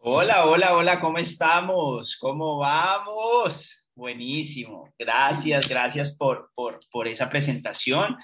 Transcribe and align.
Hola, 0.00 0.46
hola, 0.46 0.76
hola, 0.76 1.00
¿cómo 1.00 1.18
estamos? 1.18 2.16
¿Cómo 2.18 2.58
vamos? 2.58 3.90
Buenísimo. 3.96 4.88
Gracias, 4.96 5.68
gracias 5.68 6.16
por, 6.16 6.52
por, 6.54 7.08
esa 7.08 7.28
presentación. 7.28 8.16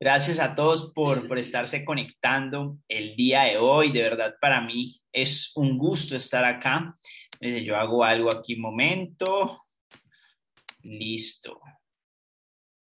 Gracias 0.00 0.40
a 0.40 0.56
todos 0.56 0.92
por, 0.92 1.28
por 1.28 1.38
estarse 1.38 1.84
conectando 1.84 2.78
el 2.88 3.14
día 3.14 3.42
de 3.42 3.58
hoy. 3.58 3.92
De 3.92 4.02
verdad, 4.02 4.34
para 4.40 4.60
mí 4.60 5.00
es 5.12 5.52
un 5.54 5.78
gusto 5.78 6.16
estar 6.16 6.44
acá. 6.44 6.96
Yo 7.40 7.76
hago 7.76 8.02
algo 8.02 8.28
aquí 8.32 8.54
un 8.54 8.62
momento. 8.62 9.62
Listo. 10.82 11.60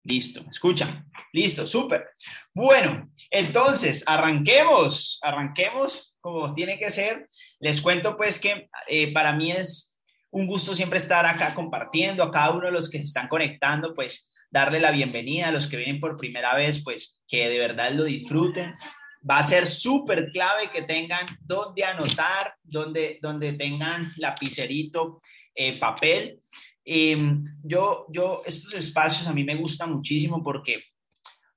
Listo, 0.05 0.43
escucha. 0.51 1.05
Listo, 1.35 1.67
súper. 1.67 2.09
Bueno, 2.55 3.11
entonces, 3.31 4.03
arranquemos, 4.07 5.19
arranquemos 5.21 6.17
tiene 6.55 6.79
que 6.79 6.91
ser. 6.91 7.27
Les 7.61 7.81
cuento 7.81 8.17
pues 8.17 8.39
que 8.39 8.69
eh, 8.87 9.13
para 9.13 9.33
mí 9.33 9.53
es 9.53 9.99
un 10.31 10.47
gusto 10.47 10.75
siempre 10.75 10.99
estar 10.99 11.25
acá 11.27 11.55
compartiendo 11.55 12.23
a 12.23 12.31
cada 12.31 12.51
uno 12.51 12.67
de 12.67 12.73
los 12.73 12.91
que 12.91 12.99
se 12.99 13.05
están 13.05 13.29
conectando, 13.29 13.95
pues 13.95 14.33
darle 14.51 14.81
la 14.81 14.91
bienvenida 14.91 15.49
a 15.49 15.53
los 15.53 15.67
que 15.67 15.77
vienen 15.77 16.01
por 16.01 16.17
primera 16.17 16.55
vez, 16.55 16.83
pues 16.83 17.21
que 17.27 17.49
de 17.49 17.59
verdad 17.59 17.93
lo 17.93 18.05
disfruten. 18.05 18.75
Va 19.29 19.39
a 19.39 19.43
ser 19.43 19.67
súper 19.67 20.31
clave 20.33 20.71
que 20.71 20.83
tengan 20.83 21.27
donde 21.41 21.85
anotar, 21.85 22.55
donde, 22.63 23.19
donde 23.21 23.53
tengan 23.55 24.11
lapicerito, 24.17 25.19
eh, 25.55 25.79
papel. 25.79 26.39
Em, 26.85 27.45
yo, 27.63 28.07
yo, 28.11 28.43
estos 28.47 28.75
espacios 28.75 29.27
a 29.27 29.35
mí 29.35 29.45
me 29.45 29.57
gustan 29.57 29.93
muchísimo 29.93 30.43
porque, 30.43 30.85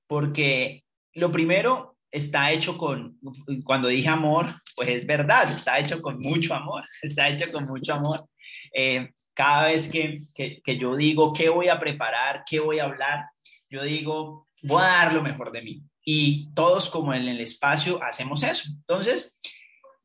porque 0.06 0.84
lo 1.14 1.30
primero 1.30 1.96
está 2.10 2.52
hecho 2.52 2.76
con, 2.76 3.18
cuando 3.64 3.88
dije 3.88 4.08
amor, 4.08 4.54
pues 4.74 4.88
es 4.88 5.06
verdad, 5.06 5.52
está 5.52 5.78
hecho 5.78 6.00
con 6.00 6.18
mucho 6.18 6.54
amor, 6.54 6.84
está 7.02 7.28
hecho 7.28 7.50
con 7.52 7.66
mucho 7.66 7.94
amor. 7.94 8.28
Eh, 8.74 9.10
cada 9.34 9.66
vez 9.66 9.90
que, 9.90 10.18
que, 10.34 10.60
que, 10.62 10.78
yo 10.78 10.94
digo 10.94 11.32
qué 11.32 11.48
voy 11.48 11.68
a 11.68 11.78
preparar, 11.78 12.44
qué 12.48 12.60
voy 12.60 12.78
a 12.78 12.84
hablar, 12.84 13.26
yo 13.70 13.82
digo, 13.82 14.48
voy 14.62 14.82
a 14.82 14.86
dar 14.86 15.14
lo 15.14 15.22
mejor 15.22 15.52
de 15.52 15.62
mí. 15.62 15.82
Y 16.04 16.52
todos 16.54 16.90
como 16.90 17.14
en 17.14 17.28
el 17.28 17.40
espacio 17.40 18.02
hacemos 18.02 18.42
eso. 18.42 18.68
Entonces, 18.68 19.40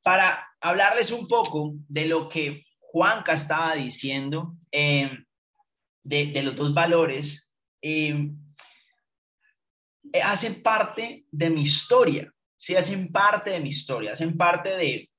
para 0.04 0.48
hablarles 0.62 1.12
un 1.12 1.28
poco 1.28 1.74
de 1.88 2.06
lo 2.06 2.30
que 2.30 2.64
Juanca 2.80 3.34
estaba 3.34 3.76
diciendo, 3.76 4.56
eh, 4.72 5.12
de, 6.04 6.42
los 6.42 6.56
dos 6.56 6.74
valores, 6.74 7.54
eh, 7.82 8.32
hacen 10.24 10.62
parte 10.64 11.26
de 11.30 11.50
mi 11.50 11.62
historia, 11.62 12.34
sí, 12.58 12.76
hacen 12.76 13.12
parte 13.12 13.52
de 13.52 13.60
mi 13.60 13.70
historia, 13.70 14.14
hacen 14.14 14.36
parte 14.36 14.76
de, 14.76 15.10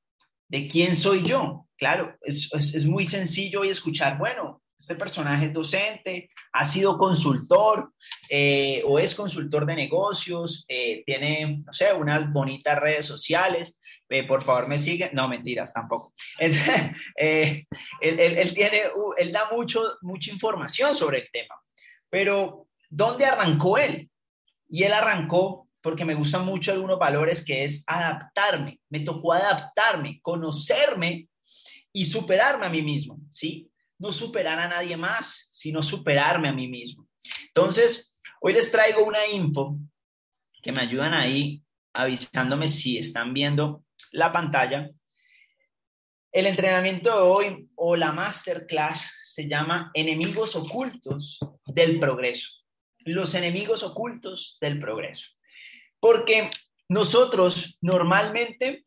de 0.49 0.69
quién 0.69 0.97
soy 0.97 1.23
yo. 1.23 1.67
Claro, 1.77 2.17
es, 2.23 2.49
es, 2.53 2.75
es 2.75 2.85
muy 2.85 3.05
sencillo 3.05 3.61
hoy 3.61 3.69
escuchar, 3.69 4.19
bueno, 4.19 4.61
este 4.79 4.95
personaje 4.95 5.47
es 5.47 5.53
docente, 5.53 6.31
ha 6.53 6.65
sido 6.65 6.97
consultor 6.97 7.93
eh, 8.31 8.83
o 8.87 8.99
es 8.99 9.15
consultor 9.15 9.67
de 9.67 9.75
negocios, 9.75 10.65
eh, 10.69 11.03
tiene, 11.05 11.63
no 11.67 11.73
sé, 11.73 11.93
unas 11.93 12.33
bonitas 12.33 12.79
redes 12.79 13.07
sociales. 13.07 13.81
Eh, 14.09 14.27
por 14.27 14.43
favor, 14.43 14.69
me 14.69 14.79
sigue. 14.79 15.11
No, 15.13 15.29
mentiras, 15.29 15.73
tampoco. 15.73 16.15
él, 16.39 16.55
él, 17.17 17.67
él, 18.01 18.55
tiene, 18.55 18.83
uh, 18.95 19.13
él 19.19 19.33
da 19.33 19.51
mucho, 19.51 19.83
mucha 20.03 20.31
información 20.31 20.95
sobre 20.95 21.19
el 21.19 21.29
tema. 21.33 21.57
Pero, 22.09 22.69
¿dónde 22.89 23.27
arrancó 23.27 23.77
él? 23.79 24.09
Y 24.69 24.85
él 24.85 24.93
arrancó 24.93 25.68
porque 25.89 26.05
me 26.05 26.15
gustan 26.15 26.45
mucho 26.45 26.71
algunos 26.71 26.99
valores 26.99 27.43
que 27.43 27.65
es 27.65 27.83
adaptarme. 27.87 28.79
Me 28.91 29.01
tocó 29.01 29.33
adaptarme, 29.33 30.21
conocerme 30.21 31.31
y 31.95 32.05
superarme 32.05 32.67
a 32.67 32.69
mí 32.69 32.83
mismo, 32.83 33.19
¿sí? 33.31 33.71
No 33.99 34.13
superar 34.13 34.59
a 34.59 34.69
nadie 34.69 34.99
más, 34.99 35.49
sino 35.51 35.83
superarme 35.83 36.51
a 36.51 36.53
mí 36.53 36.69
mismo. 36.69 37.09
Entonces, 37.47 38.21
hoy 38.43 38.53
les 38.53 38.71
traigo 38.71 39.03
una 39.03 39.27
info 39.29 39.79
que 40.63 40.73
me 40.73 40.83
ayudan 40.83 41.15
ahí 41.15 41.63
avisándome 41.95 42.69
si 42.69 42.99
están 42.99 43.33
viendo 43.33 43.83
la 44.13 44.31
pantalla. 44.31 44.91
El 46.31 46.45
entrenamiento 46.49 47.09
de 47.09 47.23
hoy 47.23 47.71
o 47.77 47.97
la 47.97 48.13
masterclass 48.13 49.11
se 49.25 49.49
llama 49.49 49.91
Enemigos 49.95 50.55
ocultos 50.55 51.39
del 51.65 51.99
progreso 51.99 52.59
los 53.09 53.35
enemigos 53.35 53.83
ocultos 53.83 54.59
del 54.61 54.79
progreso. 54.79 55.29
Porque 56.01 56.51
nosotros 56.89 57.77
normalmente, 57.81 58.85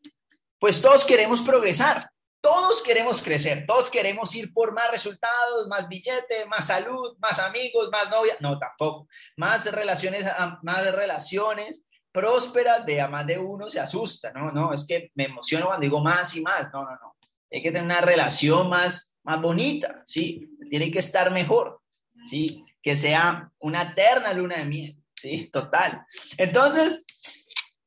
pues 0.58 0.80
todos 0.80 1.04
queremos 1.04 1.42
progresar, 1.42 2.10
todos 2.40 2.82
queremos 2.82 3.22
crecer, 3.22 3.64
todos 3.66 3.88
queremos 3.88 4.34
ir 4.34 4.52
por 4.52 4.72
más 4.72 4.90
resultados, 4.90 5.68
más 5.68 5.88
billete, 5.88 6.44
más 6.46 6.66
salud, 6.66 7.16
más 7.20 7.38
amigos, 7.38 7.88
más 7.92 8.10
novia, 8.10 8.36
no, 8.40 8.58
tampoco, 8.58 9.06
más 9.36 9.64
relaciones, 9.70 10.26
más 10.62 10.92
relaciones 10.94 11.82
prósperas, 12.10 12.84
de 12.84 13.00
a 13.00 13.08
más 13.08 13.26
de 13.26 13.38
uno 13.38 13.70
se 13.70 13.80
asusta, 13.80 14.32
no, 14.32 14.50
no, 14.50 14.72
es 14.72 14.84
que 14.86 15.10
me 15.14 15.24
emociono 15.24 15.66
cuando 15.66 15.82
digo 15.82 16.00
más 16.00 16.34
y 16.34 16.42
más, 16.42 16.72
no, 16.72 16.82
no, 16.82 16.90
no, 16.90 17.16
hay 17.50 17.62
que 17.62 17.70
tener 17.70 17.84
una 17.84 18.00
relación 18.00 18.68
más, 18.68 19.14
más 19.22 19.40
bonita, 19.40 20.02
¿sí? 20.04 20.50
Tiene 20.68 20.90
que 20.90 20.98
estar 20.98 21.30
mejor, 21.30 21.80
¿sí? 22.26 22.64
que 22.82 22.96
sea 22.96 23.50
una 23.60 23.82
eterna 23.82 24.32
luna 24.32 24.56
de 24.56 24.64
miel, 24.64 25.01
¿sí? 25.22 25.48
Total. 25.52 26.04
Entonces, 26.36 27.04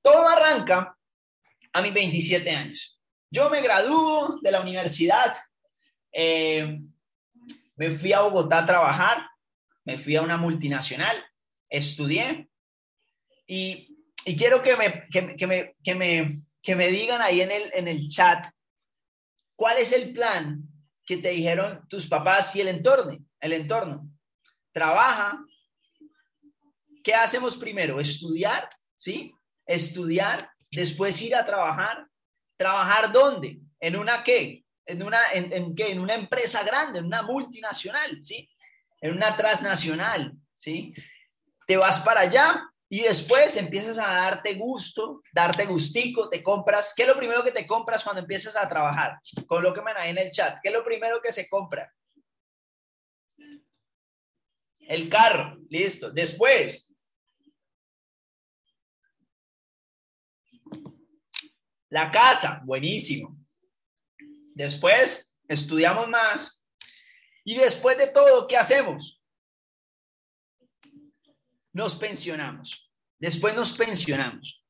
todo 0.02 0.28
arranca 0.28 0.98
a 1.74 1.82
mis 1.82 1.94
27 1.94 2.50
años. 2.50 3.00
Yo 3.30 3.50
me 3.50 3.62
graduó 3.62 4.40
de 4.42 4.52
la 4.52 4.62
universidad, 4.62 5.36
eh, 6.14 6.80
me 7.76 7.92
fui 7.92 8.14
a 8.14 8.22
Bogotá 8.22 8.60
a 8.60 8.66
trabajar, 8.66 9.28
me 9.84 9.98
fui 9.98 10.16
a 10.16 10.22
una 10.22 10.38
multinacional, 10.38 11.22
estudié 11.70 12.48
y, 13.46 13.98
y 14.24 14.38
quiero 14.38 14.64
que 14.64 14.78
me, 14.78 15.08
que, 15.10 15.36
que, 15.36 15.48
me, 15.48 15.76
que, 15.84 15.96
me, 15.96 16.36
que 16.62 16.76
me 16.76 16.88
digan 16.88 17.22
ahí 17.22 17.42
en 17.42 17.52
el, 17.52 17.72
en 17.74 17.90
el 17.90 18.08
chat 18.08 18.48
cuál 19.58 19.78
es 19.78 19.92
el 19.92 20.14
plan 20.14 20.62
que 21.06 21.18
te 21.18 21.30
dijeron 21.30 21.86
tus 21.90 22.08
papás 22.08 22.56
y 22.56 22.62
el 22.62 22.70
entorno, 22.70 23.18
el 23.42 23.54
entorno 23.54 24.10
trabaja. 24.72 25.40
¿Qué 27.06 27.14
hacemos 27.14 27.56
primero? 27.56 28.00
Estudiar, 28.00 28.68
¿sí? 28.96 29.32
Estudiar, 29.64 30.50
después 30.72 31.22
ir 31.22 31.36
a 31.36 31.46
trabajar. 31.46 32.08
¿Trabajar 32.58 33.12
dónde? 33.12 33.60
¿En 33.80 33.96
una 33.96 34.24
qué? 34.24 34.66
¿En 34.88 35.04
una, 35.04 35.20
en, 35.32 35.76
qué? 35.76 35.92
En 35.92 36.00
una 36.00 36.16
empresa 36.16 36.64
grande, 36.64 36.98
en 36.98 37.06
una 37.06 37.22
multinacional, 37.22 38.24
¿sí? 38.24 38.50
En 39.02 39.14
una 39.14 39.38
transnacional, 39.38 40.34
¿sí? 40.56 40.96
Te 41.68 41.78
vas 41.78 42.00
para 42.00 42.22
allá 42.22 42.64
y 42.90 43.02
después 43.02 43.56
empiezas 43.56 44.00
a 44.00 44.08
darte 44.08 44.56
gusto, 44.56 45.22
darte 45.32 45.66
gustico, 45.68 46.28
te 46.28 46.42
compras. 46.42 46.92
¿Qué 46.96 47.04
es 47.04 47.08
lo 47.08 47.18
primero 47.18 47.44
que 47.44 47.52
te 47.52 47.68
compras 47.68 48.04
cuando 48.04 48.22
empiezas 48.22 48.56
a 48.56 48.68
trabajar? 48.68 49.20
Colóquenme 49.46 49.92
ahí 49.92 50.10
en 50.10 50.18
el 50.18 50.32
chat. 50.32 50.58
¿Qué 50.60 50.70
es 50.70 50.74
lo 50.74 50.84
primero 50.84 51.22
que 51.22 51.32
se 51.32 51.48
compra? 51.48 51.94
El 54.80 55.08
carro, 55.08 55.60
listo. 55.70 56.10
Después. 56.10 56.85
La 61.90 62.12
casa, 62.12 62.62
buenísimo. 62.66 63.38
Después, 64.54 65.38
estudiamos 65.48 66.08
más. 66.10 66.64
Y 67.44 67.56
después 67.56 67.98
de 67.98 68.08
todo, 68.08 68.48
¿qué 68.48 68.58
hacemos? 68.58 69.22
Nos 71.74 71.96
pensionamos. 71.96 72.90
Después 73.20 73.56
nos 73.56 73.78
pensionamos. 73.78 74.64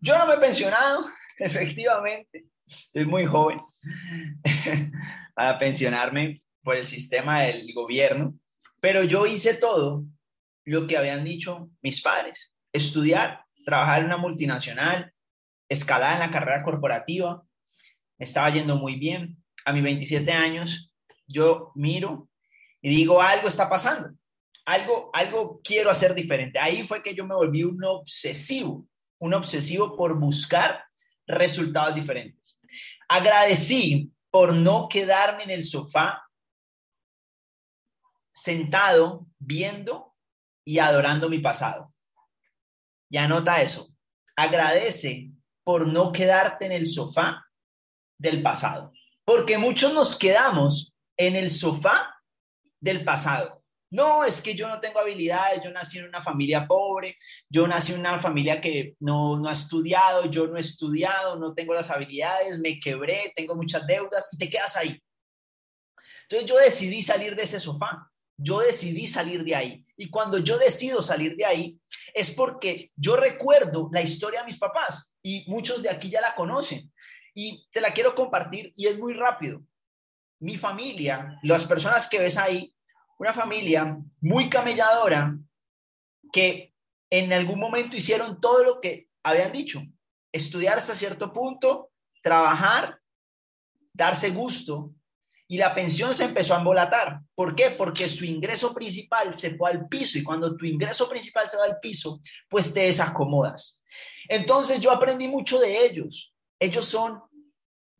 Yo 0.00 0.18
no 0.18 0.26
me 0.26 0.34
he 0.34 0.38
pensionado, 0.38 1.06
efectivamente. 1.38 2.46
Estoy 2.66 3.04
muy 3.04 3.26
joven 3.26 3.60
para 5.34 5.58
pensionarme 5.58 6.40
por 6.62 6.76
el 6.76 6.84
sistema 6.84 7.42
del 7.42 7.72
gobierno. 7.74 8.34
Pero 8.80 9.04
yo 9.04 9.26
hice 9.26 9.54
todo 9.54 10.04
lo 10.64 10.86
que 10.86 10.96
habían 10.96 11.24
dicho 11.24 11.70
mis 11.82 12.00
padres. 12.00 12.52
Estudiar, 12.72 13.44
trabajar 13.64 14.00
en 14.00 14.06
una 14.06 14.16
multinacional, 14.16 15.11
escalar 15.72 16.14
en 16.14 16.20
la 16.20 16.30
carrera 16.30 16.62
corporativa. 16.62 17.42
Me 18.18 18.24
estaba 18.24 18.50
yendo 18.50 18.76
muy 18.76 18.96
bien. 18.96 19.36
A 19.64 19.72
mis 19.72 19.82
27 19.82 20.32
años, 20.32 20.92
yo 21.26 21.72
miro 21.74 22.28
y 22.80 22.90
digo, 22.90 23.22
algo 23.22 23.48
está 23.48 23.68
pasando. 23.68 24.10
Algo, 24.64 25.10
algo 25.12 25.60
quiero 25.62 25.90
hacer 25.90 26.14
diferente. 26.14 26.58
Ahí 26.58 26.86
fue 26.86 27.02
que 27.02 27.14
yo 27.14 27.26
me 27.26 27.34
volví 27.34 27.64
un 27.64 27.82
obsesivo, 27.84 28.86
un 29.18 29.34
obsesivo 29.34 29.96
por 29.96 30.18
buscar 30.18 30.84
resultados 31.26 31.94
diferentes. 31.94 32.60
Agradecí 33.08 34.12
por 34.30 34.52
no 34.52 34.88
quedarme 34.88 35.44
en 35.44 35.50
el 35.50 35.64
sofá 35.64 36.22
sentado 38.32 39.26
viendo 39.38 40.14
y 40.64 40.78
adorando 40.78 41.28
mi 41.28 41.38
pasado. 41.38 41.92
Y 43.10 43.18
anota 43.18 43.62
eso. 43.62 43.94
Agradece 44.36 45.31
por 45.64 45.86
no 45.86 46.12
quedarte 46.12 46.66
en 46.66 46.72
el 46.72 46.86
sofá 46.86 47.44
del 48.18 48.42
pasado. 48.42 48.92
Porque 49.24 49.58
muchos 49.58 49.92
nos 49.92 50.16
quedamos 50.16 50.92
en 51.16 51.36
el 51.36 51.50
sofá 51.50 52.14
del 52.80 53.04
pasado. 53.04 53.62
No, 53.90 54.24
es 54.24 54.40
que 54.40 54.54
yo 54.54 54.68
no 54.68 54.80
tengo 54.80 55.00
habilidades, 55.00 55.62
yo 55.62 55.70
nací 55.70 55.98
en 55.98 56.08
una 56.08 56.22
familia 56.22 56.66
pobre, 56.66 57.14
yo 57.50 57.68
nací 57.68 57.92
en 57.92 58.00
una 58.00 58.18
familia 58.18 58.58
que 58.58 58.96
no, 59.00 59.46
ha 59.46 59.52
estudiado, 59.52 60.24
yo 60.30 60.46
no 60.46 60.56
he 60.56 60.60
estudiado, 60.60 61.36
no 61.36 61.52
tengo 61.52 61.74
las 61.74 61.90
habilidades, 61.90 62.58
me 62.58 62.80
quebré, 62.80 63.34
tengo 63.36 63.54
muchas 63.54 63.86
deudas 63.86 64.30
y 64.32 64.38
te 64.38 64.48
quedas 64.48 64.76
ahí. 64.76 64.98
Entonces 66.22 66.48
yo 66.48 66.56
decidí 66.56 67.02
salir 67.02 67.36
de 67.36 67.42
ese 67.42 67.60
sofá, 67.60 68.10
yo 68.38 68.60
decidí 68.60 69.06
salir 69.06 69.44
de 69.44 69.54
ahí. 69.54 69.84
Y 69.94 70.08
cuando 70.08 70.38
yo 70.38 70.56
decido 70.56 71.02
salir 71.02 71.36
de 71.36 71.44
ahí 71.44 71.78
es 72.14 72.30
porque 72.30 72.90
yo 72.96 73.16
recuerdo 73.16 73.90
la 73.92 74.00
historia 74.00 74.40
de 74.40 74.46
mis 74.46 74.58
papás 74.58 75.11
y 75.22 75.44
muchos 75.48 75.82
de 75.82 75.90
aquí 75.90 76.10
ya 76.10 76.20
la 76.20 76.34
conocen. 76.34 76.92
Y 77.34 77.66
te 77.70 77.80
la 77.80 77.92
quiero 77.92 78.14
compartir 78.14 78.72
y 78.76 78.86
es 78.86 78.98
muy 78.98 79.14
rápido. 79.14 79.62
Mi 80.40 80.56
familia, 80.56 81.38
las 81.42 81.64
personas 81.64 82.08
que 82.08 82.18
ves 82.18 82.36
ahí, 82.36 82.74
una 83.18 83.32
familia 83.32 83.96
muy 84.20 84.50
camelladora 84.50 85.36
que 86.32 86.74
en 87.10 87.32
algún 87.32 87.60
momento 87.60 87.96
hicieron 87.96 88.40
todo 88.40 88.64
lo 88.64 88.80
que 88.80 89.08
habían 89.22 89.52
dicho, 89.52 89.82
estudiar 90.32 90.78
hasta 90.78 90.94
cierto 90.94 91.32
punto, 91.32 91.90
trabajar, 92.22 92.98
darse 93.92 94.30
gusto, 94.30 94.92
y 95.52 95.58
la 95.58 95.74
pensión 95.74 96.14
se 96.14 96.24
empezó 96.24 96.54
a 96.54 96.58
embolatar. 96.60 97.20
¿Por 97.34 97.54
qué? 97.54 97.72
Porque 97.72 98.08
su 98.08 98.24
ingreso 98.24 98.72
principal 98.72 99.34
se 99.34 99.54
fue 99.54 99.70
al 99.70 99.86
piso 99.86 100.16
y 100.16 100.22
cuando 100.22 100.56
tu 100.56 100.64
ingreso 100.64 101.06
principal 101.10 101.46
se 101.46 101.58
va 101.58 101.64
al 101.64 101.78
piso, 101.78 102.20
pues 102.48 102.72
te 102.72 102.80
desacomodas. 102.84 103.81
Entonces 104.28 104.80
yo 104.80 104.90
aprendí 104.90 105.28
mucho 105.28 105.58
de 105.58 105.84
ellos. 105.84 106.34
Ellos 106.58 106.86
son 106.86 107.22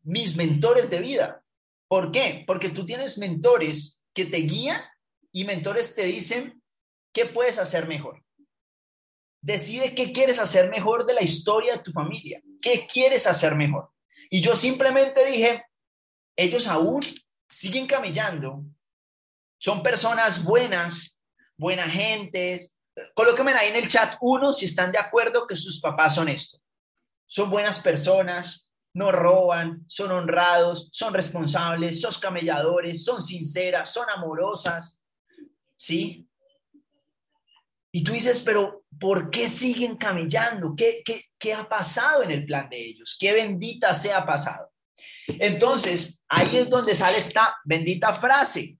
mis 0.02 0.36
mentores 0.36 0.90
de 0.90 1.00
vida. 1.00 1.42
¿Por 1.88 2.10
qué? 2.10 2.44
Porque 2.46 2.70
tú 2.70 2.86
tienes 2.86 3.19
mentores 3.19 4.04
que 4.14 4.24
te 4.26 4.38
guían 4.38 4.80
y 5.30 5.44
mentores 5.44 5.94
te 5.94 6.04
dicen 6.04 6.62
qué 7.12 7.26
puedes 7.26 7.58
hacer 7.58 7.86
mejor. 7.86 8.22
Decide 9.40 9.94
qué 9.94 10.12
quieres 10.12 10.38
hacer 10.38 10.70
mejor 10.70 11.04
de 11.04 11.14
la 11.14 11.22
historia 11.22 11.76
de 11.76 11.82
tu 11.82 11.92
familia. 11.92 12.40
¿Qué 12.60 12.86
quieres 12.86 13.26
hacer 13.26 13.56
mejor? 13.56 13.90
Y 14.30 14.40
yo 14.40 14.56
simplemente 14.56 15.26
dije, 15.26 15.64
ellos 16.36 16.66
aún 16.66 17.02
siguen 17.48 17.86
camellando. 17.86 18.64
Son 19.58 19.82
personas 19.82 20.42
buenas, 20.42 21.22
buenas 21.56 21.92
gentes. 21.92 22.78
Colóquenme 23.14 23.52
ahí 23.52 23.70
en 23.70 23.76
el 23.76 23.88
chat 23.88 24.16
uno 24.20 24.52
si 24.52 24.66
están 24.66 24.92
de 24.92 24.98
acuerdo 24.98 25.46
que 25.46 25.56
sus 25.56 25.80
papás 25.80 26.14
son 26.14 26.28
esto. 26.28 26.58
Son 27.26 27.48
buenas 27.48 27.80
personas, 27.80 28.72
no 28.94 29.10
roban, 29.10 29.84
son 29.88 30.10
honrados, 30.10 30.88
son 30.92 31.14
responsables, 31.14 32.00
son 32.00 32.12
camelladores, 32.20 33.04
son 33.04 33.22
sinceras, 33.22 33.90
son 33.90 34.08
amorosas. 34.10 35.02
¿sí? 35.82 36.28
Y 37.90 38.04
tú 38.04 38.12
dices, 38.12 38.40
pero 38.44 38.84
¿por 39.00 39.30
qué 39.30 39.48
siguen 39.48 39.96
camellando? 39.96 40.74
¿Qué, 40.76 41.02
qué, 41.04 41.26
qué 41.38 41.52
ha 41.52 41.68
pasado 41.68 42.22
en 42.22 42.30
el 42.30 42.46
plan 42.46 42.70
de 42.70 42.80
ellos? 42.80 43.16
¿Qué 43.18 43.32
bendita 43.32 43.92
se 43.92 44.12
ha 44.12 44.24
pasado? 44.24 44.70
Entonces, 45.26 46.24
ahí 46.28 46.58
es 46.58 46.70
donde 46.70 46.94
sale 46.94 47.18
esta 47.18 47.56
bendita 47.64 48.14
frase. 48.14 48.78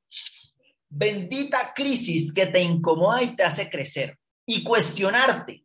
Bendita 0.94 1.73
crisis 1.75 2.35
que 2.35 2.47
te 2.49 2.61
incomoda 2.61 3.23
y 3.23 3.35
te 3.35 3.44
hace 3.44 3.71
crecer 3.71 4.19
y 4.44 4.62
cuestionarte 4.62 5.65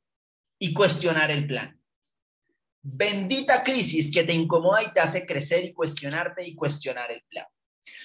y 0.58 0.74
cuestionar 0.74 1.30
el 1.32 1.46
plan. 1.46 1.78
Bendita 2.82 3.62
crisis 3.62 4.10
que 4.10 4.24
te 4.24 4.32
incomoda 4.32 4.84
y 4.84 4.94
te 4.94 5.02
hace 5.02 5.26
crecer 5.26 5.66
y 5.66 5.74
cuestionarte 5.74 6.48
y 6.48 6.56
cuestionar 6.56 7.12
el 7.12 7.22
plan. 7.28 7.46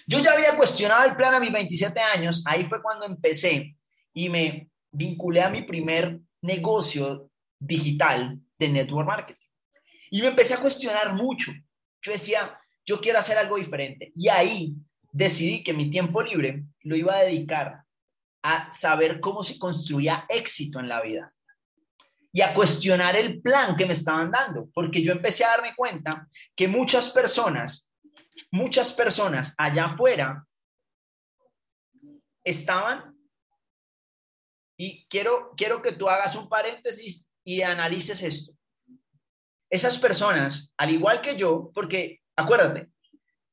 Yo 0.04 0.18
ya 0.18 0.32
había 0.32 0.56
cuestionado 0.56 1.04
el 1.04 1.14
plan 1.14 1.34
a 1.34 1.38
mis 1.38 1.52
27 1.52 2.00
años, 2.00 2.42
ahí 2.44 2.64
fue 2.64 2.82
cuando 2.82 3.06
empecé 3.06 3.76
y 4.12 4.28
me 4.28 4.68
vinculé 4.90 5.42
a 5.42 5.48
mi 5.48 5.62
primer 5.62 6.18
negocio 6.40 7.30
digital 7.56 8.36
de 8.58 8.68
network 8.68 9.06
marketing. 9.06 9.46
Y 10.10 10.20
me 10.22 10.26
empecé 10.26 10.54
a 10.54 10.60
cuestionar 10.60 11.14
mucho. 11.14 11.52
Yo 12.02 12.10
decía, 12.10 12.58
yo 12.84 13.00
quiero 13.00 13.20
hacer 13.20 13.38
algo 13.38 13.58
diferente. 13.58 14.12
Y 14.16 14.28
ahí 14.28 14.74
decidí 15.12 15.62
que 15.62 15.72
mi 15.72 15.90
tiempo 15.90 16.22
libre 16.22 16.64
lo 16.80 16.96
iba 16.96 17.14
a 17.14 17.22
dedicar 17.22 17.84
a 18.42 18.72
saber 18.72 19.20
cómo 19.20 19.44
se 19.44 19.58
construía 19.58 20.24
éxito 20.28 20.80
en 20.80 20.88
la 20.88 21.00
vida 21.00 21.32
y 22.32 22.40
a 22.40 22.54
cuestionar 22.54 23.14
el 23.14 23.40
plan 23.40 23.76
que 23.76 23.86
me 23.86 23.92
estaban 23.92 24.30
dando, 24.30 24.68
porque 24.74 25.02
yo 25.02 25.12
empecé 25.12 25.44
a 25.44 25.50
darme 25.50 25.74
cuenta 25.76 26.26
que 26.56 26.66
muchas 26.66 27.10
personas 27.10 27.92
muchas 28.50 28.92
personas 28.92 29.54
allá 29.58 29.86
afuera 29.86 30.46
estaban, 32.44 33.16
y 34.76 35.06
quiero, 35.08 35.52
quiero 35.56 35.80
que 35.80 35.92
tú 35.92 36.08
hagas 36.08 36.34
un 36.34 36.48
paréntesis 36.48 37.28
y 37.44 37.62
analices 37.62 38.22
esto. 38.22 38.52
Esas 39.70 39.96
personas, 39.98 40.72
al 40.76 40.90
igual 40.90 41.20
que 41.20 41.36
yo, 41.36 41.70
porque 41.72 42.20
acuérdate, 42.36 42.90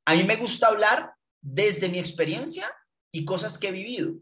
a 0.05 0.15
mí 0.15 0.23
me 0.23 0.37
gusta 0.37 0.67
hablar 0.67 1.13
desde 1.41 1.89
mi 1.89 1.99
experiencia 1.99 2.71
y 3.11 3.25
cosas 3.25 3.57
que 3.57 3.69
he 3.69 3.71
vivido. 3.71 4.13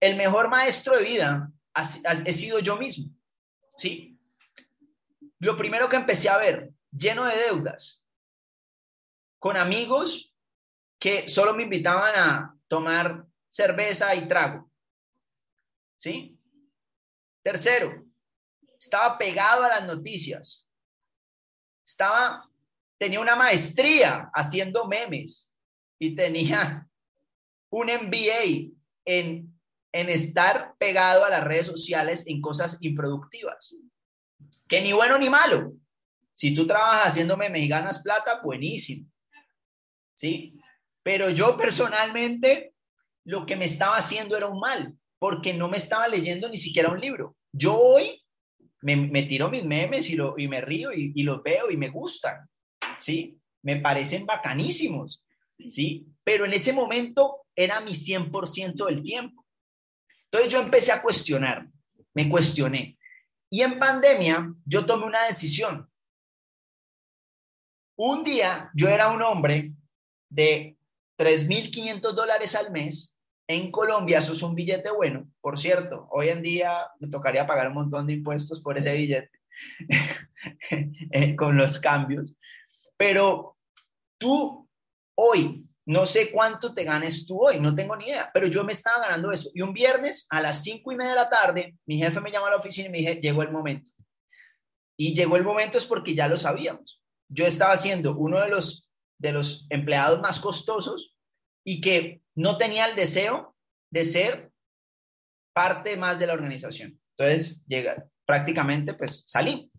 El 0.00 0.16
mejor 0.16 0.48
maestro 0.48 0.96
de 0.96 1.04
vida 1.04 1.52
he 2.24 2.32
sido 2.32 2.58
yo 2.58 2.76
mismo, 2.76 3.14
¿sí? 3.76 4.18
Lo 5.38 5.56
primero 5.56 5.88
que 5.88 5.96
empecé 5.96 6.28
a 6.28 6.38
ver, 6.38 6.70
lleno 6.90 7.24
de 7.24 7.36
deudas, 7.36 8.04
con 9.38 9.56
amigos 9.56 10.34
que 10.98 11.28
solo 11.28 11.54
me 11.54 11.62
invitaban 11.62 12.14
a 12.14 12.56
tomar 12.68 13.26
cerveza 13.48 14.14
y 14.14 14.28
trago. 14.28 14.70
¿Sí? 15.96 16.38
Tercero, 17.42 18.04
estaba 18.78 19.16
pegado 19.16 19.64
a 19.64 19.68
las 19.68 19.86
noticias. 19.86 20.70
Estaba, 21.84 22.48
tenía 22.98 23.20
una 23.20 23.34
maestría 23.34 24.30
haciendo 24.34 24.86
memes 24.86 25.49
y 26.00 26.16
tenía 26.16 26.88
un 27.70 27.86
MBA 27.86 28.72
en, 29.04 29.54
en 29.92 30.08
estar 30.08 30.74
pegado 30.78 31.24
a 31.24 31.30
las 31.30 31.44
redes 31.44 31.66
sociales 31.66 32.24
en 32.26 32.40
cosas 32.40 32.78
improductivas. 32.80 33.76
Que 34.66 34.80
ni 34.80 34.92
bueno 34.92 35.18
ni 35.18 35.28
malo. 35.28 35.74
Si 36.34 36.54
tú 36.54 36.66
trabajas 36.66 37.08
haciendo 37.08 37.36
memes 37.36 37.68
ganas 37.68 38.02
plata, 38.02 38.40
buenísimo. 38.42 39.06
¿sí? 40.14 40.58
Pero 41.02 41.30
yo 41.30 41.56
personalmente 41.56 42.74
lo 43.24 43.46
que 43.46 43.56
me 43.56 43.66
estaba 43.66 43.96
haciendo 43.96 44.36
era 44.36 44.46
un 44.46 44.58
mal, 44.58 44.94
porque 45.18 45.52
no 45.52 45.68
me 45.68 45.76
estaba 45.76 46.08
leyendo 46.08 46.48
ni 46.48 46.56
siquiera 46.56 46.90
un 46.90 47.00
libro. 47.00 47.36
Yo 47.52 47.76
hoy 47.76 48.22
me, 48.80 49.22
tiro 49.24 49.50
mis 49.50 49.64
memes 49.64 50.08
y, 50.08 50.16
lo, 50.16 50.38
y 50.38 50.48
me 50.48 50.62
río 50.62 50.92
y, 50.92 51.12
y, 51.14 51.22
los 51.22 51.42
veo 51.42 51.70
y 51.70 51.76
me 51.76 51.90
gustan, 51.90 52.48
¿sí? 52.98 53.38
Me 53.62 53.76
parecen 53.76 54.24
bacanísimos, 54.24 55.22
¿sí? 55.68 56.06
Pero 56.24 56.44
en 56.44 56.52
ese 56.52 56.72
momento 56.72 57.46
era 57.54 57.80
mi 57.80 57.92
100% 57.92 58.86
del 58.86 59.02
tiempo. 59.02 59.44
Entonces 60.24 60.52
yo 60.52 60.60
empecé 60.60 60.92
a 60.92 61.02
cuestionar, 61.02 61.68
me 62.14 62.28
cuestioné. 62.28 62.98
Y 63.50 63.62
en 63.62 63.78
pandemia 63.78 64.54
yo 64.64 64.86
tomé 64.86 65.06
una 65.06 65.24
decisión. 65.26 65.88
Un 67.96 68.24
día 68.24 68.70
yo 68.74 68.88
era 68.88 69.10
un 69.10 69.22
hombre 69.22 69.72
de 70.28 70.78
3.500 71.18 72.12
dólares 72.12 72.54
al 72.54 72.70
mes, 72.70 73.14
en 73.50 73.72
Colombia 73.72 74.20
eso 74.20 74.32
es 74.32 74.42
un 74.42 74.54
billete 74.54 74.92
bueno. 74.92 75.28
Por 75.40 75.58
cierto, 75.58 76.06
hoy 76.12 76.28
en 76.28 76.40
día 76.40 76.86
me 77.00 77.08
tocaría 77.08 77.48
pagar 77.48 77.66
un 77.66 77.74
montón 77.74 78.06
de 78.06 78.12
impuestos 78.12 78.60
por 78.60 78.78
ese 78.78 78.94
billete 78.94 79.40
con 81.36 81.56
los 81.56 81.80
cambios. 81.80 82.36
Pero 82.96 83.56
tú 84.18 84.69
hoy, 85.20 85.64
no 85.86 86.06
sé 86.06 86.30
cuánto 86.30 86.74
te 86.74 86.84
ganes 86.84 87.26
tú 87.26 87.38
hoy, 87.40 87.60
no 87.60 87.74
tengo 87.74 87.96
ni 87.96 88.06
idea, 88.06 88.30
pero 88.32 88.46
yo 88.46 88.64
me 88.64 88.72
estaba 88.72 89.00
ganando 89.06 89.32
eso. 89.32 89.50
Y 89.54 89.62
un 89.62 89.72
viernes 89.72 90.26
a 90.30 90.40
las 90.40 90.62
cinco 90.62 90.92
y 90.92 90.96
media 90.96 91.10
de 91.10 91.16
la 91.16 91.28
tarde, 91.28 91.74
mi 91.86 91.98
jefe 91.98 92.20
me 92.20 92.30
llamó 92.30 92.46
a 92.46 92.50
la 92.50 92.56
oficina 92.56 92.88
y 92.88 92.92
me 92.92 92.98
dije, 92.98 93.20
llegó 93.20 93.42
el 93.42 93.50
momento. 93.50 93.90
Y 94.96 95.14
llegó 95.14 95.36
el 95.36 95.44
momento 95.44 95.78
es 95.78 95.86
porque 95.86 96.14
ya 96.14 96.28
lo 96.28 96.36
sabíamos. 96.36 97.02
Yo 97.28 97.46
estaba 97.46 97.72
haciendo 97.72 98.16
uno 98.16 98.40
de 98.40 98.50
los 98.50 98.90
de 99.20 99.32
los 99.32 99.66
empleados 99.68 100.20
más 100.20 100.40
costosos 100.40 101.14
y 101.62 101.80
que 101.80 102.22
no 102.34 102.56
tenía 102.56 102.86
el 102.86 102.96
deseo 102.96 103.54
de 103.90 104.04
ser 104.04 104.50
parte 105.52 105.96
más 105.96 106.18
de 106.18 106.26
la 106.26 106.32
organización. 106.32 106.98
Entonces, 107.16 107.60
llega, 107.66 108.06
prácticamente, 108.24 108.94
pues 108.94 109.24
salí. 109.26 109.70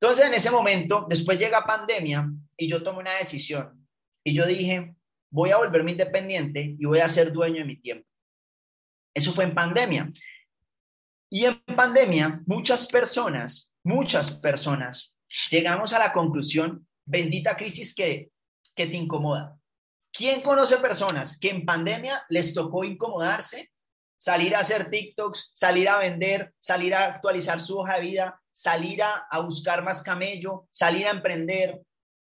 Entonces, 0.00 0.26
en 0.26 0.34
ese 0.34 0.52
momento, 0.52 1.04
después 1.08 1.36
llega 1.36 1.64
pandemia 1.64 2.30
y 2.56 2.68
yo 2.68 2.82
tomé 2.82 3.00
una 3.00 3.14
decisión 3.14 3.79
y 4.24 4.34
yo 4.34 4.46
dije, 4.46 4.94
voy 5.30 5.50
a 5.50 5.56
volverme 5.56 5.92
independiente 5.92 6.76
y 6.78 6.84
voy 6.84 7.00
a 7.00 7.08
ser 7.08 7.32
dueño 7.32 7.58
de 7.58 7.64
mi 7.64 7.76
tiempo. 7.76 8.08
Eso 9.14 9.32
fue 9.32 9.44
en 9.44 9.54
pandemia. 9.54 10.12
Y 11.30 11.44
en 11.44 11.60
pandemia, 11.76 12.42
muchas 12.46 12.86
personas, 12.86 13.74
muchas 13.84 14.32
personas, 14.32 15.16
llegamos 15.50 15.92
a 15.92 15.98
la 15.98 16.12
conclusión, 16.12 16.86
bendita 17.04 17.56
crisis 17.56 17.94
que 17.94 18.30
que 18.74 18.86
te 18.86 18.96
incomoda. 18.96 19.58
¿Quién 20.12 20.40
conoce 20.40 20.78
personas 20.78 21.38
que 21.38 21.50
en 21.50 21.64
pandemia 21.64 22.24
les 22.28 22.54
tocó 22.54 22.82
incomodarse, 22.82 23.70
salir 24.18 24.56
a 24.56 24.60
hacer 24.60 24.90
TikToks, 24.90 25.50
salir 25.54 25.88
a 25.88 25.98
vender, 25.98 26.54
salir 26.58 26.94
a 26.94 27.06
actualizar 27.06 27.60
su 27.60 27.78
hoja 27.78 27.96
de 27.96 28.02
vida, 28.02 28.42
salir 28.50 29.02
a, 29.02 29.26
a 29.30 29.40
buscar 29.40 29.84
más 29.84 30.02
camello, 30.02 30.66
salir 30.70 31.06
a 31.06 31.10
emprender, 31.10 31.80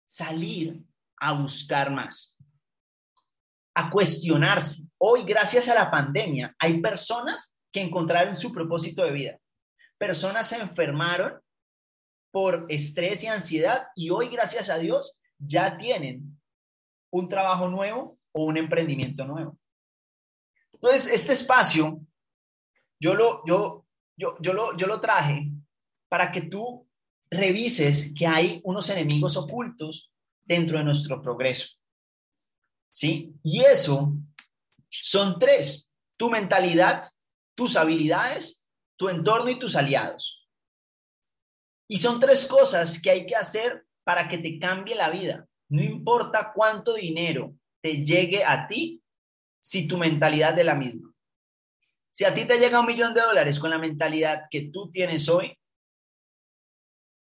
salir 0.07 0.83
a 1.21 1.33
buscar 1.33 1.91
más, 1.91 2.37
a 3.75 3.91
cuestionarse? 3.91 4.85
Hoy, 4.99 5.25
gracias 5.25 5.69
a 5.69 5.75
la 5.75 5.91
pandemia, 5.91 6.55
hay 6.59 6.81
personas 6.81 7.55
que 7.73 7.81
encontraron 7.81 8.35
su 8.35 8.53
propósito 8.53 9.05
de 9.05 9.13
vida. 9.13 9.39
Personas 9.99 10.49
se 10.49 10.57
enfermaron 10.57 11.41
por 12.33 12.67
estrés 12.69 13.23
y 13.25 13.27
ansiedad 13.27 13.89
y 13.95 14.11
hoy, 14.11 14.29
gracias 14.29 14.71
a 14.71 14.79
Dios, 14.79 15.15
ya 15.39 15.77
tienen 15.77 16.41
un 17.13 17.29
trabajo 17.29 17.69
nuevo 17.69 18.19
o 18.33 18.45
un 18.45 18.57
emprendimiento 18.57 19.25
nuevo. 19.25 19.59
Entonces, 20.73 21.13
este 21.13 21.33
espacio, 21.33 22.01
yo 23.01 23.15
lo, 23.15 23.43
yo, 23.47 23.87
yo, 24.17 24.37
yo 24.41 24.53
lo, 24.53 24.77
yo 24.77 24.87
lo 24.87 25.01
traje 25.01 25.51
para 26.09 26.33
que 26.33 26.43
tú 26.43 26.89
revises 27.31 28.13
que 28.17 28.27
hay 28.27 28.61
unos 28.65 28.89
enemigos 28.91 29.37
ocultos 29.37 30.13
dentro 30.51 30.79
de 30.79 30.85
nuestro 30.85 31.23
progreso. 31.23 31.69
¿Sí? 32.93 33.33
Y 33.45 33.61
eso 33.61 34.13
son 34.89 35.39
tres, 35.39 35.95
tu 36.19 36.29
mentalidad, 36.29 37.09
tus 37.55 37.77
habilidades, 37.77 38.67
tu 38.97 39.09
entorno 39.09 39.49
y 39.49 39.61
tus 39.61 39.77
aliados. 39.77 40.49
Y 41.89 41.99
son 41.99 42.19
tres 42.19 42.47
cosas 42.47 43.01
que 43.01 43.11
hay 43.11 43.27
que 43.27 43.37
hacer 43.37 43.87
para 44.03 44.29
que 44.29 44.39
te 44.39 44.59
cambie 44.59 44.97
la 44.97 45.11
vida. 45.11 45.47
No 45.69 45.83
importa 45.83 46.51
cuánto 46.53 46.95
dinero 46.95 47.55
te 47.81 48.05
llegue 48.05 48.45
a 48.45 48.67
ti 48.67 49.01
si 49.61 49.87
tu 49.87 49.99
mentalidad 49.99 50.59
es 50.59 50.65
la 50.65 50.75
misma. 50.75 51.15
Si 52.11 52.25
a 52.25 52.35
ti 52.35 52.45
te 52.45 52.59
llega 52.59 52.81
un 52.81 52.87
millón 52.87 53.15
de 53.15 53.21
dólares 53.21 53.61
con 53.61 53.71
la 53.71 53.79
mentalidad 53.79 54.47
que 54.51 54.63
tú 54.63 54.91
tienes 54.91 55.29
hoy, 55.29 55.57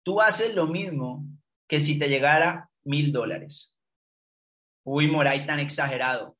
tú 0.02 0.18
haces 0.18 0.54
lo 0.54 0.66
mismo 0.66 1.26
que 1.68 1.78
si 1.78 1.98
te 1.98 2.08
llegara 2.08 2.68
mil 2.88 3.12
dólares. 3.12 3.76
Uy, 4.84 5.06
Moray, 5.06 5.46
tan 5.46 5.60
exagerado. 5.60 6.36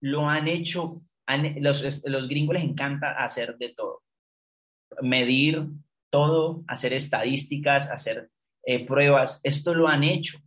Lo 0.00 0.28
han 0.28 0.48
hecho, 0.48 1.02
los, 1.56 2.04
los 2.04 2.28
gringos 2.28 2.54
les 2.54 2.64
encanta 2.64 3.12
hacer 3.12 3.56
de 3.56 3.72
todo. 3.74 4.02
Medir, 5.00 5.66
todo, 6.10 6.62
hacer 6.68 6.92
estadísticas, 6.92 7.90
hacer 7.90 8.30
eh, 8.64 8.86
pruebas. 8.86 9.40
Esto 9.42 9.74
lo 9.74 9.88
han 9.88 10.04
hecho 10.04 10.38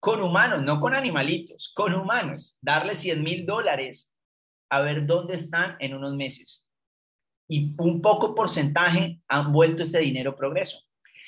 con 0.00 0.22
humanos, 0.22 0.62
no 0.62 0.80
con 0.80 0.94
animalitos, 0.94 1.72
con 1.74 1.94
humanos. 1.94 2.56
Darle 2.60 2.94
100 2.94 3.22
mil 3.22 3.46
dólares 3.46 4.14
a 4.70 4.80
ver 4.80 5.06
dónde 5.06 5.34
están 5.34 5.76
en 5.80 5.94
unos 5.94 6.14
meses. 6.14 6.68
Y 7.48 7.74
un 7.78 8.00
poco 8.00 8.34
porcentaje 8.34 9.20
han 9.28 9.52
vuelto 9.52 9.82
ese 9.82 10.00
dinero 10.00 10.34
progreso. 10.36 10.85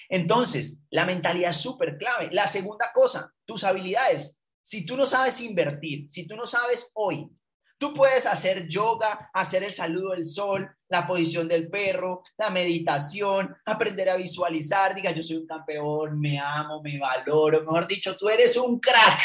Entonces, 0.09 0.83
la 0.91 1.05
mentalidad 1.05 1.50
es 1.50 1.57
súper 1.57 1.99
clave. 1.99 2.31
La 2.33 2.47
segunda 2.47 2.91
cosa, 2.93 3.33
tus 3.45 3.65
habilidades. 3.65 4.41
Si 4.62 4.85
tú 4.85 4.97
no 4.97 5.07
sabes 5.07 5.41
invertir, 5.41 6.11
si 6.11 6.27
tú 6.27 6.37
no 6.37 6.47
sabes 6.47 6.91
hoy 6.95 7.31
Tú 7.79 7.95
puedes 7.95 8.27
hacer 8.27 8.67
yoga, 8.67 9.31
hacer 9.33 9.62
el 9.62 9.73
saludo 9.73 10.11
del 10.11 10.27
sol, 10.27 10.69
la 10.88 11.07
posición 11.07 11.47
del 11.47 11.71
perro, 11.71 12.25
la 12.37 12.50
meditación, 12.50 13.57
aprender 13.65 14.11
a 14.11 14.17
visualizar, 14.17 14.97
diga, 14.97 15.12
yo 15.12 15.23
soy 15.23 15.37
un 15.37 15.47
campeón, 15.47 16.19
me 16.19 16.41
amo, 16.41 16.83
me 16.83 16.99
valoro, 16.99 17.61
mejor 17.61 17.87
dicho, 17.87 18.17
tú 18.17 18.29
eres 18.29 18.57
un 18.57 18.81
crack, 18.81 19.21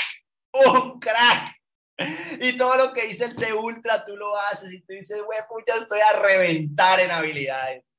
un 0.52 1.00
crack. 1.00 1.56
Y 2.42 2.56
todo 2.56 2.76
lo 2.76 2.94
que 2.94 3.08
dice 3.08 3.26
el 3.26 3.36
C 3.36 3.54
Ultra, 3.54 4.06
tú 4.06 4.16
lo 4.16 4.38
haces 4.38 4.72
y 4.72 4.82
tú 4.82 4.94
dices, 4.94 5.20
güey, 5.24 5.40
pucha, 5.50 5.76
estoy 5.78 6.02
a 6.02 6.20
reventar 6.20 7.00
en 7.00 7.10
habilidades. 7.10 7.93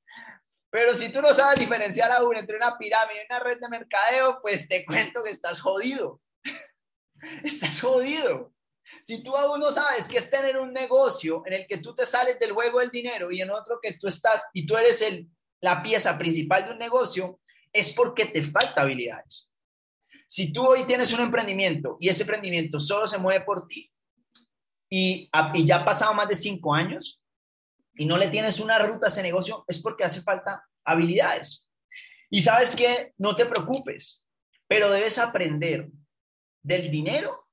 Pero 0.74 0.96
si 0.96 1.12
tú 1.12 1.22
no 1.22 1.32
sabes 1.32 1.60
diferenciar 1.60 2.10
aún 2.10 2.36
entre 2.36 2.56
una 2.56 2.76
pirámide 2.76 3.22
y 3.22 3.26
una 3.30 3.38
red 3.38 3.60
de 3.60 3.68
mercadeo, 3.68 4.40
pues 4.42 4.66
te 4.66 4.84
cuento 4.84 5.22
que 5.22 5.30
estás 5.30 5.60
jodido. 5.60 6.20
Estás 7.44 7.80
jodido. 7.80 8.52
Si 9.04 9.22
tú 9.22 9.36
aún 9.36 9.60
no 9.60 9.70
sabes 9.70 10.08
qué 10.08 10.18
es 10.18 10.28
tener 10.28 10.58
un 10.58 10.72
negocio 10.72 11.44
en 11.46 11.52
el 11.52 11.68
que 11.68 11.78
tú 11.78 11.94
te 11.94 12.04
sales 12.04 12.40
del 12.40 12.50
juego 12.50 12.80
del 12.80 12.90
dinero 12.90 13.30
y 13.30 13.40
en 13.40 13.52
otro 13.52 13.78
que 13.80 13.92
tú 13.92 14.08
estás 14.08 14.46
y 14.52 14.66
tú 14.66 14.76
eres 14.76 15.00
el, 15.02 15.28
la 15.60 15.80
pieza 15.80 16.18
principal 16.18 16.64
de 16.64 16.72
un 16.72 16.78
negocio, 16.80 17.38
es 17.72 17.92
porque 17.92 18.26
te 18.26 18.42
falta 18.42 18.80
habilidades. 18.80 19.52
Si 20.26 20.52
tú 20.52 20.66
hoy 20.66 20.82
tienes 20.88 21.12
un 21.12 21.20
emprendimiento 21.20 21.98
y 22.00 22.08
ese 22.08 22.24
emprendimiento 22.24 22.80
solo 22.80 23.06
se 23.06 23.18
mueve 23.18 23.44
por 23.44 23.68
ti 23.68 23.92
y, 24.90 25.30
y 25.54 25.64
ya 25.64 25.76
ha 25.76 25.84
pasado 25.84 26.14
más 26.14 26.26
de 26.26 26.34
cinco 26.34 26.74
años 26.74 27.22
y 27.94 28.06
no 28.06 28.16
le 28.16 28.28
tienes 28.28 28.60
una 28.60 28.78
ruta 28.78 29.06
a 29.06 29.08
ese 29.10 29.22
negocio, 29.22 29.64
es 29.68 29.80
porque 29.80 30.04
hace 30.04 30.22
falta 30.22 30.64
habilidades. 30.84 31.68
Y 32.30 32.40
sabes 32.40 32.74
que 32.74 33.12
no 33.18 33.36
te 33.36 33.46
preocupes, 33.46 34.24
pero 34.66 34.90
debes 34.90 35.18
aprender 35.18 35.88
del 36.62 36.90
dinero 36.90 37.44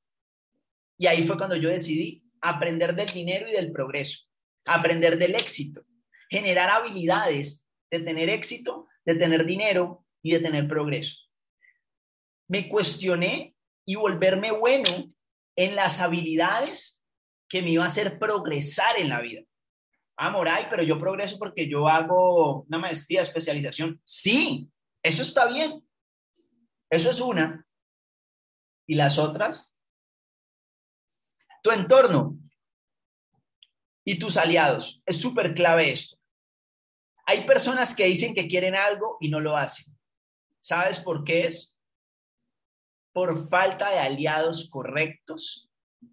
y 1.01 1.07
ahí 1.07 1.23
fue 1.23 1.35
cuando 1.35 1.55
yo 1.55 1.69
decidí 1.69 2.23
aprender 2.41 2.93
del 2.93 3.07
dinero 3.07 3.47
y 3.49 3.53
del 3.53 3.71
progreso, 3.71 4.19
aprender 4.65 5.17
del 5.17 5.33
éxito, 5.33 5.83
generar 6.29 6.69
habilidades 6.69 7.65
de 7.89 8.01
tener 8.01 8.29
éxito, 8.29 8.87
de 9.03 9.15
tener 9.15 9.45
dinero 9.45 10.05
y 10.21 10.33
de 10.33 10.39
tener 10.39 10.67
progreso. 10.67 11.17
Me 12.47 12.69
cuestioné 12.69 13.55
y 13.83 13.95
volverme 13.95 14.51
bueno 14.51 15.11
en 15.55 15.75
las 15.75 15.99
habilidades 16.01 17.03
que 17.49 17.63
me 17.63 17.71
iba 17.71 17.83
a 17.83 17.87
hacer 17.87 18.19
progresar 18.19 18.99
en 18.99 19.09
la 19.09 19.21
vida. 19.21 19.41
Ah, 20.23 20.29
Moray, 20.29 20.67
pero 20.69 20.83
yo 20.83 20.99
progreso 20.99 21.39
porque 21.39 21.67
yo 21.67 21.87
hago 21.87 22.61
una 22.69 22.77
maestría, 22.77 23.23
especialización. 23.23 23.99
Sí, 24.03 24.69
eso 25.01 25.23
está 25.23 25.47
bien. 25.47 25.83
Eso 26.91 27.09
es 27.09 27.19
una. 27.19 27.65
¿Y 28.85 28.93
las 28.93 29.17
otras? 29.17 29.67
Tu 31.63 31.71
entorno 31.71 32.37
y 34.05 34.19
tus 34.19 34.37
aliados. 34.37 35.01
Es 35.07 35.19
súper 35.19 35.55
clave 35.55 35.91
esto. 35.91 36.19
Hay 37.25 37.47
personas 37.47 37.95
que 37.95 38.05
dicen 38.05 38.35
que 38.35 38.47
quieren 38.47 38.75
algo 38.75 39.17
y 39.21 39.27
no 39.27 39.39
lo 39.39 39.57
hacen. 39.57 39.97
¿Sabes 40.59 40.99
por 40.99 41.23
qué 41.23 41.47
es? 41.47 41.75
Por 43.11 43.49
falta 43.49 43.89
de 43.89 43.97
aliados 43.97 44.69
correctos 44.69 45.67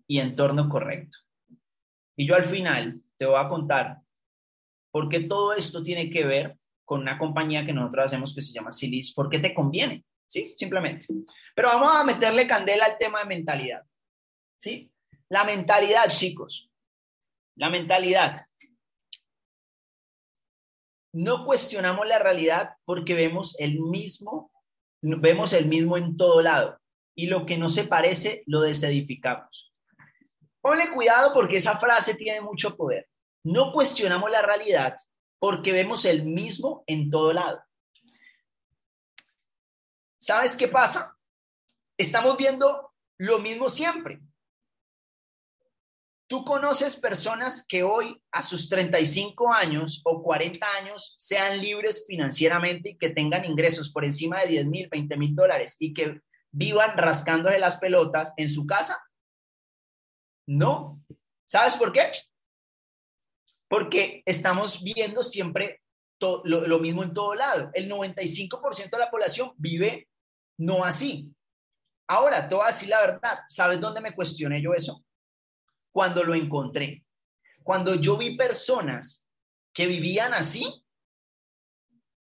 y 0.07 0.21
entorno 0.21 0.71
correcto. 0.71 1.19
Y 2.17 2.27
yo 2.27 2.35
al 2.35 2.45
final 2.45 3.03
te 3.19 3.27
voy 3.27 3.39
a 3.39 3.49
contar 3.49 3.99
por 4.91 5.09
qué 5.09 5.21
todo 5.21 5.53
esto 5.53 5.83
tiene 5.83 6.11
que 6.11 6.25
ver 6.25 6.59
con 6.85 7.03
una 7.03 7.19
compañía 7.19 7.67
que 7.67 7.73
nosotros 7.73 8.07
hacemos 8.07 8.35
que 8.35 8.41
se 8.41 8.53
llama 8.53 8.73
Silis, 8.73 9.13
¿por 9.13 9.29
qué 9.29 9.39
te 9.39 9.53
conviene? 9.53 10.05
¿Sí? 10.27 10.55
Simplemente. 10.57 11.07
Pero 11.55 11.69
vamos 11.69 11.95
a 11.95 12.05
meterle 12.05 12.47
candela 12.47 12.87
al 12.87 12.99
tema 12.99 13.21
de 13.21 13.27
mentalidad. 13.27 13.83
¿Sí? 14.59 14.91
La 15.29 15.45
mentalidad, 15.45 16.09
chicos. 16.09 16.71
La 17.57 17.69
mentalidad. 17.69 18.47
No 21.13 21.45
cuestionamos 21.45 22.07
la 22.07 22.19
realidad 22.19 22.71
porque 22.85 23.15
vemos 23.15 23.59
el 23.61 23.81
mismo, 23.81 24.51
vemos 25.03 25.53
el 25.53 25.67
mismo 25.67 25.97
en 25.97 26.17
todo 26.17 26.41
lado. 26.41 26.79
Y 27.15 27.27
lo 27.27 27.45
que 27.45 27.59
no 27.59 27.69
se 27.69 27.85
parece, 27.85 28.45
lo 28.47 28.61
desedificamos. 28.61 29.68
Ponle 30.61 30.91
cuidado 30.93 31.33
porque 31.33 31.57
esa 31.57 31.79
frase 31.79 32.15
tiene 32.15 32.41
mucho 32.41 32.77
poder. 32.77 33.09
No 33.45 33.73
cuestionamos 33.73 34.31
la 34.31 34.43
realidad 34.43 34.97
porque 35.39 35.73
vemos 35.73 36.05
el 36.05 36.25
mismo 36.25 36.85
en 36.87 37.11
todo 37.11 37.33
lado. 37.33 37.63
¿Sabes 40.19 40.57
qué 40.57 40.69
pasa? 40.69 41.17
Estamos 41.97 42.37
viendo 42.37 42.93
lo 43.19 43.39
mismo 43.39 43.71
siempre. 43.71 44.21
¿Tú 46.29 46.45
conoces 46.45 46.97
personas 46.97 47.65
que 47.67 47.83
hoy 47.83 48.21
a 48.33 48.43
sus 48.43 48.69
35 48.69 49.51
años 49.51 50.03
o 50.05 50.23
40 50.23 50.67
años 50.77 51.15
sean 51.17 51.59
libres 51.59 52.05
financieramente 52.07 52.91
y 52.91 52.99
que 52.99 53.09
tengan 53.09 53.47
ingresos 53.47 53.91
por 53.91 54.05
encima 54.05 54.41
de 54.43 54.49
10 54.49 54.67
mil, 54.67 54.89
20 54.91 55.17
mil 55.17 55.35
dólares 55.35 55.77
y 55.79 55.95
que 55.95 56.21
vivan 56.51 56.99
rascándose 56.99 57.59
las 57.59 57.79
pelotas 57.79 58.35
en 58.37 58.51
su 58.51 58.67
casa? 58.67 59.03
No. 60.49 61.01
¿Sabes 61.47 61.77
por 61.77 61.93
qué? 61.93 62.11
Porque 63.69 64.23
estamos 64.27 64.83
viendo 64.83 65.23
siempre 65.23 65.83
lo, 66.21 66.43
lo 66.45 66.79
mismo 66.79 67.03
en 67.03 67.13
todo 67.13 67.35
lado. 67.35 67.71
El 67.75 67.91
95% 67.91 68.91
de 68.91 68.99
la 68.99 69.11
población 69.11 69.53
vive 69.57 70.09
no 70.59 70.85
así. 70.85 71.33
Ahora, 72.09 72.49
te 72.49 72.55
voy 72.55 72.65
la 72.89 73.01
verdad. 73.01 73.39
¿Sabes 73.47 73.81
dónde 73.81 74.01
me 74.01 74.15
cuestioné 74.15 74.61
yo 74.61 74.73
eso? 74.75 75.05
cuando 75.99 76.23
lo 76.23 76.33
encontré. 76.33 77.05
Cuando 77.65 77.97
yo 77.97 78.17
vi 78.17 78.37
personas 78.37 79.27
que 79.73 79.89
vivían 79.89 80.33
así, 80.33 80.85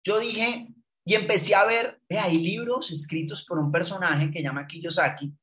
yo 0.04 0.20
dije, 0.20 0.68
y 1.04 1.16
empecé 1.16 1.56
a 1.56 1.66
ver, 1.66 2.00
hay 2.08 2.38
libros 2.38 2.92
escritos 2.92 3.44
por 3.46 3.58
un 3.58 3.72
personaje 3.72 4.30
que 4.30 4.44
llama 4.44 4.68
Kiyosaki, 4.68 5.34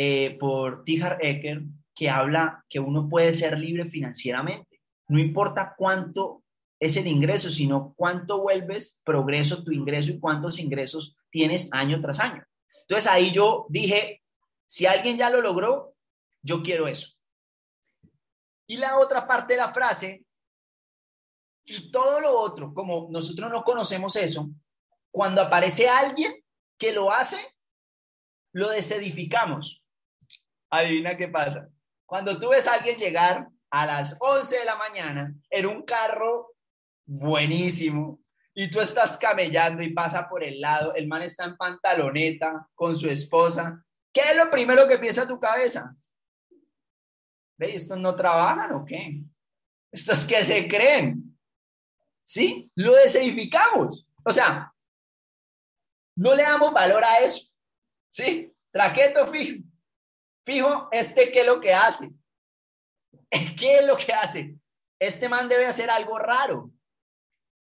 eh, 0.00 0.36
por 0.38 0.84
T. 0.84 1.00
Ecker 1.20 1.64
que 1.92 2.08
habla 2.08 2.64
que 2.68 2.78
uno 2.78 3.08
puede 3.08 3.34
ser 3.34 3.58
libre 3.58 3.90
financieramente. 3.90 4.80
No 5.08 5.18
importa 5.18 5.74
cuánto 5.76 6.44
es 6.78 6.96
el 6.96 7.08
ingreso, 7.08 7.50
sino 7.50 7.94
cuánto 7.96 8.40
vuelves 8.40 9.00
progreso 9.02 9.64
tu 9.64 9.72
ingreso 9.72 10.12
y 10.12 10.20
cuántos 10.20 10.60
ingresos 10.60 11.16
tienes 11.30 11.68
año 11.72 12.00
tras 12.00 12.20
año. 12.20 12.44
Entonces 12.82 13.08
ahí 13.08 13.32
yo 13.32 13.66
dije, 13.70 14.22
si 14.68 14.86
alguien 14.86 15.18
ya 15.18 15.30
lo 15.30 15.40
logró, 15.40 15.96
yo 16.42 16.62
quiero 16.62 16.86
eso. 16.86 17.08
Y 18.68 18.76
la 18.76 18.98
otra 18.98 19.26
parte 19.26 19.54
de 19.54 19.58
la 19.58 19.72
frase, 19.72 20.24
y 21.64 21.90
todo 21.90 22.20
lo 22.20 22.38
otro, 22.38 22.72
como 22.72 23.08
nosotros 23.10 23.50
no 23.50 23.64
conocemos 23.64 24.14
eso, 24.14 24.48
cuando 25.10 25.42
aparece 25.42 25.88
alguien 25.88 26.32
que 26.78 26.92
lo 26.92 27.10
hace, 27.10 27.36
lo 28.52 28.70
desedificamos. 28.70 29.82
Adivina 30.70 31.16
qué 31.16 31.28
pasa. 31.28 31.68
Cuando 32.06 32.38
tú 32.38 32.50
ves 32.50 32.66
a 32.66 32.74
alguien 32.74 32.98
llegar 32.98 33.48
a 33.70 33.86
las 33.86 34.16
11 34.20 34.58
de 34.58 34.64
la 34.64 34.76
mañana 34.76 35.34
en 35.50 35.66
un 35.66 35.82
carro 35.82 36.54
buenísimo 37.06 38.20
y 38.54 38.70
tú 38.70 38.80
estás 38.80 39.16
camellando 39.16 39.82
y 39.82 39.92
pasa 39.92 40.28
por 40.28 40.42
el 40.42 40.60
lado, 40.60 40.94
el 40.94 41.06
man 41.06 41.22
está 41.22 41.44
en 41.44 41.56
pantaloneta 41.56 42.68
con 42.74 42.96
su 42.98 43.08
esposa, 43.08 43.84
¿qué 44.12 44.20
es 44.30 44.36
lo 44.36 44.50
primero 44.50 44.88
que 44.88 44.98
piensa 44.98 45.28
tu 45.28 45.38
cabeza? 45.38 45.94
¿Ve? 47.56 47.74
¿Estos 47.74 47.98
no 47.98 48.14
trabajan 48.14 48.72
o 48.72 48.84
qué? 48.84 49.22
¿Estos 49.90 50.24
que 50.24 50.44
se 50.44 50.68
creen? 50.68 51.38
¿Sí? 52.22 52.70
Lo 52.74 52.94
desedificamos. 52.94 54.06
O 54.24 54.32
sea, 54.32 54.72
no 56.16 56.34
le 56.34 56.42
damos 56.42 56.72
valor 56.72 57.02
a 57.04 57.18
eso. 57.18 57.50
¿Sí? 58.10 58.52
Traqueto 58.70 59.26
fijo. 59.28 59.67
Fijo, 60.48 60.88
este 60.92 61.30
qué 61.30 61.40
es 61.40 61.46
lo 61.46 61.60
que 61.60 61.74
hace. 61.74 62.10
¿Qué 63.58 63.80
es 63.80 63.86
lo 63.86 63.98
que 63.98 64.14
hace? 64.14 64.54
Este 64.98 65.28
man 65.28 65.46
debe 65.46 65.66
hacer 65.66 65.90
algo 65.90 66.18
raro. 66.18 66.70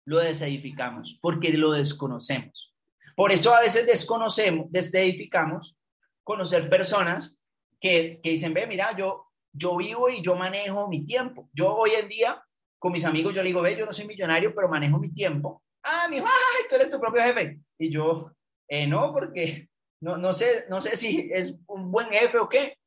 Lo 0.05 0.21
desedificamos 0.21 1.19
porque 1.21 1.49
lo 1.55 1.73
desconocemos. 1.73 2.73
Por 3.17 3.33
eso 3.33 3.53
a 3.53 3.59
veces 3.59 3.85
desconocemos, 3.85 4.67
desedificamos 4.71 5.77
conocer 6.23 6.71
personas 6.71 7.37
que, 7.81 8.21
que 8.23 8.31
dicen, 8.31 8.55
ve, 8.55 8.65
mira, 8.69 8.97
yo, 8.97 9.27
yo 9.53 9.77
vivo 9.77 10.09
y 10.09 10.23
yo 10.23 10.37
manejo 10.37 10.87
mi 10.87 11.05
tiempo. 11.05 11.51
Yo 11.53 11.75
hoy 11.75 11.95
en 12.01 12.07
día, 12.07 12.41
con 12.79 12.93
mis 12.93 13.05
amigos, 13.05 13.35
yo 13.35 13.43
le 13.43 13.49
digo, 13.49 13.61
ve, 13.61 13.77
yo 13.77 13.87
no 13.87 13.93
soy 13.93 14.07
millonario, 14.07 14.55
pero 14.55 14.69
manejo 14.69 15.01
mi 15.01 15.13
tiempo. 15.13 15.65
Ah, 15.83 16.07
mi 16.09 16.19
ay, 16.21 16.65
tú 16.71 16.77
eres 16.77 16.93
tu 16.93 17.01
propio 17.01 17.25
jefe. 17.25 17.59
Y 17.77 17.91
yo, 17.91 18.31
eh, 18.69 18.87
no, 18.87 19.13
porque 19.13 19.69
no, 20.01 20.17
no, 20.17 20.33
sé, 20.33 20.67
no 20.69 20.81
sé 20.81 20.97
si 20.97 21.31
es 21.33 21.57
un 21.67 21.91
buen 21.91 22.09
jefe 22.11 22.39
o 22.39 22.49
qué, 22.49 22.79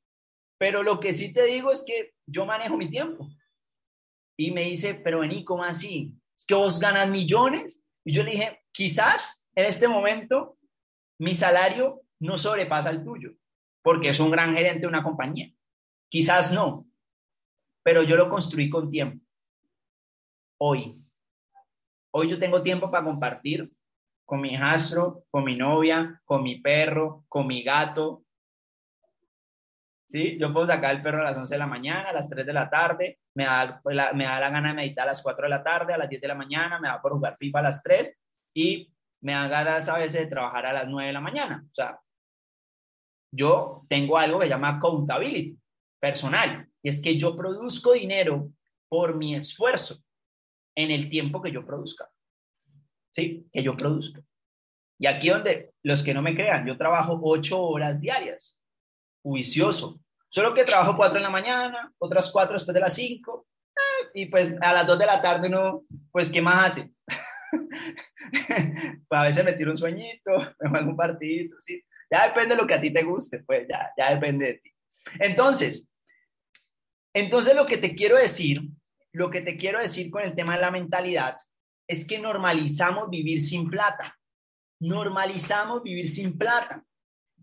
pero 0.57 0.83
lo 0.83 0.99
que 0.99 1.13
sí 1.13 1.33
te 1.33 1.43
digo 1.45 1.71
es 1.71 1.83
que 1.85 2.13
yo 2.25 2.45
manejo 2.45 2.77
mi 2.77 2.89
tiempo. 2.89 3.27
Y 4.37 4.51
me 4.51 4.63
dice, 4.63 4.95
pero 4.95 5.19
vení, 5.19 5.43
¿cómo 5.43 5.63
así? 5.63 6.15
¿Es 6.37 6.45
que 6.45 6.53
vos 6.53 6.79
ganas 6.79 7.09
millones? 7.09 7.81
Y 8.03 8.13
yo 8.13 8.23
le 8.23 8.31
dije, 8.31 8.63
quizás 8.71 9.47
en 9.55 9.65
este 9.65 9.87
momento 9.87 10.57
mi 11.19 11.35
salario 11.35 12.01
no 12.19 12.37
sobrepasa 12.37 12.89
el 12.89 13.03
tuyo, 13.03 13.31
porque 13.83 14.09
es 14.09 14.19
un 14.19 14.31
gran 14.31 14.55
gerente 14.55 14.81
de 14.81 14.87
una 14.87 15.03
compañía. 15.03 15.51
Quizás 16.09 16.53
no, 16.53 16.87
pero 17.83 18.03
yo 18.03 18.15
lo 18.15 18.29
construí 18.29 18.69
con 18.69 18.89
tiempo. 18.89 19.25
Hoy. 20.59 20.97
Hoy 22.13 22.29
yo 22.29 22.37
tengo 22.37 22.61
tiempo 22.61 22.91
para 22.91 23.05
compartir 23.05 23.71
con 24.31 24.39
mi 24.39 24.53
hijastro, 24.53 25.25
con 25.29 25.43
mi 25.43 25.57
novia, 25.57 26.21
con 26.23 26.41
mi 26.41 26.61
perro, 26.61 27.25
con 27.27 27.45
mi 27.45 27.63
gato. 27.63 28.23
¿Sí? 30.07 30.37
Yo 30.39 30.53
puedo 30.53 30.67
sacar 30.67 30.95
el 30.95 31.01
perro 31.01 31.19
a 31.19 31.25
las 31.25 31.35
11 31.35 31.53
de 31.53 31.59
la 31.59 31.67
mañana, 31.67 32.11
a 32.11 32.13
las 32.13 32.29
3 32.29 32.45
de 32.45 32.53
la 32.53 32.69
tarde, 32.69 33.19
me 33.35 33.43
da, 33.43 33.81
la, 33.83 34.13
me 34.13 34.23
da 34.23 34.39
la 34.39 34.49
gana 34.49 34.69
de 34.69 34.75
meditar 34.75 35.03
a 35.03 35.11
las 35.11 35.21
4 35.21 35.43
de 35.43 35.49
la 35.49 35.61
tarde, 35.61 35.93
a 35.93 35.97
las 35.97 36.07
10 36.07 36.21
de 36.21 36.27
la 36.29 36.35
mañana, 36.35 36.79
me 36.79 36.87
da 36.87 37.01
por 37.01 37.11
jugar 37.11 37.35
FIFA 37.35 37.59
a 37.59 37.63
las 37.63 37.83
3 37.83 38.17
y 38.55 38.89
me 39.21 39.33
da 39.33 39.49
ganas 39.49 39.89
a 39.89 39.97
veces 39.97 40.21
de 40.21 40.27
trabajar 40.27 40.65
a 40.65 40.71
las 40.71 40.87
9 40.87 41.07
de 41.07 41.13
la 41.13 41.19
mañana. 41.19 41.65
O 41.69 41.75
sea, 41.75 41.99
yo 43.35 43.85
tengo 43.89 44.17
algo 44.17 44.39
que 44.39 44.45
se 44.45 44.51
llama 44.51 44.77
accountability 44.77 45.59
personal 45.99 46.69
y 46.81 46.87
es 46.87 47.01
que 47.01 47.17
yo 47.17 47.35
produzco 47.35 47.91
dinero 47.91 48.49
por 48.87 49.17
mi 49.17 49.35
esfuerzo 49.35 50.01
en 50.73 50.89
el 50.89 51.09
tiempo 51.09 51.41
que 51.41 51.51
yo 51.51 51.65
produzca. 51.65 52.09
¿Sí? 53.11 53.47
Que 53.51 53.63
yo 53.63 53.75
produzco. 53.75 54.21
Y 54.99 55.07
aquí 55.07 55.29
donde 55.29 55.71
los 55.83 56.03
que 56.03 56.13
no 56.13 56.21
me 56.21 56.35
crean, 56.35 56.65
yo 56.65 56.77
trabajo 56.77 57.19
ocho 57.23 57.61
horas 57.61 57.99
diarias, 57.99 58.59
juicioso. 59.23 59.99
Solo 60.29 60.53
que 60.53 60.63
trabajo 60.63 60.95
cuatro 60.95 61.17
en 61.17 61.23
la 61.23 61.29
mañana, 61.29 61.91
otras 61.97 62.31
cuatro 62.31 62.53
después 62.53 62.73
de 62.73 62.81
las 62.81 62.93
cinco, 62.93 63.47
eh, 63.75 64.09
y 64.13 64.25
pues 64.27 64.53
a 64.61 64.73
las 64.73 64.87
dos 64.87 64.99
de 64.99 65.05
la 65.05 65.21
tarde 65.21 65.47
uno, 65.47 65.83
pues, 66.11 66.29
¿qué 66.29 66.41
más 66.41 66.67
hace? 66.67 66.91
pues 69.07 69.19
a 69.19 69.23
veces 69.23 69.43
me 69.43 69.53
tiro 69.53 69.71
un 69.71 69.77
sueñito, 69.77 70.31
me 70.59 70.69
juego 70.69 70.91
un 70.91 70.97
partido, 70.97 71.57
¿sí? 71.59 71.83
Ya 72.09 72.27
depende 72.27 72.55
de 72.55 72.61
lo 72.61 72.67
que 72.67 72.75
a 72.75 72.81
ti 72.81 72.91
te 72.91 73.03
guste, 73.03 73.39
pues 73.39 73.67
ya, 73.67 73.91
ya 73.97 74.13
depende 74.13 74.45
de 74.45 74.53
ti. 74.55 74.71
Entonces, 75.19 75.87
entonces 77.13 77.55
lo 77.55 77.65
que 77.65 77.77
te 77.77 77.95
quiero 77.95 78.17
decir, 78.17 78.61
lo 79.13 79.29
que 79.29 79.41
te 79.41 79.55
quiero 79.55 79.79
decir 79.79 80.11
con 80.11 80.23
el 80.23 80.35
tema 80.35 80.55
de 80.55 80.61
la 80.61 80.71
mentalidad 80.71 81.35
es 81.91 82.07
que 82.07 82.17
normalizamos 82.17 83.09
vivir 83.09 83.41
sin 83.41 83.69
plata. 83.69 84.17
Normalizamos 84.79 85.83
vivir 85.83 86.09
sin 86.09 86.37
plata. 86.37 86.85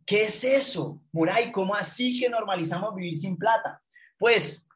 ¿Qué 0.07 0.25
es 0.25 0.43
eso? 0.43 1.03
Muray, 1.13 1.53
¿cómo 1.53 1.75
así 1.75 2.19
que 2.19 2.31
normalizamos 2.31 2.95
vivir 2.95 3.15
sin 3.15 3.37
plata? 3.37 3.83
Pues 4.17 4.67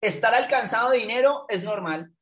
estar 0.00 0.32
alcanzado 0.32 0.90
de 0.90 0.98
dinero 0.98 1.44
es 1.48 1.64
normal. 1.64 2.14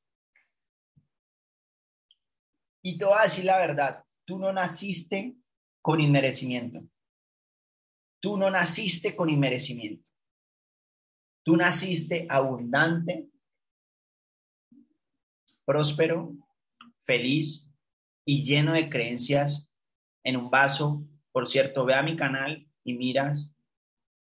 Y 2.82 2.96
te 2.96 3.04
voy 3.04 3.18
a 3.18 3.24
decir 3.24 3.44
la 3.44 3.58
verdad, 3.58 4.02
tú 4.24 4.38
no 4.38 4.50
naciste 4.50 5.36
con 5.82 6.00
inmerecimiento. 6.00 6.82
Tú 8.18 8.38
no 8.38 8.50
naciste 8.50 9.14
con 9.14 9.28
inmerecimiento. 9.28 10.10
Tú 11.42 11.54
naciste 11.54 12.26
abundante, 12.30 13.29
próspero, 15.70 16.32
feliz 17.04 17.72
y 18.26 18.42
lleno 18.42 18.72
de 18.72 18.90
creencias 18.90 19.70
en 20.24 20.36
un 20.36 20.50
vaso. 20.50 21.06
Por 21.30 21.46
cierto, 21.46 21.84
ve 21.84 21.94
a 21.94 22.02
mi 22.02 22.16
canal 22.16 22.66
y 22.82 22.94
miras 22.94 23.54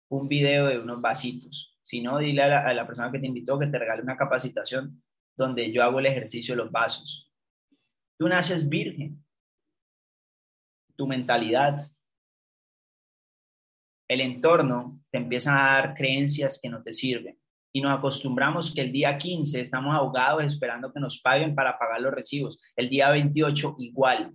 un 0.10 0.30
video 0.30 0.68
de 0.68 0.80
unos 0.80 1.02
vasitos. 1.02 1.78
Si 1.84 2.02
no, 2.02 2.20
dile 2.20 2.42
a 2.42 2.74
la, 2.74 2.88
persona 2.88 3.12
que 3.12 3.20
te 3.20 3.28
invitó 3.28 3.60
que 3.60 3.68
te 3.68 3.78
regale 3.78 4.02
una 4.02 4.16
capacitación 4.16 5.04
donde 5.36 5.74
yo 5.74 5.84
hago 5.84 6.00
el 6.00 6.06
ejercicio 6.06 6.56
de 6.56 6.64
los 6.64 6.72
vasos. 6.72 7.30
Tú 8.18 8.30
naces 8.30 8.70
virgen. 8.70 9.22
Tu 10.96 11.06
mentalidad, 11.06 11.92
el 14.08 14.22
entorno 14.22 15.02
te 15.12 15.18
empieza 15.18 15.52
a 15.52 15.82
dar 15.82 15.96
creencias 15.96 16.58
que 16.64 16.70
no 16.70 16.82
te 16.82 16.94
sirven 16.94 17.38
y 17.76 17.82
nos 17.82 17.98
acostumbramos 17.98 18.74
que 18.74 18.80
el 18.80 18.94
día 18.94 19.18
15 19.18 19.60
estamos 19.60 19.94
ahogados 19.94 20.46
esperando 20.46 20.94
que 20.94 21.00
nos 21.02 21.20
paguen 21.20 21.54
para 21.54 21.78
pagar 21.78 22.00
los 22.00 22.14
recibos. 22.14 22.58
El 22.74 22.88
día 22.88 23.10
28 23.10 23.76
igual. 23.80 24.34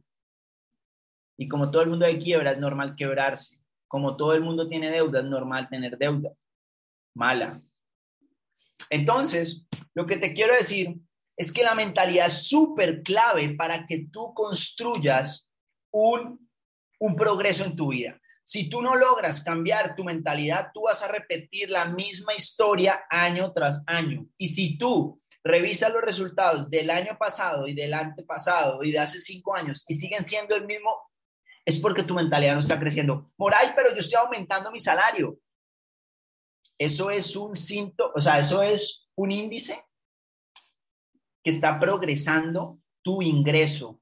Y 1.39 1.49
como 1.49 1.71
todo 1.71 1.81
el 1.81 1.89
mundo 1.89 2.05
de 2.05 2.19
quiebra, 2.19 2.51
es 2.51 2.59
normal 2.59 2.95
quebrarse. 2.95 3.57
Como 3.89 4.15
todo 4.15 4.35
el 4.35 4.43
mundo 4.43 4.69
tiene 4.69 4.91
deuda, 4.91 5.21
es 5.21 5.25
normal 5.25 5.71
tener 5.71 5.97
deuda. 5.97 6.33
Mala. 7.17 7.63
Entonces, 8.91 9.67
lo 9.95 10.05
que 10.05 10.19
te 10.19 10.35
quiero 10.35 10.55
decir 10.55 10.97
es 11.35 11.51
que 11.51 11.63
la 11.63 11.75
mentalidad 11.75 12.27
es 12.27 12.47
súper 12.47 13.03
clave 13.03 13.55
para 13.55 13.87
que 13.87 14.07
tú 14.13 14.35
construyas 14.35 15.51
un, 15.91 16.47
un 16.99 17.17
progreso 17.17 17.65
en 17.65 17.75
tu 17.75 17.89
vida. 17.89 18.20
Si 18.51 18.69
tú 18.69 18.83
no 18.83 18.97
logras 18.97 19.45
cambiar 19.45 19.95
tu 19.95 20.03
mentalidad, 20.03 20.73
tú 20.75 20.83
vas 20.87 21.01
a 21.05 21.07
repetir 21.07 21.71
la 21.71 21.85
misma 21.85 22.35
historia 22.35 23.05
año 23.09 23.53
tras 23.53 23.85
año. 23.87 24.27
Y 24.37 24.49
si 24.49 24.77
tú 24.77 25.23
revisas 25.45 25.93
los 25.93 26.03
resultados 26.03 26.69
del 26.69 26.91
año 26.91 27.17
pasado 27.17 27.69
y 27.69 27.75
del 27.75 27.95
antepasado 27.95 28.83
y 28.83 28.91
de 28.91 28.99
hace 28.99 29.21
cinco 29.21 29.55
años 29.55 29.85
y 29.87 29.95
siguen 29.95 30.27
siendo 30.27 30.57
el 30.57 30.67
mismo, 30.67 30.91
es 31.65 31.79
porque 31.79 32.03
tu 32.03 32.13
mentalidad 32.13 32.55
no 32.55 32.59
está 32.59 32.77
creciendo. 32.81 33.31
Moray, 33.37 33.73
pero 33.77 33.91
yo 33.91 34.01
estoy 34.01 34.21
aumentando 34.21 34.73
mi 34.73 34.81
salario. 34.81 35.39
Eso 36.77 37.09
es 37.09 37.37
un 37.37 37.55
síntoma, 37.55 38.15
o 38.17 38.21
sea, 38.21 38.41
eso 38.41 38.65
es 38.65 39.07
un 39.15 39.31
índice 39.31 39.81
que 41.45 41.51
está 41.51 41.79
progresando 41.79 42.81
tu 43.01 43.23
ingreso. 43.23 44.01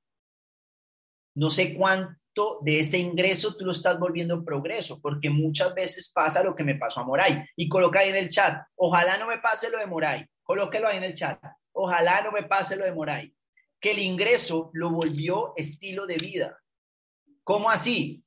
No 1.35 1.51
sé 1.51 1.75
cuánto 1.75 2.19
de 2.63 2.79
ese 2.79 2.99
ingreso 2.99 3.57
tú 3.57 3.65
lo 3.65 3.71
estás 3.71 3.99
volviendo 3.99 4.45
progreso, 4.45 5.01
porque 5.01 5.31
muchas 5.31 5.75
veces 5.75 6.11
pasa 6.13 6.43
lo 6.43 6.55
que 6.55 6.65
me 6.65 6.75
pasó 6.75 7.01
a 7.01 7.05
Moray. 7.05 7.45
Y 7.57 7.69
coloca 7.69 8.01
ahí 8.01 8.11
en 8.11 8.17
el 8.17 8.29
chat, 8.29 8.63
ojalá 8.77 9.19
no 9.19 9.27
me 9.27 9.39
pase 9.39 9.71
lo 9.71 9.79
de 9.79 9.87
Moray, 9.87 10.27
colóquelo 10.43 10.89
ahí 10.89 10.99
en 10.99 11.05
el 11.05 11.15
chat, 11.15 11.41
ojalá 11.73 12.23
no 12.23 12.33
me 12.33 12.43
pase 12.43 12.77
lo 12.77 12.85
de 12.85 12.93
Moray, 12.93 13.35
que 13.81 13.93
el 13.93 13.99
ingreso 13.99 14.71
lo 14.73 14.91
volvió 14.91 15.53
estilo 15.57 16.07
de 16.07 16.17
vida. 16.17 16.59
¿Cómo 17.45 17.71
así? 17.71 18.23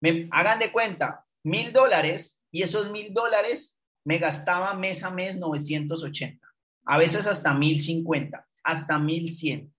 Me 0.00 0.28
hagan 0.30 0.58
de 0.58 0.72
cuenta, 0.72 1.24
mil 1.44 1.72
dólares 1.72 2.42
y 2.50 2.62
esos 2.62 2.90
mil 2.90 3.12
dólares 3.12 3.80
me 4.04 4.18
gastaba 4.18 4.74
mes 4.74 5.04
a 5.04 5.10
mes 5.10 5.36
980, 5.36 6.46
a 6.86 6.98
veces 6.98 7.26
hasta 7.26 7.54
1050, 7.54 8.46
hasta 8.62 8.98
1100. 8.98 9.72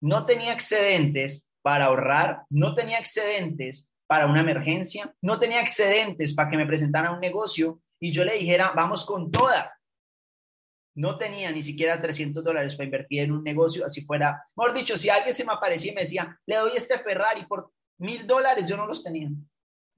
No 0.00 0.24
tenía 0.24 0.52
excedentes 0.52 1.49
para 1.62 1.86
ahorrar, 1.86 2.44
no 2.48 2.74
tenía 2.74 2.98
excedentes 2.98 3.92
para 4.06 4.26
una 4.26 4.40
emergencia, 4.40 5.14
no 5.22 5.38
tenía 5.38 5.60
excedentes 5.60 6.34
para 6.34 6.50
que 6.50 6.56
me 6.56 6.66
presentara 6.66 7.12
un 7.12 7.20
negocio 7.20 7.80
y 8.00 8.12
yo 8.12 8.24
le 8.24 8.38
dijera, 8.38 8.72
vamos 8.74 9.04
con 9.04 9.30
toda. 9.30 9.72
No 10.96 11.16
tenía 11.16 11.52
ni 11.52 11.62
siquiera 11.62 12.00
300 12.00 12.42
dólares 12.42 12.74
para 12.74 12.86
invertir 12.86 13.20
en 13.20 13.32
un 13.32 13.44
negocio, 13.44 13.86
así 13.86 14.02
fuera. 14.02 14.42
Mejor 14.56 14.74
dicho, 14.74 14.96
si 14.96 15.08
alguien 15.08 15.34
se 15.34 15.44
me 15.44 15.52
aparecía 15.52 15.92
y 15.92 15.94
me 15.94 16.00
decía, 16.00 16.36
le 16.46 16.56
doy 16.56 16.72
este 16.74 16.98
Ferrari 16.98 17.46
por 17.46 17.72
mil 17.98 18.26
dólares, 18.26 18.66
yo 18.66 18.76
no 18.76 18.86
los 18.86 19.02
tenía. 19.02 19.28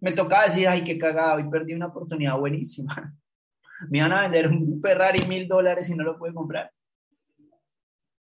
Me 0.01 0.13
tocaba 0.13 0.45
decir, 0.45 0.69
ay, 0.69 0.85
qué 0.85 0.99
cagado, 0.99 1.39
y 1.39 1.49
perdí 1.49 1.73
una 1.73 1.87
oportunidad 1.87 2.37
buenísima. 2.37 3.17
Me 3.89 3.99
iban 3.99 4.13
a 4.13 4.23
vender 4.23 4.49
un 4.49 4.81
Ferrari 4.81 5.27
mil 5.27 5.49
dólares 5.49 5.89
y 5.89 5.95
no 5.95 6.05
lo 6.05 6.19
pude 6.19 6.35
comprar. 6.35 6.71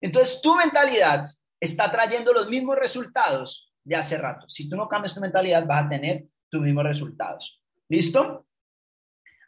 Entonces, 0.00 0.40
tu 0.40 0.54
mentalidad 0.54 1.24
está 1.64 1.90
trayendo 1.90 2.32
los 2.32 2.48
mismos 2.48 2.76
resultados 2.76 3.72
de 3.82 3.96
hace 3.96 4.16
rato. 4.16 4.48
Si 4.48 4.68
tú 4.68 4.76
no 4.76 4.88
cambias 4.88 5.14
tu 5.14 5.20
mentalidad, 5.20 5.66
vas 5.66 5.84
a 5.84 5.88
tener 5.88 6.24
tus 6.48 6.62
mismos 6.62 6.84
resultados. 6.84 7.60
¿Listo? 7.88 8.46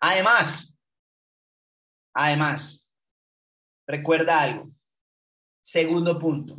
Además, 0.01 0.81
además, 2.15 2.87
recuerda 3.87 4.41
algo. 4.41 4.71
Segundo 5.63 6.19
punto. 6.19 6.57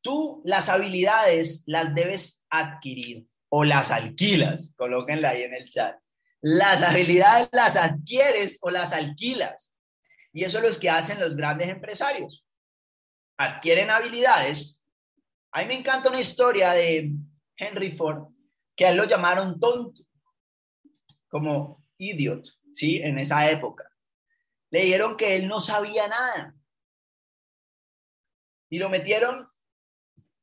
Tú 0.00 0.40
las 0.44 0.68
habilidades 0.68 1.64
las 1.66 1.94
debes 1.94 2.44
adquirir 2.48 3.26
o 3.48 3.64
las 3.64 3.90
alquilas. 3.90 4.74
Colóquenla 4.76 5.30
ahí 5.30 5.42
en 5.42 5.54
el 5.54 5.68
chat. 5.68 5.98
Las 6.40 6.82
habilidades 6.82 7.48
las 7.52 7.76
adquieres 7.76 8.58
o 8.62 8.70
las 8.70 8.92
alquilas. 8.92 9.72
Y 10.32 10.44
eso 10.44 10.58
es 10.58 10.74
lo 10.74 10.80
que 10.80 10.90
hacen 10.90 11.20
los 11.20 11.34
grandes 11.34 11.68
empresarios 11.68 12.45
adquieren 13.36 13.90
habilidades. 13.90 14.80
A 15.52 15.60
mí 15.60 15.66
me 15.66 15.74
encanta 15.74 16.08
una 16.08 16.20
historia 16.20 16.72
de 16.72 17.12
Henry 17.56 17.92
Ford, 17.92 18.28
que 18.74 18.86
a 18.86 18.90
él 18.90 18.96
lo 18.96 19.04
llamaron 19.04 19.58
tonto, 19.58 20.02
como 21.28 21.84
idiot, 21.98 22.46
¿sí? 22.72 22.98
En 22.98 23.18
esa 23.18 23.50
época. 23.50 23.90
Le 24.70 24.82
dijeron 24.82 25.16
que 25.16 25.36
él 25.36 25.48
no 25.48 25.60
sabía 25.60 26.08
nada. 26.08 26.54
Y 28.68 28.78
lo 28.78 28.88
metieron 28.88 29.48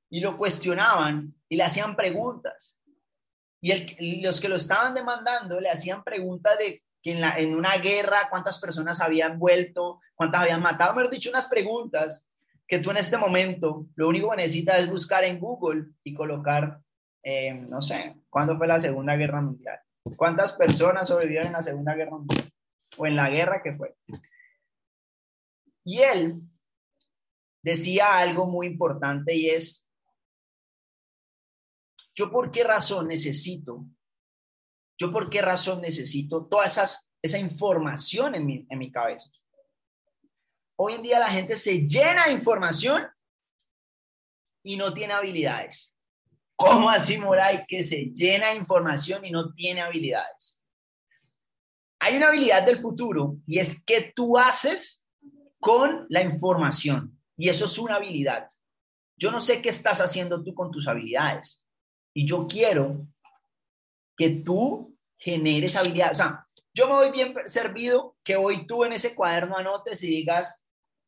y 0.09 0.21
lo 0.21 0.37
cuestionaban 0.37 1.35
y 1.49 1.55
le 1.55 1.63
hacían 1.63 1.95
preguntas. 1.95 2.77
Y 3.61 4.21
los 4.21 4.41
que 4.41 4.49
lo 4.49 4.55
estaban 4.55 4.93
demandando 4.93 5.59
le 5.59 5.69
hacían 5.69 6.03
preguntas 6.03 6.57
de 6.57 6.83
que 7.01 7.11
en, 7.11 7.21
la, 7.21 7.37
en 7.37 7.55
una 7.55 7.77
guerra 7.77 8.29
cuántas 8.29 8.59
personas 8.59 9.01
habían 9.01 9.37
vuelto, 9.37 9.99
cuántas 10.15 10.41
habían 10.41 10.61
matado, 10.61 10.93
me 10.93 11.07
dicho 11.09 11.29
unas 11.29 11.47
preguntas 11.47 12.25
que 12.73 12.79
tú 12.79 12.89
en 12.89 12.97
este 12.97 13.19
momento 13.19 13.85
lo 13.93 14.07
único 14.07 14.31
que 14.31 14.37
necesitas 14.37 14.79
es 14.79 14.89
buscar 14.89 15.23
en 15.25 15.39
Google 15.39 15.91
y 16.03 16.11
colocar, 16.11 16.81
eh, 17.21 17.53
no 17.53 17.83
sé, 17.83 18.15
¿cuándo 18.31 18.57
fue 18.57 18.65
la 18.65 18.79
Segunda 18.79 19.15
Guerra 19.15 19.41
Mundial? 19.41 19.79
¿Cuántas 20.17 20.53
personas 20.53 21.07
sobrevivieron 21.07 21.49
en 21.49 21.53
la 21.53 21.61
Segunda 21.61 21.93
Guerra 21.93 22.17
Mundial? 22.17 22.51
O 22.97 23.05
en 23.05 23.15
la 23.15 23.29
guerra 23.29 23.61
que 23.61 23.73
fue. 23.73 23.95
Y 25.83 25.99
él 26.01 26.41
decía 27.61 28.17
algo 28.17 28.47
muy 28.47 28.65
importante 28.65 29.35
y 29.35 29.51
es, 29.51 29.87
¿yo 32.15 32.31
por 32.31 32.49
qué 32.49 32.63
razón 32.63 33.07
necesito? 33.07 33.85
¿Yo 34.97 35.11
por 35.11 35.29
qué 35.29 35.43
razón 35.43 35.79
necesito 35.79 36.47
toda 36.47 36.65
esas, 36.65 37.11
esa 37.21 37.37
información 37.37 38.33
en 38.33 38.47
mi, 38.47 38.65
en 38.67 38.79
mi 38.79 38.91
cabeza? 38.91 39.29
Hoy 40.85 40.95
en 40.95 41.01
día 41.01 41.17
la 41.17 41.29
gente 41.29 41.55
se 41.55 41.87
llena 41.87 42.25
de 42.25 42.33
información 42.33 43.07
y 44.65 44.75
no 44.75 44.93
tiene 44.93 45.13
habilidades. 45.13 45.97
¿Cómo 46.57 46.89
así, 46.89 47.17
Moray, 47.17 47.63
que 47.65 47.85
se 47.85 48.11
llena 48.13 48.49
de 48.49 48.57
información 48.57 49.23
y 49.23 49.31
no 49.31 49.53
tiene 49.53 49.81
habilidades? 49.81 50.61
Hay 52.01 52.17
una 52.17 52.27
habilidad 52.27 52.65
del 52.65 52.79
futuro 52.79 53.37
y 53.47 53.59
es 53.59 53.81
que 53.85 54.11
tú 54.13 54.37
haces 54.37 55.07
con 55.57 56.05
la 56.09 56.21
información 56.21 57.17
y 57.37 57.47
eso 57.47 57.63
es 57.63 57.77
una 57.77 57.95
habilidad. 57.95 58.45
Yo 59.17 59.31
no 59.31 59.39
sé 59.39 59.61
qué 59.61 59.69
estás 59.69 60.01
haciendo 60.01 60.43
tú 60.43 60.53
con 60.53 60.69
tus 60.69 60.89
habilidades 60.89 61.63
y 62.13 62.27
yo 62.27 62.45
quiero 62.45 63.07
que 64.17 64.31
tú 64.31 64.97
generes 65.17 65.77
habilidades. 65.77 66.19
O 66.19 66.23
sea, 66.23 66.45
yo 66.73 66.87
me 66.87 66.93
voy 66.93 67.11
bien 67.11 67.33
servido 67.45 68.17
que 68.21 68.35
hoy 68.35 68.67
tú 68.67 68.83
en 68.83 68.91
ese 68.91 69.15
cuaderno 69.15 69.55
anotes 69.55 70.03
y 70.03 70.07
digas, 70.07 70.59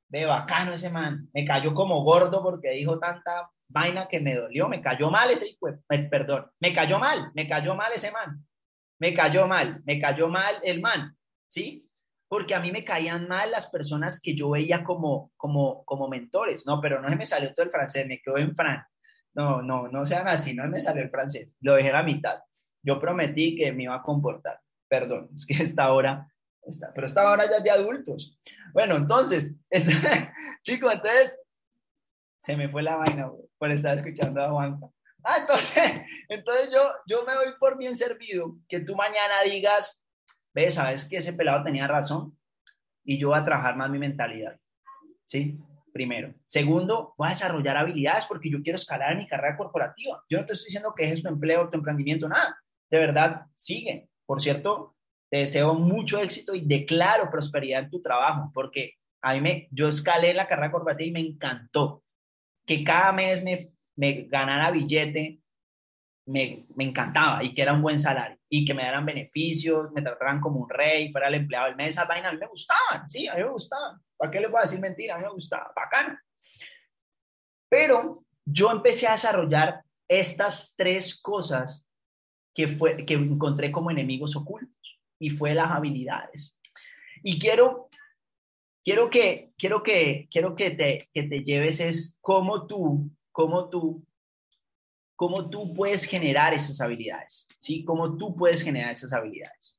ve 0.10 0.26
bacano 0.26 0.74
ese 0.74 0.90
man, 0.90 1.30
me 1.34 1.46
cayó 1.46 1.74
como 1.74 2.04
gordo 2.04 2.42
porque 2.42 2.72
dijo 2.72 3.00
tanta 3.00 3.50
vaina 3.68 4.08
que 4.08 4.20
me 4.20 4.36
dolió, 4.36 4.68
me 4.68 4.82
cayó 4.82 5.10
mal 5.10 5.30
ese 5.30 5.50
hijo, 5.50 5.68
perdón, 6.10 6.46
me 6.60 6.74
cayó 6.74 7.00
mal, 7.00 7.32
me 7.34 7.48
cayó 7.48 7.76
mal 7.76 7.92
ese 7.94 8.12
man, 8.12 8.46
me 9.00 9.14
cayó 9.14 9.48
mal, 9.48 9.82
me 9.86 10.00
cayó 10.00 10.28
mal 10.28 10.56
el 10.64 10.82
man, 10.82 11.16
¿sí? 11.48 11.90
Porque 12.28 12.56
a 12.56 12.60
mí 12.60 12.72
me 12.72 12.84
caían 12.84 13.28
mal 13.28 13.52
las 13.52 13.68
personas 13.68 14.20
que 14.22 14.36
yo 14.36 14.52
veía 14.52 14.84
como, 14.84 15.32
como, 15.38 15.84
como 15.86 16.08
mentores, 16.08 16.66
no, 16.66 16.80
pero 16.82 17.02
no 17.02 17.10
se 17.10 17.16
me 17.16 17.26
salió 17.26 17.54
todo 17.54 17.66
el 17.66 17.72
francés, 17.72 18.08
me 18.08 18.22
quedó 18.22 18.38
en 18.38 18.56
fran, 18.56 18.84
no, 19.34 19.62
no, 19.62 19.88
no 19.88 20.06
sean 20.06 20.28
así, 20.28 20.54
no 20.54 20.68
me 20.68 20.82
salió 20.82 21.04
el 21.04 21.10
francés, 21.10 21.56
lo 21.62 21.76
dejé 21.76 21.90
a 21.90 21.94
la 21.94 22.04
mitad, 22.04 22.40
yo 22.84 23.00
prometí 23.00 23.56
que 23.56 23.72
me 23.74 23.84
iba 23.84 23.96
a 23.96 24.04
comportar, 24.04 24.60
perdón, 24.88 25.30
es 25.36 25.46
que 25.46 25.56
esta 25.56 25.92
hora 25.92 26.28
pero 26.94 27.08
esta 27.08 27.22
ahora 27.22 27.50
ya 27.50 27.60
de 27.60 27.70
adultos. 27.70 28.38
Bueno, 28.74 28.96
entonces, 28.96 29.56
chicos, 30.64 30.94
entonces, 30.94 31.40
se 32.42 32.58
me 32.58 32.70
fue 32.70 32.84
la 32.84 32.96
vaina 32.96 33.32
por 33.58 33.72
estar 33.72 33.98
escuchando 33.98 34.42
a 34.42 34.52
Juanca. 34.52 34.88
Ah, 35.24 35.38
entonces, 35.42 36.02
entonces 36.30 36.72
yo, 36.72 36.82
yo 37.08 37.26
me 37.26 37.34
doy 37.34 37.54
por 37.60 37.78
bien 37.78 37.96
servido 37.96 38.58
que 38.68 38.80
tú 38.80 38.96
mañana 38.96 39.42
digas, 39.44 40.06
ves, 40.54 40.76
sabes 40.76 41.08
que 41.08 41.18
ese 41.18 41.34
pelado 41.34 41.64
tenía 41.64 41.88
razón 41.88 42.38
y 43.04 43.18
yo 43.18 43.30
voy 43.30 43.40
a 43.40 43.46
trabajar 43.46 43.76
más 43.76 43.90
mi 43.90 44.00
mentalidad. 44.00 44.60
¿Sí? 45.26 45.60
Primero. 45.92 46.34
Segundo, 46.46 47.14
voy 47.18 47.28
a 47.28 47.32
desarrollar 47.32 47.78
habilidades 47.78 48.26
porque 48.26 48.50
yo 48.50 48.62
quiero 48.62 48.78
escalar 48.78 49.16
mi 49.16 49.28
carrera 49.28 49.56
corporativa. 49.56 50.22
Yo 50.30 50.40
no 50.40 50.46
te 50.46 50.54
estoy 50.54 50.68
diciendo 50.68 50.94
que 50.96 51.10
es 51.10 51.24
tu 51.24 51.30
empleo, 51.30 51.70
tu 51.70 51.78
emprendimiento, 51.78 52.28
nada. 52.28 52.58
De 52.90 53.00
verdad, 53.00 53.46
sigue. 53.56 54.10
Por 54.26 54.42
cierto, 54.42 54.95
te 55.30 55.38
deseo 55.38 55.74
mucho 55.74 56.20
éxito 56.20 56.54
y 56.54 56.62
declaro 56.62 57.30
prosperidad 57.30 57.84
en 57.84 57.90
tu 57.90 58.02
trabajo, 58.02 58.52
porque 58.54 58.94
a 59.22 59.34
mí 59.34 59.42
me, 59.42 59.68
yo 59.72 59.88
escalé 59.88 60.34
la 60.34 60.48
carrera 60.48 60.72
corporativa 60.72 61.08
y 61.08 61.12
me 61.12 61.20
encantó. 61.20 62.04
Que 62.66 62.84
cada 62.84 63.12
mes 63.12 63.44
me, 63.44 63.72
me 63.96 64.24
ganara 64.24 64.72
billete, 64.72 65.40
me, 66.28 66.66
me, 66.76 66.84
encantaba 66.86 67.44
y 67.44 67.54
que 67.54 67.62
era 67.62 67.74
un 67.74 67.82
buen 67.82 68.00
salario 68.00 68.38
y 68.50 68.66
que 68.66 68.74
me 68.74 68.84
dieran 68.84 69.06
beneficios, 69.06 69.92
me 69.92 70.02
trataran 70.02 70.42
como 70.42 70.60
un 70.60 70.70
rey, 70.70 71.12
fuera 71.12 71.28
el 71.28 71.36
empleado 71.36 71.68
del 71.68 71.76
mes, 71.76 71.90
esas 71.90 72.08
vainas 72.08 72.32
a 72.32 72.34
mí 72.34 72.40
me 72.40 72.48
gustaban, 72.48 73.10
sí, 73.10 73.28
a 73.28 73.36
mí 73.36 73.44
me 73.44 73.50
gustaban. 73.50 74.00
¿Para 74.18 74.32
qué 74.32 74.40
le 74.40 74.48
voy 74.48 74.60
a 74.60 74.64
decir 74.64 74.80
mentira? 74.80 75.16
A 75.16 75.18
mí 75.18 75.24
me 75.24 75.32
gustaba, 75.32 75.72
bacana. 75.76 76.24
Pero 77.70 78.24
yo 78.46 78.72
empecé 78.72 79.08
a 79.08 79.14
desarrollar 79.14 79.84
estas 80.08 80.76
tres 80.78 81.20
cosas 81.20 81.86
que, 82.54 82.70
fue, 82.70 83.06
que 83.06 83.16
encontré 83.16 83.72
como 83.72 83.92
enemigos 83.92 84.36
ocultos 84.36 84.85
y 85.20 85.30
fue 85.30 85.54
las 85.54 85.72
habilidades. 85.72 86.60
Y 87.24 87.40
quiero, 87.40 87.90
quiero 88.84 89.10
que, 89.10 89.52
quiero 89.58 89.84
que, 89.84 90.28
quiero 90.30 90.56
que 90.56 90.72
te, 90.72 91.10
que 91.14 91.24
te 91.24 91.44
lleves 91.44 91.80
es 91.80 92.18
cómo 92.22 92.68
tú, 92.68 93.10
cómo 93.32 93.70
tú, 93.70 94.06
cómo 95.16 95.50
tú 95.50 95.74
puedes 95.74 96.06
generar 96.06 96.54
esas 96.54 96.82
habilidades, 96.82 97.48
¿sí? 97.58 97.84
Cómo 97.84 98.18
tú 98.18 98.36
puedes 98.36 98.62
generar 98.62 98.92
esas 98.92 99.14
habilidades, 99.14 99.78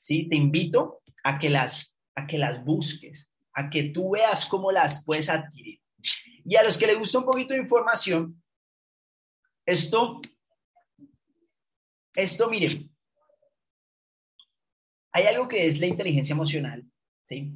¿sí? 0.00 0.28
Te 0.28 0.36
invito 0.36 1.02
a 1.24 1.38
que 1.38 1.50
las, 1.50 1.98
a 2.14 2.26
que 2.26 2.38
las 2.38 2.64
busques, 2.64 3.30
a 3.54 3.70
que 3.70 3.84
tú 3.84 4.10
veas 4.10 4.46
cómo 4.46 4.70
las 4.72 5.04
puedes 5.04 5.30
adquirir. 5.30 5.80
Y 6.44 6.56
a 6.56 6.62
los 6.62 6.76
que 6.76 6.86
les 6.86 6.98
gusta 6.98 7.18
un 7.18 7.24
poquito 7.24 7.54
de 7.54 7.60
información, 7.60 8.42
esto, 9.64 10.20
esto, 12.14 12.48
miren, 12.48 12.95
hay 15.16 15.24
algo 15.24 15.48
que 15.48 15.66
es 15.66 15.80
la 15.80 15.86
inteligencia 15.86 16.34
emocional, 16.34 16.84
¿sí? 17.24 17.50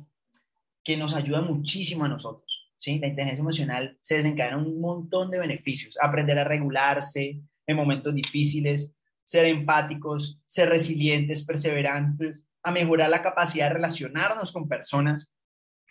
Que 0.82 0.96
nos 0.96 1.14
ayuda 1.14 1.42
muchísimo 1.42 2.06
a 2.06 2.08
nosotros, 2.08 2.72
¿sí? 2.78 2.98
La 2.98 3.08
inteligencia 3.08 3.42
emocional 3.42 3.98
se 4.00 4.16
desencadena 4.16 4.56
un 4.56 4.80
montón 4.80 5.30
de 5.30 5.40
beneficios. 5.40 5.98
Aprender 6.00 6.38
a 6.38 6.44
regularse 6.44 7.38
en 7.66 7.76
momentos 7.76 8.14
difíciles, 8.14 8.94
ser 9.24 9.44
empáticos, 9.44 10.40
ser 10.46 10.70
resilientes, 10.70 11.44
perseverantes, 11.44 12.46
a 12.62 12.72
mejorar 12.72 13.10
la 13.10 13.20
capacidad 13.20 13.68
de 13.68 13.74
relacionarnos 13.74 14.52
con 14.52 14.66
personas, 14.66 15.30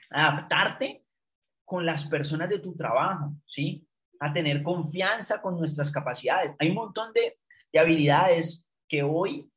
adaptarte 0.10 1.04
con 1.66 1.86
las 1.86 2.08
personas 2.08 2.50
de 2.50 2.58
tu 2.58 2.76
trabajo, 2.76 3.36
¿sí? 3.46 3.88
A 4.20 4.34
tener 4.34 4.64
confianza 4.64 5.40
con 5.40 5.56
nuestras 5.56 5.92
capacidades. 5.92 6.56
Hay 6.58 6.70
un 6.70 6.76
montón 6.76 7.14
de, 7.14 7.38
de 7.72 7.80
habilidades 7.80 8.68
que 8.88 9.04
hoy 9.04 9.48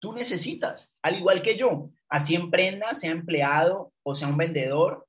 tú 0.00 0.12
necesitas, 0.12 0.92
al 1.02 1.16
igual 1.16 1.42
que 1.42 1.56
yo. 1.56 1.90
Así 2.08 2.34
emprenda, 2.34 2.94
sea 2.94 3.12
empleado 3.12 3.92
o 4.02 4.14
sea 4.14 4.28
un 4.28 4.36
vendedor 4.36 5.06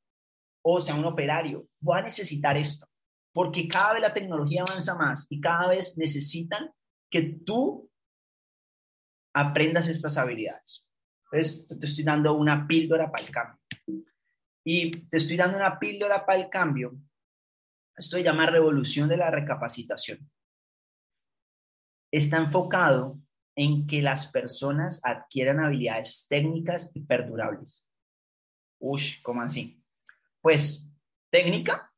o 0.64 0.80
sea 0.80 0.96
un 0.96 1.06
operario, 1.06 1.68
voy 1.80 2.00
a 2.00 2.04
necesitar 2.04 2.58
esto, 2.58 2.88
porque 3.34 3.68
cada 3.68 3.94
vez 3.94 4.02
la 4.02 4.14
tecnología 4.14 4.64
avanza 4.68 4.96
más 4.96 5.26
y 5.30 5.42
cada 5.42 5.70
vez 5.70 5.98
necesitan 5.98 6.72
que 7.10 7.22
tú 7.46 7.90
aprendas 9.34 9.88
estas 9.88 10.18
habilidades. 10.18 10.88
Entonces, 11.26 11.68
te 11.68 11.86
estoy 11.86 12.04
dando 12.04 12.34
una 12.34 12.68
píldora 12.68 13.10
para 13.10 13.24
el 13.24 13.32
cambio. 13.32 13.60
Y 14.64 14.92
te 14.92 15.18
estoy 15.18 15.38
dando 15.38 15.58
una 15.58 15.80
píldora 15.80 16.26
para 16.26 16.40
el 16.40 16.50
cambio. 16.50 16.94
Esto 17.96 18.18
se 18.18 18.24
llama 18.24 18.46
revolución 18.46 19.10
de 19.10 19.18
la 19.18 19.32
recapacitación. 19.32 20.30
Está 22.12 22.38
enfocado 22.38 23.18
en 23.56 23.86
que 23.88 24.02
las 24.02 24.28
personas 24.28 25.02
adquieran 25.04 25.60
habilidades 25.60 26.26
técnicas 26.30 26.92
y 26.94 27.02
perdurables. 27.02 27.88
Uy, 28.80 29.02
¿cómo 29.24 29.42
así? 29.42 29.84
Pues 30.42 30.94
técnica 31.30 31.92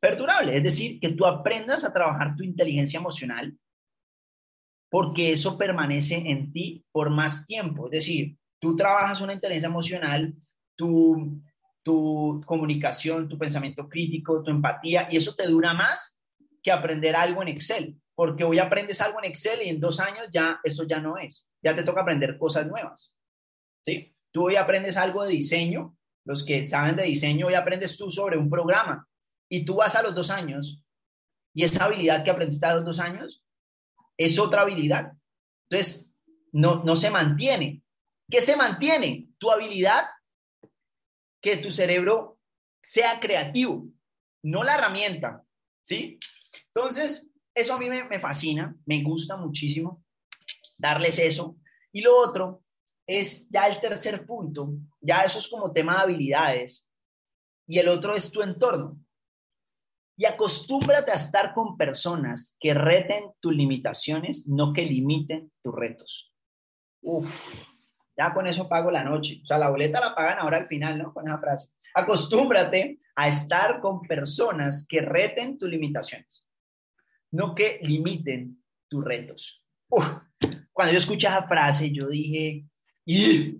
perdurable, 0.00 0.56
es 0.56 0.62
decir, 0.62 1.00
que 1.00 1.12
tú 1.12 1.24
aprendas 1.24 1.84
a 1.84 1.92
trabajar 1.92 2.36
tu 2.36 2.42
inteligencia 2.42 2.98
emocional 2.98 3.56
porque 4.94 5.32
eso 5.32 5.58
permanece 5.58 6.14
en 6.14 6.52
ti 6.52 6.84
por 6.92 7.10
más 7.10 7.46
tiempo. 7.46 7.86
Es 7.86 7.90
decir, 7.90 8.36
tú 8.60 8.76
trabajas 8.76 9.20
una 9.20 9.32
inteligencia 9.32 9.66
emocional, 9.66 10.32
tu, 10.76 11.42
tu 11.82 12.40
comunicación, 12.46 13.28
tu 13.28 13.36
pensamiento 13.36 13.88
crítico, 13.88 14.40
tu 14.42 14.52
empatía, 14.52 15.08
y 15.10 15.16
eso 15.16 15.34
te 15.34 15.48
dura 15.48 15.74
más 15.74 16.20
que 16.62 16.70
aprender 16.70 17.16
algo 17.16 17.42
en 17.42 17.48
Excel, 17.48 17.96
porque 18.14 18.44
hoy 18.44 18.58
aprendes 18.58 19.00
algo 19.00 19.18
en 19.18 19.30
Excel 19.30 19.62
y 19.62 19.70
en 19.70 19.80
dos 19.80 20.00
años 20.00 20.28
ya 20.32 20.60
eso 20.62 20.84
ya 20.84 21.00
no 21.00 21.18
es, 21.18 21.48
ya 21.62 21.74
te 21.74 21.82
toca 21.82 22.02
aprender 22.02 22.38
cosas 22.38 22.66
nuevas. 22.66 23.14
¿sí? 23.84 24.14
Tú 24.32 24.46
hoy 24.46 24.56
aprendes 24.56 24.96
algo 24.96 25.24
de 25.24 25.32
diseño, 25.32 25.96
los 26.24 26.44
que 26.44 26.64
saben 26.64 26.96
de 26.96 27.04
diseño, 27.04 27.48
hoy 27.48 27.54
aprendes 27.54 27.96
tú 27.96 28.10
sobre 28.10 28.38
un 28.38 28.48
programa 28.48 29.08
y 29.48 29.64
tú 29.64 29.76
vas 29.76 29.94
a 29.94 30.02
los 30.02 30.14
dos 30.14 30.30
años 30.30 30.82
y 31.54 31.64
esa 31.64 31.84
habilidad 31.84 32.24
que 32.24 32.30
aprendiste 32.30 32.66
a 32.66 32.74
los 32.74 32.84
dos 32.84 32.98
años 32.98 33.44
es 34.16 34.38
otra 34.38 34.62
habilidad. 34.62 35.12
Entonces, 35.68 36.10
no, 36.52 36.82
no 36.84 36.96
se 36.96 37.10
mantiene. 37.10 37.82
¿Qué 38.30 38.40
se 38.40 38.56
mantiene? 38.56 39.28
Tu 39.38 39.50
habilidad, 39.50 40.06
que 41.40 41.56
tu 41.56 41.70
cerebro 41.70 42.38
sea 42.82 43.20
creativo, 43.20 43.86
no 44.42 44.64
la 44.64 44.74
herramienta, 44.74 45.44
¿sí? 45.82 46.18
Entonces, 46.66 47.30
eso 47.54 47.74
a 47.74 47.78
mí 47.78 47.88
me, 47.88 48.04
me 48.04 48.20
fascina, 48.20 48.76
me 48.86 49.02
gusta 49.02 49.36
muchísimo 49.36 50.04
darles 50.76 51.18
eso. 51.18 51.56
Y 51.92 52.00
lo 52.00 52.16
otro 52.16 52.62
es 53.06 53.48
ya 53.48 53.66
el 53.66 53.80
tercer 53.80 54.26
punto, 54.26 54.70
ya 55.00 55.20
eso 55.20 55.38
es 55.38 55.48
como 55.48 55.72
tema 55.72 55.96
de 55.96 56.02
habilidades, 56.02 56.90
y 57.66 57.78
el 57.78 57.88
otro 57.88 58.14
es 58.14 58.30
tu 58.30 58.42
entorno. 58.42 58.98
Y 60.16 60.26
acostúmbrate 60.26 61.10
a 61.10 61.16
estar 61.16 61.54
con 61.54 61.76
personas 61.76 62.56
que 62.60 62.72
reten 62.72 63.32
tus 63.40 63.52
limitaciones, 63.52 64.46
no 64.46 64.72
que 64.72 64.82
limiten 64.82 65.50
tus 65.60 65.74
retos. 65.74 66.32
Uf, 67.02 67.68
ya 68.16 68.32
con 68.32 68.46
eso 68.46 68.68
pago 68.68 68.90
la 68.90 69.02
noche. 69.02 69.40
O 69.42 69.46
sea, 69.46 69.58
la 69.58 69.70
boleta 69.70 70.00
la 70.00 70.14
pagan 70.14 70.38
ahora 70.38 70.58
al 70.58 70.68
final, 70.68 70.98
¿no? 70.98 71.12
Con 71.12 71.26
esa 71.26 71.38
frase. 71.38 71.72
Acostúmbrate 71.94 73.00
a 73.16 73.28
estar 73.28 73.80
con 73.80 74.02
personas 74.02 74.86
que 74.88 75.00
reten 75.00 75.58
tus 75.58 75.68
limitaciones, 75.68 76.46
no 77.34 77.54
que 77.54 77.80
limiten 77.82 78.62
tus 78.88 79.04
retos. 79.04 79.62
Cuando 80.72 80.92
yo 80.92 80.98
escuché 80.98 81.26
esa 81.26 81.46
frase, 81.48 81.90
yo 81.90 82.06
dije, 82.06 82.64
y, 83.04 83.58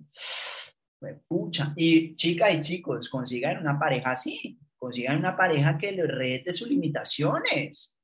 pucha, 1.27 1.73
y 1.77 2.15
chicas 2.15 2.55
y 2.55 2.61
chicos, 2.61 3.09
consigan 3.09 3.59
una 3.59 3.77
pareja 3.77 4.13
así, 4.13 4.59
consigan 4.77 5.19
una 5.19 5.37
pareja 5.37 5.77
que 5.77 5.91
le 5.91 6.07
rete 6.07 6.53
sus 6.53 6.69
limitaciones. 6.69 7.99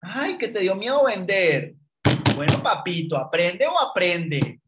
Ay, 0.00 0.38
que 0.38 0.48
te 0.48 0.60
dio 0.60 0.76
miedo 0.76 1.04
vender. 1.04 1.74
Bueno, 2.36 2.62
papito, 2.62 3.16
¿aprende 3.16 3.66
o 3.66 3.76
aprende? 3.76 4.60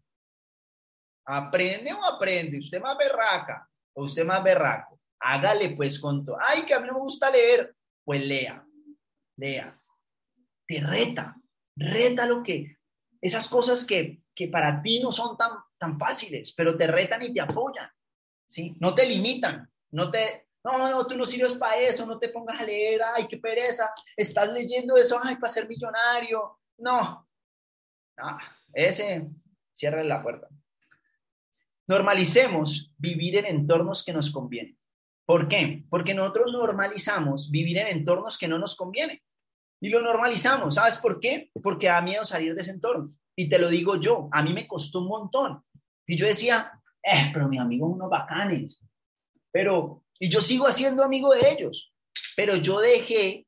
¿Aprende 1.24 1.92
o 1.92 2.04
aprende? 2.04 2.58
¿Usted 2.58 2.80
más 2.80 2.96
berraca 2.98 3.68
o 3.94 4.02
usted 4.02 4.24
más 4.24 4.42
berraco? 4.42 4.98
Hágale 5.20 5.70
pues 5.70 6.00
con 6.00 6.24
todo. 6.24 6.36
Ay, 6.40 6.62
que 6.62 6.74
a 6.74 6.80
mí 6.80 6.88
no 6.88 6.94
me 6.94 7.00
gusta 7.00 7.30
leer. 7.30 7.74
Pues 8.04 8.24
lea, 8.24 8.64
lea. 9.36 9.80
Te 10.66 10.80
reta, 10.80 11.36
reta 11.76 12.26
lo 12.26 12.42
que, 12.42 12.78
esas 13.20 13.48
cosas 13.48 13.84
que, 13.84 14.22
que 14.34 14.48
para 14.48 14.82
ti 14.82 15.00
no 15.00 15.12
son 15.12 15.36
tan, 15.36 15.52
tan 15.78 15.98
fáciles, 15.98 16.52
pero 16.52 16.76
te 16.76 16.86
retan 16.86 17.22
y 17.22 17.32
te 17.32 17.40
apoyan, 17.40 17.88
¿sí? 18.48 18.76
No 18.80 18.94
te 18.94 19.06
limitan, 19.06 19.70
no 19.90 20.10
te, 20.10 20.48
no, 20.64 20.90
no, 20.90 21.06
tú 21.06 21.16
no 21.16 21.24
sirves 21.24 21.54
para 21.54 21.76
eso, 21.76 22.06
no 22.06 22.18
te 22.18 22.28
pongas 22.28 22.60
a 22.60 22.64
leer, 22.64 23.00
ay, 23.14 23.28
qué 23.28 23.36
pereza, 23.36 23.90
estás 24.16 24.52
leyendo 24.52 24.96
eso, 24.96 25.18
ay, 25.22 25.36
para 25.36 25.52
ser 25.52 25.68
millonario. 25.68 26.58
No, 26.78 27.28
ah, 28.18 28.38
ese, 28.72 29.28
cierra 29.72 30.02
la 30.02 30.22
puerta. 30.22 30.48
Normalicemos 31.86 32.92
vivir 32.98 33.36
en 33.36 33.46
entornos 33.46 34.04
que 34.04 34.12
nos 34.12 34.30
convienen. 34.30 34.76
¿Por 35.24 35.48
qué? 35.48 35.84
Porque 35.88 36.14
nosotros 36.14 36.52
normalizamos 36.52 37.50
vivir 37.50 37.78
en 37.78 37.88
entornos 37.88 38.36
que 38.36 38.48
no 38.48 38.58
nos 38.58 38.76
convienen. 38.76 39.20
Y 39.86 39.88
lo 39.88 40.02
normalizamos, 40.02 40.74
¿sabes 40.74 40.98
por 40.98 41.20
qué? 41.20 41.48
Porque 41.62 41.86
da 41.86 42.00
miedo 42.00 42.24
salir 42.24 42.56
de 42.56 42.60
ese 42.60 42.72
entorno. 42.72 43.08
Y 43.36 43.48
te 43.48 43.56
lo 43.56 43.68
digo 43.68 44.00
yo, 44.00 44.28
a 44.32 44.42
mí 44.42 44.52
me 44.52 44.66
costó 44.66 44.98
un 44.98 45.06
montón. 45.06 45.62
Y 46.04 46.16
yo 46.16 46.26
decía, 46.26 46.72
eh, 47.00 47.30
pero 47.32 47.46
mis 47.46 47.60
amigos 47.60 47.94
unos 47.94 48.10
bacanes. 48.10 48.82
Pero 49.52 50.02
y 50.18 50.28
yo 50.28 50.40
sigo 50.40 50.66
haciendo 50.66 51.04
amigo 51.04 51.32
de 51.34 51.52
ellos, 51.52 51.94
pero 52.34 52.56
yo 52.56 52.80
dejé 52.80 53.46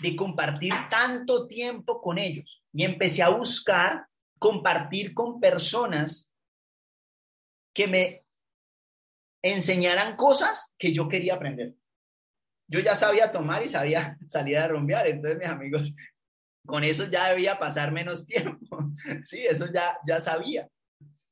de 0.00 0.16
compartir 0.16 0.72
tanto 0.90 1.46
tiempo 1.46 2.00
con 2.00 2.16
ellos 2.16 2.62
y 2.72 2.82
empecé 2.82 3.22
a 3.22 3.28
buscar 3.28 4.06
compartir 4.38 5.12
con 5.12 5.40
personas 5.40 6.34
que 7.74 7.86
me 7.86 8.24
enseñaran 9.42 10.16
cosas 10.16 10.74
que 10.78 10.94
yo 10.94 11.06
quería 11.06 11.34
aprender. 11.34 11.74
Yo 12.68 12.80
ya 12.80 12.94
sabía 12.94 13.30
tomar 13.30 13.62
y 13.64 13.68
sabía 13.68 14.18
salir 14.28 14.58
a 14.58 14.68
rumbear, 14.68 15.06
entonces 15.06 15.38
mis 15.38 15.48
amigos, 15.48 15.94
con 16.66 16.82
eso 16.84 17.08
ya 17.08 17.30
debía 17.30 17.58
pasar 17.58 17.92
menos 17.92 18.26
tiempo. 18.26 18.78
Sí, 19.24 19.44
eso 19.46 19.70
ya, 19.70 19.98
ya 20.06 20.20
sabía. 20.20 20.66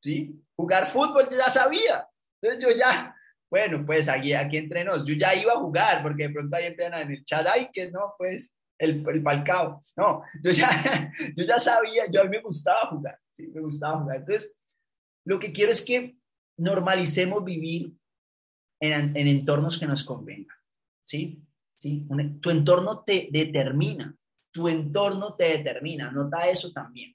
¿Sí? 0.03 0.39
Jugar 0.55 0.91
fútbol 0.91 1.29
ya 1.31 1.49
sabía. 1.49 2.07
Entonces 2.41 2.63
yo 2.63 2.77
ya, 2.77 3.17
bueno, 3.51 3.87
pues 3.87 4.09
aquí, 4.09 4.35
aquí 4.35 4.59
entre 4.59 4.85
nos, 4.85 5.05
yo 5.05 5.15
ya 5.15 5.35
iba 5.35 5.53
a 5.53 5.59
jugar, 5.59 6.03
porque 6.03 6.25
de 6.25 6.31
pronto 6.31 6.57
ahí 6.57 6.67
empiezan 6.67 7.01
en 7.01 7.11
el 7.11 7.25
chat, 7.25 7.47
ay, 7.47 7.71
que 7.73 7.91
no, 7.91 8.15
pues 8.19 8.53
el, 8.79 9.05
el 9.09 9.23
palcao. 9.23 9.83
No, 9.97 10.23
yo 10.43 10.51
ya, 10.51 10.69
yo 11.37 11.45
ya 11.45 11.59
sabía, 11.59 12.05
yo 12.11 12.21
a 12.21 12.25
mí 12.25 12.31
me 12.31 12.43
gustaba 12.43 12.89
jugar, 12.91 13.19
sí, 13.37 13.47
me 13.49 13.61
gustaba 13.61 14.01
jugar. 14.01 14.17
Entonces, 14.19 14.65
lo 15.25 15.39
que 15.39 15.53
quiero 15.53 15.73
es 15.73 15.85
que 15.85 16.17
normalicemos 16.59 17.45
vivir 17.45 17.93
en, 18.81 19.17
en 19.17 19.29
entornos 19.29 19.79
que 19.79 19.87
nos 19.87 20.05
convengan, 20.05 20.57
¿sí? 21.05 21.43
¿Sí? 21.77 22.07
tu 22.41 22.51
entorno 22.51 23.03
te 23.05 23.29
determina, 23.31 24.17
tu 24.51 24.69
entorno 24.69 25.35
te 25.35 25.59
determina, 25.59 26.11
nota 26.11 26.49
eso 26.49 26.73
también. 26.73 27.15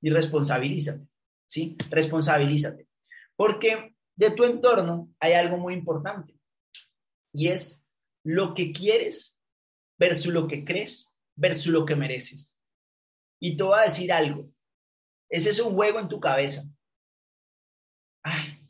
Y 0.00 0.10
responsabilízate, 0.10 1.06
¿sí? 1.46 1.76
Responsabilízate. 1.90 2.88
Porque 3.34 3.94
de 4.14 4.30
tu 4.30 4.44
entorno 4.44 5.12
hay 5.18 5.34
algo 5.34 5.58
muy 5.58 5.74
importante 5.74 6.38
y 7.32 7.48
es 7.48 7.84
lo 8.24 8.54
que 8.54 8.72
quieres 8.72 9.40
versus 9.98 10.32
lo 10.32 10.46
que 10.46 10.64
crees 10.64 11.14
versus 11.34 11.72
lo 11.72 11.84
que 11.84 11.96
mereces. 11.96 12.58
Y 13.40 13.56
te 13.56 13.62
voy 13.62 13.78
a 13.78 13.82
decir 13.82 14.12
algo. 14.12 14.50
Ese 15.28 15.50
es 15.50 15.60
un 15.60 15.74
juego 15.74 16.00
en 16.00 16.08
tu 16.08 16.18
cabeza. 16.18 16.64
Ay, 18.22 18.66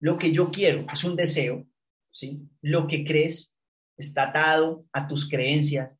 lo 0.00 0.16
que 0.16 0.32
yo 0.32 0.50
quiero 0.50 0.86
es 0.92 1.04
un 1.04 1.16
deseo, 1.16 1.66
¿sí? 2.10 2.48
Lo 2.62 2.86
que 2.86 3.04
crees 3.04 3.53
está 3.96 4.24
atado 4.24 4.84
a 4.92 5.06
tus 5.06 5.28
creencias, 5.28 5.96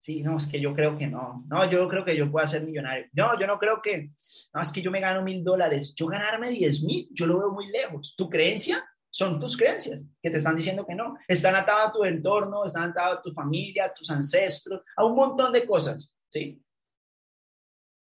Sí, 0.00 0.22
no, 0.22 0.36
es 0.36 0.46
que 0.46 0.60
yo 0.60 0.72
creo 0.74 0.96
que 0.96 1.06
no. 1.06 1.44
No, 1.48 1.68
yo 1.68 1.88
creo 1.88 2.04
que 2.04 2.16
yo 2.16 2.30
puedo 2.30 2.46
ser 2.46 2.62
millonario. 2.62 3.06
No, 3.12 3.38
yo 3.38 3.46
no 3.46 3.58
creo 3.58 3.82
que, 3.82 4.12
no, 4.54 4.60
es 4.60 4.72
que 4.72 4.80
yo 4.80 4.90
me 4.90 5.00
gano 5.00 5.22
mil 5.22 5.42
dólares. 5.42 5.92
Yo 5.94 6.06
ganarme 6.06 6.50
diez 6.50 6.82
mil, 6.82 7.08
yo 7.10 7.26
lo 7.26 7.38
veo 7.38 7.50
muy 7.50 7.68
lejos. 7.68 8.14
Tu 8.16 8.28
creencia 8.28 8.88
son 9.10 9.40
tus 9.40 9.56
creencias 9.56 10.02
que 10.22 10.30
te 10.30 10.36
están 10.36 10.54
diciendo 10.54 10.86
que 10.86 10.94
no. 10.94 11.18
Están 11.26 11.56
atadas 11.56 11.88
a 11.88 11.92
tu 11.92 12.04
entorno, 12.04 12.64
están 12.64 12.90
atadas 12.90 13.18
a 13.18 13.22
tu 13.22 13.32
familia, 13.32 13.86
a 13.86 13.92
tus 13.92 14.08
ancestros, 14.10 14.82
a 14.96 15.04
un 15.04 15.16
montón 15.16 15.52
de 15.52 15.66
cosas, 15.66 16.08
¿sí? 16.30 16.62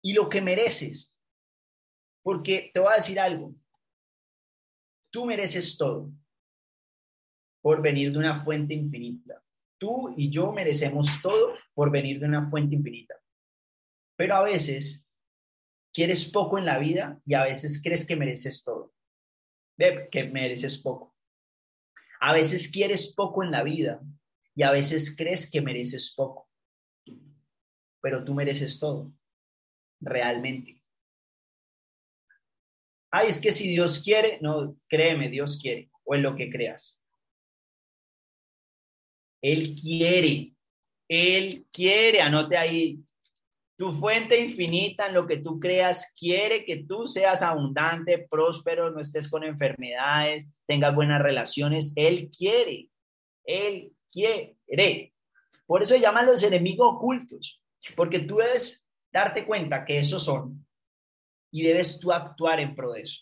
Y 0.04 0.14
lo 0.14 0.30
que 0.30 0.42
mereces. 0.42 1.12
Porque 2.22 2.70
te 2.74 2.80
voy 2.80 2.94
a 2.94 2.98
decir 2.98 3.20
algo. 3.20 3.56
Tú 5.10 5.26
mereces 5.26 5.76
todo 5.78 6.12
por 7.68 7.82
venir 7.82 8.14
de 8.14 8.18
una 8.18 8.46
fuente 8.46 8.74
infinita. 8.74 9.44
Tú 9.78 10.14
y 10.16 10.30
yo 10.30 10.54
merecemos 10.54 11.22
todo 11.22 11.54
por 11.74 11.92
venir 11.92 12.18
de 12.18 12.26
una 12.26 12.50
fuente 12.50 12.76
infinita. 12.76 13.16
Pero 14.16 14.36
a 14.36 14.42
veces 14.42 15.06
quieres 15.92 16.32
poco 16.32 16.58
en 16.58 16.64
la 16.64 16.80
vida 16.80 17.20
y 17.26 17.34
a 17.34 17.44
veces 17.44 17.84
crees 17.84 18.08
que 18.08 18.16
mereces 18.16 18.64
todo. 18.64 18.94
Que 19.78 20.24
mereces 20.32 20.78
poco. 20.78 21.14
A 22.22 22.32
veces 22.32 22.72
quieres 22.72 23.14
poco 23.14 23.44
en 23.44 23.52
la 23.52 23.64
vida 23.64 24.02
y 24.56 24.64
a 24.64 24.72
veces 24.72 25.14
crees 25.14 25.52
que 25.52 25.60
mereces 25.60 26.14
poco. 26.16 26.50
Pero 28.00 28.24
tú 28.24 28.34
mereces 28.34 28.80
todo, 28.80 29.12
realmente. 30.00 30.82
Ay, 33.12 33.28
es 33.28 33.42
que 33.42 33.52
si 33.52 33.68
Dios 33.68 34.02
quiere, 34.06 34.40
no, 34.42 34.80
créeme, 34.88 35.30
Dios 35.30 35.60
quiere, 35.62 35.92
o 36.06 36.16
en 36.16 36.24
lo 36.24 36.34
que 36.34 36.50
creas. 36.50 37.02
Él 39.42 39.76
quiere, 39.76 40.54
Él 41.08 41.66
quiere, 41.72 42.22
anote 42.22 42.58
ahí, 42.58 43.00
tu 43.78 43.94
fuente 43.94 44.40
infinita 44.40 45.08
en 45.08 45.14
lo 45.14 45.28
que 45.28 45.38
tú 45.38 45.60
creas 45.60 46.14
quiere 46.18 46.66
que 46.66 46.84
tú 46.84 47.06
seas 47.06 47.44
abundante, 47.44 48.28
próspero, 48.30 48.90
no 48.90 49.00
estés 49.00 49.30
con 49.30 49.44
enfermedades, 49.44 50.48
tengas 50.66 50.96
buenas 50.96 51.22
relaciones. 51.22 51.94
Él 51.96 52.32
quiere, 52.36 52.90
Él 53.46 53.94
quiere. 54.12 55.14
Por 55.68 55.84
eso 55.84 55.94
se 55.94 56.00
llaman 56.00 56.26
los 56.26 56.42
enemigos 56.42 56.88
ocultos, 56.92 57.62
porque 57.96 58.20
tú 58.20 58.38
debes 58.38 58.90
darte 59.12 59.46
cuenta 59.46 59.86
que 59.86 60.00
esos 60.00 60.24
son 60.24 60.66
y 61.52 61.62
debes 61.62 62.00
tú 62.00 62.12
actuar 62.12 62.60
en 62.60 62.76
pro 62.76 62.94
de 62.94 63.02
eso. 63.02 63.22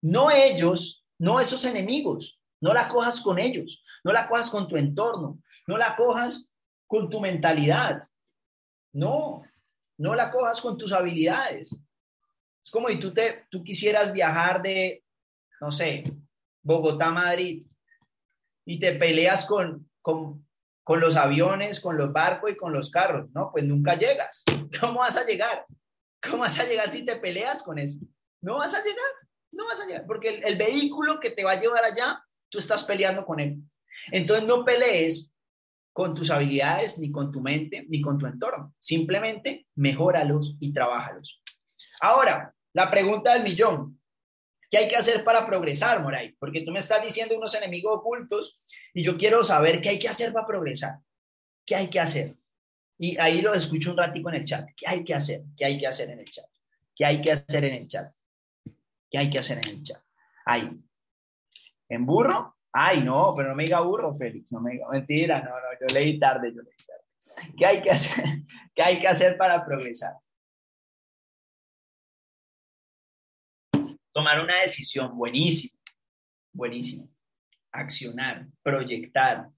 No 0.00 0.30
ellos, 0.30 1.04
no 1.18 1.38
esos 1.38 1.64
enemigos, 1.66 2.40
no 2.62 2.72
la 2.72 2.88
cojas 2.88 3.20
con 3.20 3.38
ellos, 3.38 3.82
no 4.04 4.12
la 4.12 4.28
cojas 4.28 4.48
con 4.48 4.68
tu 4.68 4.76
entorno, 4.76 5.42
no 5.66 5.76
la 5.76 5.96
cojas 5.96 6.48
con 6.86 7.10
tu 7.10 7.20
mentalidad. 7.20 8.00
No, 8.94 9.42
no 9.98 10.14
la 10.14 10.30
cojas 10.30 10.60
con 10.60 10.78
tus 10.78 10.92
habilidades. 10.92 11.74
Es 12.64 12.70
como 12.70 12.88
si 12.88 12.98
tú, 12.98 13.12
te, 13.12 13.46
tú 13.50 13.64
quisieras 13.64 14.12
viajar 14.12 14.62
de, 14.62 15.02
no 15.60 15.72
sé, 15.72 16.04
Bogotá 16.62 17.06
a 17.06 17.10
Madrid 17.10 17.66
y 18.64 18.78
te 18.78 18.92
peleas 18.92 19.44
con, 19.44 19.90
con, 20.00 20.46
con 20.84 21.00
los 21.00 21.16
aviones, 21.16 21.80
con 21.80 21.96
los 21.96 22.12
barcos 22.12 22.52
y 22.52 22.56
con 22.56 22.72
los 22.72 22.92
carros, 22.92 23.28
¿no? 23.32 23.50
Pues 23.50 23.64
nunca 23.64 23.96
llegas. 23.96 24.44
¿Cómo 24.80 25.00
vas 25.00 25.16
a 25.16 25.24
llegar? 25.24 25.64
¿Cómo 26.22 26.38
vas 26.38 26.60
a 26.60 26.64
llegar 26.64 26.92
si 26.92 27.04
te 27.04 27.16
peleas 27.16 27.64
con 27.64 27.80
eso? 27.80 27.98
No 28.40 28.58
vas 28.58 28.72
a 28.72 28.84
llegar, 28.84 29.10
no 29.50 29.66
vas 29.66 29.80
a 29.80 29.86
llegar, 29.86 30.06
porque 30.06 30.28
el, 30.28 30.46
el 30.46 30.56
vehículo 30.56 31.18
que 31.18 31.30
te 31.30 31.42
va 31.42 31.52
a 31.52 31.60
llevar 31.60 31.84
allá, 31.84 32.24
tú 32.52 32.58
estás 32.58 32.84
peleando 32.84 33.24
con 33.24 33.40
él. 33.40 33.58
Entonces 34.10 34.46
no 34.46 34.64
pelees 34.64 35.32
con 35.92 36.14
tus 36.14 36.30
habilidades, 36.30 36.98
ni 36.98 37.10
con 37.10 37.32
tu 37.32 37.40
mente, 37.40 37.86
ni 37.88 38.00
con 38.00 38.18
tu 38.18 38.26
entorno. 38.26 38.74
Simplemente 38.78 39.66
mejóralos 39.74 40.56
y 40.60 40.72
trabájalos. 40.72 41.42
Ahora, 42.00 42.54
la 42.74 42.90
pregunta 42.90 43.32
del 43.34 43.42
millón. 43.42 43.98
¿Qué 44.70 44.78
hay 44.78 44.88
que 44.88 44.96
hacer 44.96 45.22
para 45.22 45.46
progresar, 45.46 46.02
Moray? 46.02 46.32
Porque 46.38 46.62
tú 46.62 46.72
me 46.72 46.78
estás 46.78 47.02
diciendo 47.02 47.36
unos 47.36 47.54
enemigos 47.54 47.98
ocultos 47.98 48.56
y 48.94 49.02
yo 49.02 49.18
quiero 49.18 49.42
saber 49.42 49.82
qué 49.82 49.90
hay 49.90 49.98
que 49.98 50.08
hacer 50.08 50.32
para 50.32 50.46
progresar. 50.46 50.98
¿Qué 51.66 51.74
hay 51.74 51.88
que 51.88 52.00
hacer? 52.00 52.36
Y 52.98 53.18
ahí 53.18 53.42
lo 53.42 53.52
escucho 53.52 53.90
un 53.90 53.98
ratico 53.98 54.30
en 54.30 54.36
el 54.36 54.44
chat. 54.44 54.68
¿Qué 54.76 54.86
hay 54.88 55.04
que 55.04 55.14
hacer? 55.14 55.42
¿Qué 55.56 55.64
hay 55.66 55.78
que 55.78 55.86
hacer 55.86 56.10
en 56.10 56.20
el 56.20 56.30
chat? 56.30 56.46
¿Qué 56.94 57.04
hay 57.04 57.20
que 57.20 57.32
hacer 57.32 57.64
en 57.64 57.74
el 57.74 57.86
chat? 57.86 58.12
¿Qué 59.10 59.18
hay 59.18 59.28
que 59.28 59.38
hacer 59.38 59.58
en 59.58 59.68
el 59.68 59.82
chat? 59.82 60.02
Ahí. 60.46 60.70
¿En 61.92 62.06
burro? 62.06 62.56
Ay, 62.72 63.02
no, 63.02 63.34
pero 63.36 63.50
no 63.50 63.54
me 63.54 63.64
diga 63.64 63.80
burro, 63.80 64.14
Félix, 64.14 64.50
no 64.50 64.62
me 64.62 64.72
diga, 64.72 64.88
mentira, 64.88 65.42
no, 65.42 65.50
no, 65.50 65.78
yo 65.78 65.94
leí 65.94 66.18
tarde, 66.18 66.50
yo 66.50 66.62
leí 66.62 66.74
tarde. 66.86 67.54
¿Qué 67.54 67.66
hay 67.66 67.82
que 67.82 67.90
hacer? 67.90 68.24
¿Qué 68.74 68.82
hay 68.82 68.98
que 68.98 69.08
hacer 69.08 69.36
para 69.36 69.62
progresar? 69.62 70.14
Tomar 74.10 74.42
una 74.42 74.58
decisión, 74.62 75.14
buenísimo, 75.18 75.78
buenísimo. 76.54 77.10
Accionar, 77.70 78.46
proyectar, 78.62 79.50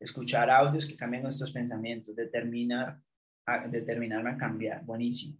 escuchar 0.00 0.48
audios 0.48 0.86
que 0.86 0.96
cambien 0.96 1.22
nuestros 1.22 1.52
pensamientos, 1.52 2.16
determinar, 2.16 2.98
determinarme 3.68 4.30
a 4.30 4.38
cambiar, 4.38 4.82
buenísimo. 4.86 5.36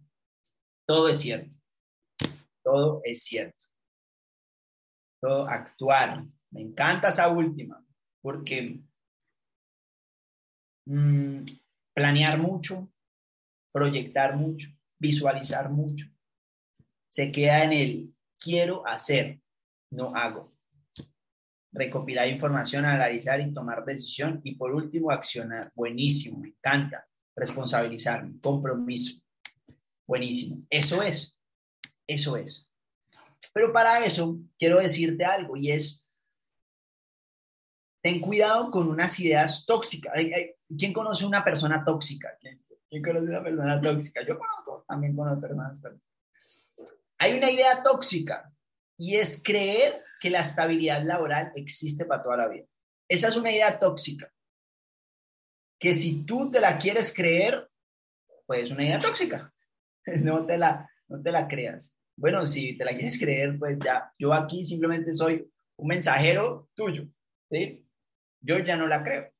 Todo 0.85 1.09
es 1.09 1.19
cierto, 1.19 1.55
todo 2.61 3.01
es 3.03 3.23
cierto 3.23 3.65
actuar. 5.47 6.25
Me 6.51 6.61
encanta 6.61 7.09
esa 7.09 7.27
última, 7.29 7.83
porque 8.21 8.79
mm, 10.87 11.43
planear 11.93 12.37
mucho, 12.39 12.89
proyectar 13.73 14.35
mucho, 14.35 14.69
visualizar 14.99 15.69
mucho, 15.69 16.07
se 17.09 17.31
queda 17.31 17.63
en 17.63 17.73
el 17.73 18.15
quiero 18.37 18.85
hacer, 18.87 19.39
no 19.91 20.15
hago. 20.15 20.53
Recopilar 21.71 22.27
información, 22.27 22.85
analizar 22.85 23.41
y 23.41 23.53
tomar 23.53 23.83
decisión. 23.83 24.39
Y 24.43 24.55
por 24.55 24.73
último, 24.73 25.11
accionar. 25.11 25.71
Buenísimo, 25.75 26.39
me 26.39 26.49
encanta. 26.49 27.05
Responsabilizarme, 27.35 28.39
compromiso. 28.39 29.21
Buenísimo. 30.07 30.65
Eso 30.69 31.03
es, 31.03 31.37
eso 32.07 32.37
es. 32.37 32.64
Pero 33.53 33.71
para 33.71 34.03
eso 34.05 34.37
quiero 34.57 34.79
decirte 34.79 35.25
algo 35.25 35.55
y 35.55 35.71
es, 35.71 36.03
ten 38.01 38.21
cuidado 38.21 38.71
con 38.71 38.87
unas 38.87 39.19
ideas 39.19 39.65
tóxicas. 39.65 40.13
¿Quién 40.77 40.93
conoce 40.93 41.25
una 41.25 41.43
persona 41.43 41.83
tóxica? 41.83 42.37
¿Quién, 42.39 43.03
conoce 43.03 43.29
una 43.29 43.43
persona 43.43 43.81
tóxica? 43.81 44.25
Yo 44.25 44.37
conozco, 44.37 44.85
también 44.87 45.15
conozco 45.15 45.41
personas 45.41 45.81
tóxicas. 45.81 46.71
Hay 47.17 47.37
una 47.37 47.49
idea 47.49 47.81
tóxica 47.81 48.51
y 48.97 49.15
es 49.15 49.41
creer 49.43 50.03
que 50.19 50.29
la 50.29 50.41
estabilidad 50.41 51.03
laboral 51.03 51.51
existe 51.55 52.05
para 52.05 52.21
toda 52.21 52.37
la 52.37 52.47
vida. 52.47 52.65
Esa 53.07 53.27
es 53.27 53.37
una 53.37 53.51
idea 53.51 53.79
tóxica. 53.79 54.31
Que 55.79 55.93
si 55.93 56.23
tú 56.23 56.49
te 56.49 56.59
la 56.59 56.77
quieres 56.77 57.13
creer, 57.13 57.69
pues 58.45 58.63
es 58.63 58.71
una 58.71 58.83
idea 58.85 59.01
tóxica. 59.01 59.51
No 60.07 60.45
te 60.45 60.55
la, 60.55 60.87
no 61.07 61.19
te 61.19 61.31
la 61.31 61.47
creas 61.47 61.97
bueno, 62.17 62.47
si 62.47 62.77
te 62.77 62.85
la 62.85 62.91
quieres 62.91 63.19
creer, 63.19 63.57
pues 63.59 63.77
ya, 63.83 64.13
yo 64.17 64.33
aquí 64.33 64.63
simplemente 64.63 65.13
soy 65.13 65.51
un 65.77 65.87
mensajero 65.87 66.69
tuyo, 66.73 67.07
¿sí? 67.49 67.85
Yo 68.41 68.59
ya 68.59 68.77
no 68.77 68.87
la 68.87 69.03
creo, 69.03 69.33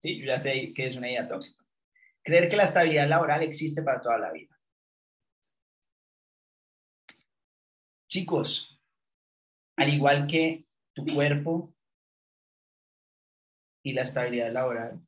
¿sí? 0.00 0.18
Yo 0.18 0.26
ya 0.26 0.38
sé 0.38 0.72
que 0.74 0.86
es 0.86 0.96
una 0.96 1.10
idea 1.10 1.28
tóxica. 1.28 1.64
Creer 2.22 2.48
que 2.48 2.56
la 2.56 2.64
estabilidad 2.64 3.08
laboral 3.08 3.42
existe 3.42 3.82
para 3.82 4.00
toda 4.00 4.18
la 4.18 4.32
vida. 4.32 4.58
Chicos, 8.08 8.80
al 9.76 9.92
igual 9.92 10.26
que 10.26 10.66
tu 10.94 11.04
cuerpo 11.04 11.74
y 13.84 13.92
la 13.92 14.02
estabilidad 14.02 14.50
laboral, 14.50 15.00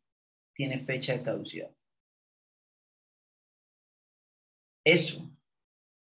tiene 0.54 0.78
fecha 0.84 1.14
de 1.14 1.22
caducidad. 1.22 1.70
Eso 4.84 5.28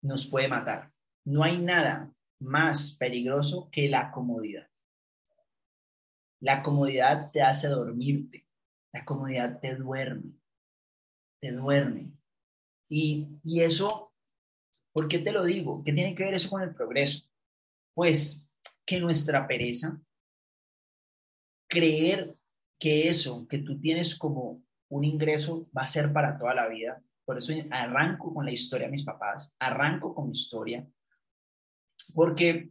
nos 0.02 0.26
puede 0.26 0.46
matar. 0.46 0.92
No 1.24 1.42
hay 1.42 1.58
nada 1.58 2.12
más 2.40 2.96
peligroso 2.96 3.68
que 3.70 3.88
la 3.88 4.10
comodidad. 4.10 4.68
La 6.40 6.62
comodidad 6.62 7.30
te 7.30 7.42
hace 7.42 7.68
dormirte. 7.68 8.46
La 8.92 9.04
comodidad 9.04 9.60
te 9.60 9.76
duerme. 9.76 10.32
Te 11.40 11.52
duerme. 11.52 12.12
Y, 12.88 13.28
y 13.42 13.60
eso, 13.60 14.12
¿por 14.92 15.06
qué 15.06 15.18
te 15.18 15.32
lo 15.32 15.44
digo? 15.44 15.82
¿Qué 15.84 15.92
tiene 15.92 16.14
que 16.14 16.24
ver 16.24 16.34
eso 16.34 16.50
con 16.50 16.62
el 16.62 16.74
progreso? 16.74 17.28
Pues 17.94 18.48
que 18.86 18.98
nuestra 18.98 19.46
pereza, 19.46 20.00
creer 21.68 22.36
que 22.80 23.08
eso 23.08 23.46
que 23.46 23.58
tú 23.58 23.78
tienes 23.78 24.18
como 24.18 24.64
un 24.88 25.04
ingreso 25.04 25.68
va 25.76 25.82
a 25.82 25.86
ser 25.86 26.12
para 26.12 26.36
toda 26.36 26.54
la 26.54 26.66
vida. 26.66 27.02
Por 27.24 27.38
eso 27.38 27.52
arranco 27.70 28.34
con 28.34 28.44
la 28.44 28.50
historia 28.50 28.86
de 28.86 28.92
mis 28.92 29.04
papás, 29.04 29.54
arranco 29.60 30.14
con 30.14 30.30
mi 30.30 30.32
historia, 30.32 30.84
porque 32.14 32.70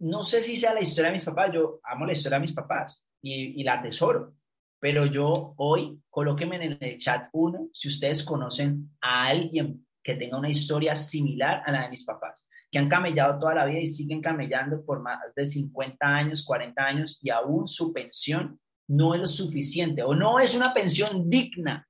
no 0.00 0.22
sé 0.22 0.40
si 0.40 0.56
sea 0.56 0.74
la 0.74 0.80
historia 0.80 1.10
de 1.10 1.14
mis 1.14 1.24
papás, 1.24 1.50
yo 1.52 1.80
amo 1.82 2.06
la 2.06 2.12
historia 2.12 2.38
de 2.38 2.42
mis 2.42 2.52
papás 2.52 3.04
y, 3.22 3.62
la 3.64 3.74
atesoro, 3.74 4.34
pero 4.80 5.06
yo 5.06 5.54
hoy, 5.56 6.00
colóquenme 6.08 6.56
en 6.56 6.78
el 6.80 6.98
chat 6.98 7.26
uno 7.32 7.68
si 7.72 7.88
ustedes 7.88 8.22
conocen 8.22 8.90
a 9.00 9.26
alguien 9.26 9.86
que 10.02 10.14
tenga 10.14 10.38
una 10.38 10.48
historia 10.48 10.94
similar 10.94 11.62
a 11.66 11.72
la 11.72 11.82
de 11.82 11.90
mis 11.90 12.04
papás, 12.04 12.48
que 12.70 12.78
han 12.78 12.88
camellado 12.88 13.38
toda 13.38 13.54
la 13.54 13.66
vida 13.66 13.80
y 13.80 13.86
siguen 13.86 14.20
camellando 14.20 14.84
por 14.84 15.02
más 15.02 15.18
de 15.34 15.44
50 15.44 16.06
años, 16.06 16.44
40 16.44 16.82
años 16.82 17.18
y 17.20 17.30
aún 17.30 17.66
su 17.66 17.92
pensión 17.92 18.60
no 18.88 19.14
es 19.14 19.20
lo 19.20 19.26
suficiente 19.26 20.02
o 20.02 20.14
no 20.14 20.38
es 20.38 20.54
una 20.54 20.72
pensión 20.72 21.28
digna 21.28 21.86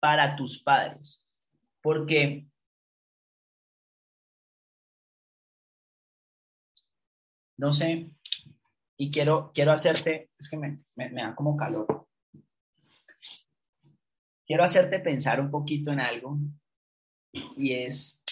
para 0.00 0.36
tus 0.36 0.62
padres. 0.62 1.24
Porque 1.82 2.47
no 7.58 7.72
sé, 7.72 8.10
y 8.96 9.10
quiero, 9.10 9.52
quiero 9.52 9.72
hacerte, 9.72 10.30
es 10.38 10.48
que 10.48 10.56
me, 10.56 10.82
me, 10.96 11.10
da 11.10 11.34
como 11.34 11.56
calor. 11.56 12.08
Quiero 14.46 14.64
hacerte 14.64 14.98
pensar 15.00 15.40
un 15.40 15.50
poquito 15.50 15.92
en 15.92 16.00
algo 16.00 16.38
Y 17.32 17.74
es, 17.74 18.24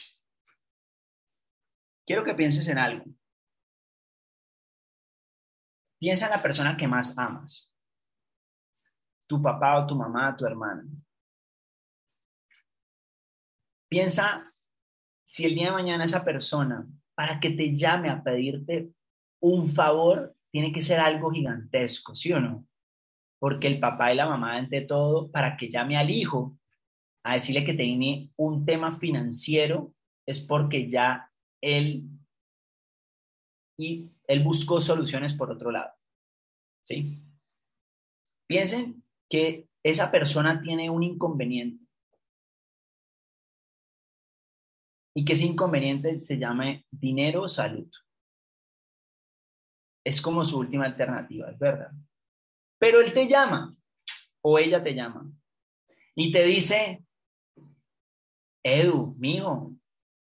quiero 2.06 2.24
que 2.24 2.34
pienses 2.34 2.66
en 2.68 2.78
algo. 2.78 3.04
Piensa 5.98 6.26
en 6.26 6.32
la 6.32 6.42
persona 6.42 6.76
que 6.76 6.88
más 6.88 7.16
amas. 7.18 7.72
Tu 9.28 9.42
papá 9.42 9.78
o 9.78 9.86
tu 9.86 9.94
mamá, 9.94 10.36
tu 10.36 10.46
hermana. 10.46 10.84
Piensa 13.88 14.52
si 15.24 15.46
el 15.46 15.54
día 15.54 15.66
de 15.66 15.72
mañana 15.72 16.04
esa 16.04 16.24
persona, 16.24 16.86
para 17.14 17.40
que 17.40 17.50
te 17.50 17.76
llame 17.76 18.10
a 18.10 18.22
pedirte 18.22 18.92
un 19.40 19.68
favor, 19.68 20.34
tiene 20.50 20.72
que 20.72 20.82
ser 20.82 21.00
algo 21.00 21.30
gigantesco, 21.30 22.14
¿sí 22.14 22.32
o 22.32 22.40
no? 22.40 22.66
Porque 23.38 23.66
el 23.66 23.78
papá 23.78 24.12
y 24.12 24.16
la 24.16 24.28
mamá, 24.28 24.56
ante 24.56 24.80
todo, 24.82 25.30
para 25.30 25.56
que 25.56 25.68
llame 25.68 25.96
al 25.96 26.10
hijo 26.10 26.58
a 27.22 27.34
decirle 27.34 27.64
que 27.64 27.74
tiene 27.74 28.30
un 28.36 28.64
tema 28.64 28.98
financiero, 28.98 29.92
es 30.26 30.40
porque 30.40 30.88
ya 30.88 31.30
él 31.60 32.04
y 33.78 34.10
él 34.26 34.42
buscó 34.42 34.80
soluciones 34.80 35.34
por 35.34 35.50
otro 35.50 35.70
lado. 35.70 35.92
¿Sí? 36.82 37.22
Piensen 38.46 39.02
que 39.28 39.68
esa 39.82 40.10
persona 40.10 40.60
tiene 40.60 40.88
un 40.88 41.02
inconveniente 41.02 41.84
y 45.14 45.24
que 45.24 45.32
ese 45.32 45.46
inconveniente 45.46 46.20
se 46.20 46.38
llame 46.38 46.86
dinero 46.90 47.42
o 47.42 47.48
salud. 47.48 47.90
Es 50.06 50.22
como 50.22 50.44
su 50.44 50.60
última 50.60 50.84
alternativa, 50.84 51.50
es 51.50 51.58
verdad. 51.58 51.90
Pero 52.78 53.00
él 53.00 53.12
te 53.12 53.26
llama 53.26 53.74
o 54.40 54.56
ella 54.56 54.80
te 54.80 54.94
llama 54.94 55.28
y 56.14 56.30
te 56.30 56.44
dice, 56.44 57.02
Edu, 58.62 59.16
mijo, 59.18 59.72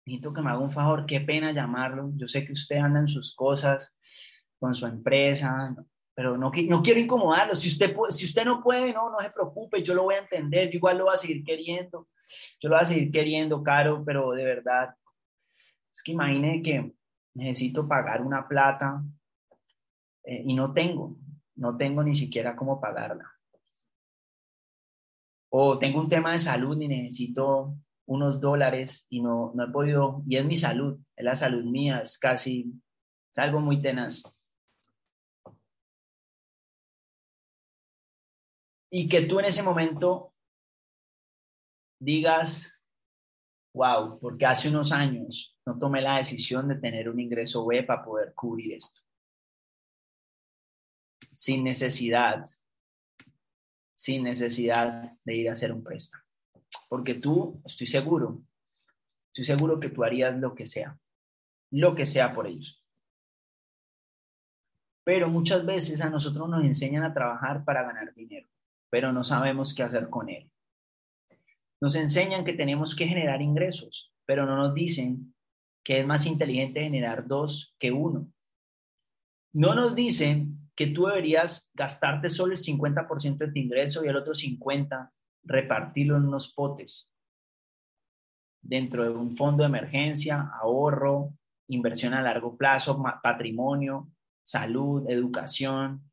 necesito 0.05 0.33
que 0.33 0.41
me 0.41 0.49
haga 0.49 0.59
un 0.59 0.73
favor, 0.73 1.05
qué 1.05 1.21
pena 1.21 1.53
llamarlo. 1.53 2.11
Yo 2.17 2.27
sé 2.27 2.45
que 2.45 2.51
usted 2.51 2.75
anda 2.75 2.99
en 2.99 3.07
sus 3.07 3.33
cosas, 3.33 3.95
con 4.59 4.75
su 4.75 4.85
empresa, 4.85 5.73
pero 6.13 6.37
no, 6.37 6.51
no 6.67 6.83
quiero 6.83 6.99
incomodarlo. 6.99 7.55
Si 7.55 7.69
usted, 7.69 7.95
si 8.09 8.25
usted 8.25 8.43
no 8.43 8.61
puede, 8.61 8.91
no, 8.91 9.09
no 9.09 9.19
se 9.19 9.29
preocupe, 9.29 9.81
yo 9.81 9.93
lo 9.93 10.03
voy 10.03 10.15
a 10.15 10.19
entender, 10.19 10.69
yo 10.69 10.75
igual 10.75 10.97
lo 10.97 11.05
voy 11.05 11.13
a 11.13 11.17
seguir 11.17 11.41
queriendo. 11.41 12.09
Yo 12.59 12.67
lo 12.67 12.75
voy 12.75 12.83
a 12.83 12.85
seguir 12.85 13.11
queriendo, 13.11 13.63
Caro, 13.63 14.03
pero 14.05 14.31
de 14.31 14.43
verdad, 14.43 14.93
es 15.89 16.03
que 16.03 16.11
imagine 16.11 16.61
que 16.61 16.91
necesito 17.33 17.87
pagar 17.87 18.21
una 18.21 18.45
plata 18.45 19.01
eh, 20.29 20.43
y 20.45 20.53
no 20.53 20.71
tengo, 20.73 21.17
no 21.55 21.75
tengo 21.75 22.03
ni 22.03 22.13
siquiera 22.13 22.55
cómo 22.55 22.79
pagarla. 22.79 23.33
O 25.51 25.79
tengo 25.79 25.99
un 25.99 26.07
tema 26.07 26.33
de 26.33 26.37
salud 26.37 26.79
y 26.79 26.87
necesito 26.87 27.75
unos 28.05 28.39
dólares 28.39 29.07
y 29.09 29.21
no, 29.23 29.51
no 29.55 29.63
he 29.63 29.71
podido, 29.71 30.21
y 30.27 30.37
es 30.37 30.45
mi 30.45 30.55
salud, 30.55 30.99
es 31.15 31.25
la 31.25 31.35
salud 31.35 31.63
mía, 31.63 32.01
es 32.01 32.19
casi, 32.19 32.71
es 33.31 33.39
algo 33.39 33.59
muy 33.59 33.81
tenaz. 33.81 34.23
Y 38.91 39.09
que 39.09 39.21
tú 39.21 39.39
en 39.39 39.45
ese 39.45 39.63
momento 39.63 40.31
digas, 41.99 42.79
wow, 43.73 44.19
porque 44.19 44.45
hace 44.45 44.69
unos 44.69 44.91
años 44.91 45.57
no 45.65 45.79
tomé 45.79 46.01
la 46.01 46.17
decisión 46.17 46.67
de 46.67 46.75
tener 46.75 47.09
un 47.09 47.19
ingreso 47.19 47.65
B 47.65 47.81
para 47.81 48.03
poder 48.03 48.35
cubrir 48.35 48.73
esto. 48.73 49.08
Sin 51.39 51.63
necesidad, 51.63 52.43
sin 53.95 54.23
necesidad 54.23 55.13
de 55.23 55.35
ir 55.37 55.47
a 55.47 55.53
hacer 55.53 55.71
un 55.71 55.81
préstamo. 55.81 56.21
Porque 56.89 57.13
tú, 57.13 57.61
estoy 57.63 57.87
seguro, 57.87 58.41
estoy 59.27 59.45
seguro 59.45 59.79
que 59.79 59.89
tú 59.89 60.03
harías 60.03 60.37
lo 60.37 60.53
que 60.53 60.65
sea, 60.65 60.99
lo 61.71 61.95
que 61.95 62.05
sea 62.05 62.33
por 62.33 62.45
ellos. 62.45 62.83
Pero 65.05 65.29
muchas 65.29 65.65
veces 65.65 66.01
a 66.01 66.09
nosotros 66.09 66.49
nos 66.49 66.65
enseñan 66.65 67.03
a 67.03 67.13
trabajar 67.13 67.63
para 67.63 67.83
ganar 67.83 68.13
dinero, 68.13 68.49
pero 68.89 69.13
no 69.13 69.23
sabemos 69.23 69.73
qué 69.73 69.83
hacer 69.83 70.09
con 70.09 70.27
él. 70.27 70.51
Nos 71.79 71.95
enseñan 71.95 72.43
que 72.43 72.51
tenemos 72.51 72.93
que 72.97 73.07
generar 73.07 73.41
ingresos, 73.41 74.13
pero 74.25 74.45
no 74.45 74.57
nos 74.57 74.73
dicen 74.73 75.33
que 75.85 76.01
es 76.01 76.05
más 76.05 76.25
inteligente 76.25 76.81
generar 76.81 77.25
dos 77.25 77.73
que 77.79 77.93
uno. 77.93 78.29
No 79.53 79.73
nos 79.73 79.95
dicen 79.95 80.58
que 80.79 80.87
tú 80.87 81.07
deberías 81.07 81.73
gastarte 81.75 82.29
solo 82.29 82.53
el 82.53 82.57
50% 82.57 83.37
de 83.37 83.51
tu 83.51 83.59
ingreso 83.59 84.01
y 84.01 84.07
el 84.07 84.15
otro 84.15 84.31
50% 84.33 85.11
repartirlo 85.43 86.15
en 86.15 86.25
unos 86.25 86.53
potes 86.53 87.11
dentro 88.61 89.03
de 89.03 89.09
un 89.09 89.35
fondo 89.35 89.63
de 89.63 89.67
emergencia, 89.67 90.49
ahorro, 90.61 91.33
inversión 91.67 92.13
a 92.13 92.21
largo 92.21 92.55
plazo, 92.55 93.03
patrimonio, 93.21 94.09
salud, 94.41 95.03
educación, 95.09 96.09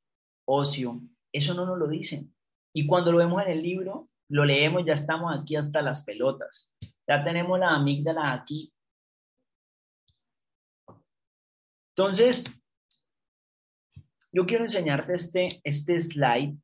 ocio. 0.48 1.00
Eso 1.32 1.54
no 1.54 1.64
nos 1.64 1.78
lo 1.78 1.86
dicen. 1.86 2.34
Y 2.74 2.88
cuando 2.88 3.12
lo 3.12 3.18
vemos 3.18 3.40
en 3.44 3.52
el 3.52 3.62
libro, 3.62 4.08
lo 4.28 4.44
leemos, 4.44 4.84
ya 4.84 4.94
estamos 4.94 5.32
aquí 5.32 5.54
hasta 5.54 5.80
las 5.80 6.04
pelotas. 6.04 6.74
Ya 7.06 7.22
tenemos 7.22 7.56
la 7.60 7.72
amígdala 7.72 8.32
aquí. 8.32 8.72
Entonces, 11.94 12.65
yo 14.36 14.44
quiero 14.44 14.64
enseñarte 14.64 15.14
este, 15.14 15.48
este 15.64 15.98
slide 15.98 16.54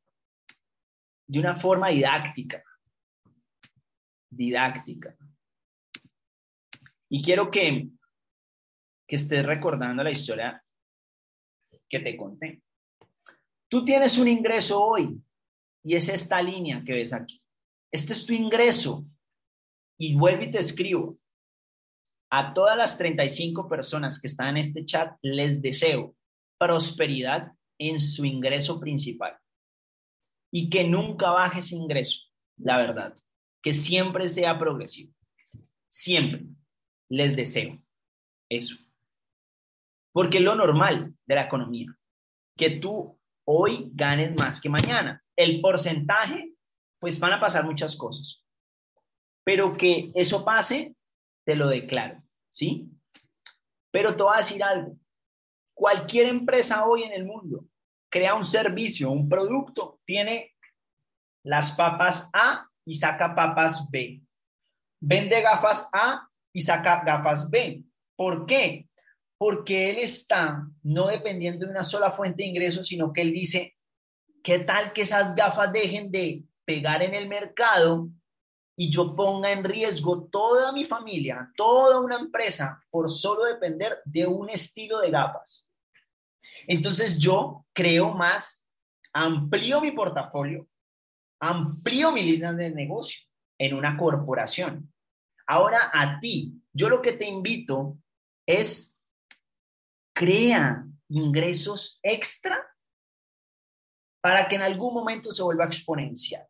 de 1.27 1.39
una 1.39 1.55
forma 1.55 1.89
didáctica. 1.89 2.63
Didáctica. 4.29 5.17
Y 7.09 7.23
quiero 7.23 7.49
que, 7.49 7.87
que 9.07 9.15
estés 9.15 9.43
recordando 9.43 10.03
la 10.03 10.11
historia 10.11 10.63
que 11.89 11.99
te 11.99 12.15
conté. 12.15 12.61
Tú 13.67 13.83
tienes 13.83 14.19
un 14.19 14.27
ingreso 14.27 14.79
hoy 14.79 15.19
y 15.83 15.95
es 15.95 16.09
esta 16.09 16.43
línea 16.43 16.83
que 16.85 16.93
ves 16.93 17.11
aquí. 17.11 17.41
Este 17.91 18.13
es 18.13 18.23
tu 18.23 18.33
ingreso. 18.33 19.03
Y 19.97 20.15
vuelvo 20.15 20.43
y 20.43 20.51
te 20.51 20.59
escribo. 20.59 21.17
A 22.29 22.53
todas 22.53 22.77
las 22.77 22.99
35 22.99 23.67
personas 23.67 24.21
que 24.21 24.27
están 24.27 24.49
en 24.49 24.57
este 24.57 24.85
chat 24.85 25.17
les 25.23 25.59
deseo 25.59 26.15
prosperidad 26.59 27.51
en 27.77 27.99
su 27.99 28.25
ingreso 28.25 28.79
principal. 28.79 29.37
Y 30.51 30.69
que 30.69 30.83
nunca 30.83 31.31
baje 31.31 31.59
ese 31.59 31.75
ingreso, 31.75 32.21
la 32.57 32.77
verdad. 32.77 33.15
Que 33.61 33.73
siempre 33.73 34.27
sea 34.27 34.59
progresivo. 34.59 35.13
Siempre 35.89 36.45
les 37.09 37.35
deseo 37.35 37.81
eso. 38.49 38.75
Porque 40.11 40.37
es 40.37 40.43
lo 40.43 40.55
normal 40.55 41.15
de 41.25 41.35
la 41.35 41.43
economía. 41.43 41.87
Que 42.55 42.71
tú 42.71 43.19
hoy 43.45 43.89
ganes 43.93 44.35
más 44.35 44.61
que 44.61 44.69
mañana. 44.69 45.23
El 45.35 45.61
porcentaje 45.61 46.53
pues 46.99 47.19
van 47.19 47.33
a 47.33 47.39
pasar 47.39 47.65
muchas 47.65 47.95
cosas. 47.95 48.43
Pero 49.43 49.75
que 49.75 50.11
eso 50.15 50.45
pase, 50.45 50.95
te 51.45 51.55
lo 51.55 51.67
declaro, 51.67 52.23
¿sí? 52.49 52.89
Pero 53.91 54.15
te 54.15 54.23
voy 54.23 54.33
a 54.35 54.37
decir 54.37 54.63
algo. 54.63 54.97
Cualquier 55.73 56.27
empresa 56.27 56.85
hoy 56.85 57.03
en 57.03 57.13
el 57.13 57.25
mundo 57.25 57.65
crea 58.09 58.35
un 58.35 58.45
servicio, 58.45 59.09
un 59.09 59.27
producto, 59.27 59.99
tiene 60.05 60.53
las 61.43 61.71
papas 61.71 62.29
A 62.31 62.67
y 62.85 62.95
saca 62.95 63.35
papas 63.35 63.89
B. 63.89 64.21
Vende 65.01 65.41
gafas 65.41 65.89
A 65.91 66.27
y 66.53 66.61
saca 66.61 67.03
gafas 67.03 67.49
B. 67.49 67.83
¿Por 68.15 68.45
qué? 68.45 68.87
Porque 69.37 69.89
él 69.89 69.97
está 69.97 70.67
no 70.83 71.07
dependiendo 71.07 71.65
de 71.65 71.71
una 71.71 71.83
sola 71.83 72.11
fuente 72.11 72.43
de 72.43 72.49
ingresos, 72.49 72.87
sino 72.87 73.11
que 73.11 73.21
él 73.21 73.33
dice, 73.33 73.75
¿qué 74.43 74.59
tal 74.59 74.93
que 74.93 75.01
esas 75.01 75.35
gafas 75.35 75.73
dejen 75.73 76.11
de 76.11 76.43
pegar 76.65 77.01
en 77.01 77.13
el 77.13 77.27
mercado 77.27 78.09
y 78.75 78.89
yo 78.89 79.15
ponga 79.15 79.51
en 79.51 79.63
riesgo 79.63 80.27
toda 80.31 80.71
mi 80.71 80.85
familia, 80.85 81.51
toda 81.55 81.99
una 81.99 82.17
empresa, 82.17 82.83
por 82.89 83.09
solo 83.09 83.43
depender 83.45 84.01
de 84.05 84.25
un 84.25 84.49
estilo 84.49 84.99
de 84.99 85.11
gafas. 85.11 85.67
Entonces 86.67 87.19
yo 87.19 87.65
creo 87.73 88.13
más, 88.13 88.65
amplío 89.13 89.79
mi 89.81 89.91
portafolio, 89.91 90.67
amplío 91.39 92.11
mi 92.11 92.23
línea 92.23 92.53
de 92.53 92.71
negocio 92.71 93.21
en 93.59 93.75
una 93.75 93.95
corporación. 93.97 94.91
Ahora 95.45 95.91
a 95.93 96.19
ti, 96.19 96.53
yo 96.71 96.89
lo 96.89 97.01
que 97.01 97.13
te 97.13 97.25
invito 97.25 97.97
es 98.47 98.95
crea 100.13 100.85
ingresos 101.09 101.99
extra 102.01 102.65
para 104.21 104.47
que 104.47 104.55
en 104.55 104.61
algún 104.61 104.93
momento 104.93 105.31
se 105.31 105.43
vuelva 105.43 105.65
exponencial 105.65 106.47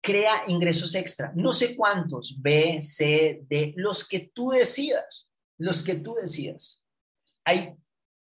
crea 0.00 0.44
ingresos 0.46 0.94
extra. 0.94 1.32
No 1.34 1.52
sé 1.52 1.76
cuántos, 1.76 2.40
B, 2.40 2.80
C, 2.80 3.42
D, 3.48 3.74
los 3.76 4.06
que 4.06 4.30
tú 4.34 4.50
decidas, 4.50 5.28
los 5.58 5.84
que 5.84 5.96
tú 5.96 6.14
decidas. 6.14 6.82
Hay 7.44 7.74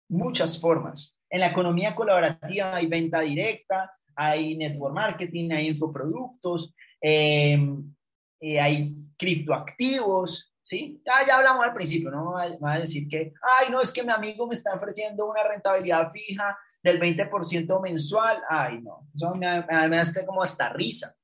muchas 0.10 0.60
formas. 0.60 1.18
En 1.30 1.42
la 1.42 1.48
economía 1.48 1.96
colaborativa 1.96 2.76
hay 2.76 2.88
venta 2.88 3.22
directa, 3.22 3.92
hay 4.16 4.58
network 4.58 4.94
marketing, 4.94 5.52
hay 5.52 5.68
infoproductos, 5.68 6.74
em, 7.00 7.96
eh, 8.42 8.60
hay 8.60 8.96
criptoactivos, 9.18 10.54
¿sí? 10.62 11.02
Ah, 11.08 11.26
ya 11.26 11.38
hablamos 11.38 11.66
al 11.66 11.74
principio, 11.74 12.12
no 12.12 12.34
va 12.34 12.74
a 12.74 12.80
decir 12.80 13.08
que, 13.08 13.34
ay, 13.42 13.72
no, 13.72 13.80
es 13.82 13.92
que 13.92 14.04
mi 14.04 14.12
amigo 14.12 14.48
me 14.48 14.56
está 14.56 14.74
ofreciendo 14.74 15.26
una 15.26 15.44
rentabilidad 15.44 16.12
fija 16.12 16.58
del 16.84 17.00
20% 17.00 17.82
mensual. 17.82 18.42
Ay, 18.50 18.82
no, 18.82 19.08
eso 19.14 19.34
me, 19.36 19.66
me, 19.90 19.98
hace 19.98 20.26
como 20.26 20.44
hasta 20.44 20.70
risa. 20.70 21.16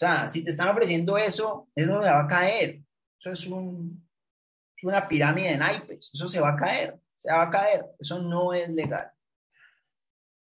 Sea, 0.00 0.28
si 0.28 0.42
te 0.42 0.48
están 0.48 0.70
ofreciendo 0.70 1.18
eso, 1.18 1.68
eso 1.74 2.00
se 2.00 2.10
va 2.10 2.22
a 2.22 2.26
caer. 2.26 2.80
Eso 3.18 3.32
es, 3.32 3.46
un, 3.46 4.08
es 4.74 4.84
una 4.84 5.06
pirámide 5.06 5.50
de 5.50 5.58
naipes. 5.58 6.10
Eso 6.14 6.26
se 6.26 6.40
va 6.40 6.54
a 6.54 6.56
caer, 6.56 6.98
se 7.16 7.30
va 7.30 7.42
a 7.42 7.50
caer. 7.50 7.84
Eso 7.98 8.18
no 8.18 8.54
es 8.54 8.70
legal. 8.70 9.12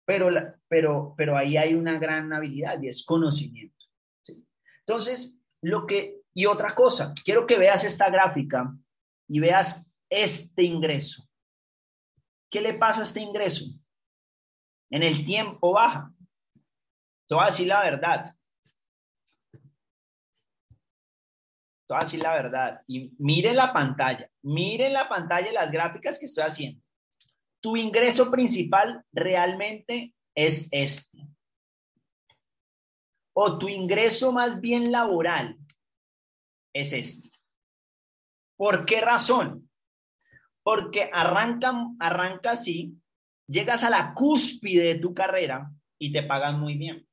Pero, 0.04 0.28
pero, 0.68 1.14
pero 1.16 1.38
ahí 1.38 1.56
hay 1.56 1.72
una 1.72 1.98
gran 1.98 2.30
habilidad 2.34 2.78
y 2.82 2.88
es 2.88 3.02
conocimiento. 3.02 3.86
Entonces, 4.80 5.38
lo 5.62 5.86
que, 5.86 6.20
y 6.34 6.44
otra 6.44 6.74
cosa, 6.74 7.14
quiero 7.24 7.46
que 7.46 7.56
veas 7.56 7.82
esta 7.82 8.10
gráfica 8.10 8.76
y 9.26 9.40
veas 9.40 9.90
este 10.10 10.64
ingreso. 10.64 11.26
¿Qué 12.50 12.60
le 12.60 12.74
pasa 12.74 13.00
a 13.00 13.04
este 13.04 13.20
ingreso? 13.20 13.64
En 14.90 15.02
el 15.02 15.24
tiempo 15.24 15.72
baja. 15.72 16.12
Te 17.26 17.34
voy 17.34 17.44
a 17.44 17.46
decir 17.46 17.68
la 17.68 17.80
verdad. 17.80 18.36
Te 21.86 21.94
voy 21.94 22.00
a 22.00 22.04
decir 22.04 22.22
la 22.22 22.34
verdad. 22.34 22.82
Y 22.86 23.12
mire 23.18 23.52
la 23.52 23.72
pantalla. 23.72 24.28
Mire 24.42 24.90
la 24.90 25.08
pantalla 25.08 25.52
las 25.52 25.70
gráficas 25.70 26.18
que 26.18 26.26
estoy 26.26 26.44
haciendo. 26.44 26.82
Tu 27.60 27.76
ingreso 27.76 28.30
principal 28.30 29.04
realmente 29.12 30.14
es 30.34 30.68
este. 30.72 31.18
O 33.34 33.58
tu 33.58 33.68
ingreso 33.68 34.32
más 34.32 34.60
bien 34.60 34.90
laboral 34.90 35.56
es 36.72 36.92
este. 36.92 37.30
¿Por 38.56 38.84
qué 38.86 39.00
razón? 39.00 39.70
Porque 40.62 41.10
arranca, 41.12 41.72
arranca 42.00 42.52
así 42.52 42.96
llegas 43.46 43.84
a 43.84 43.90
la 43.90 44.14
cúspide 44.14 44.94
de 44.94 44.94
tu 44.96 45.14
carrera 45.14 45.70
y 45.98 46.12
te 46.12 46.22
pagan 46.22 46.60
muy 46.60 46.76
bien, 46.76 47.06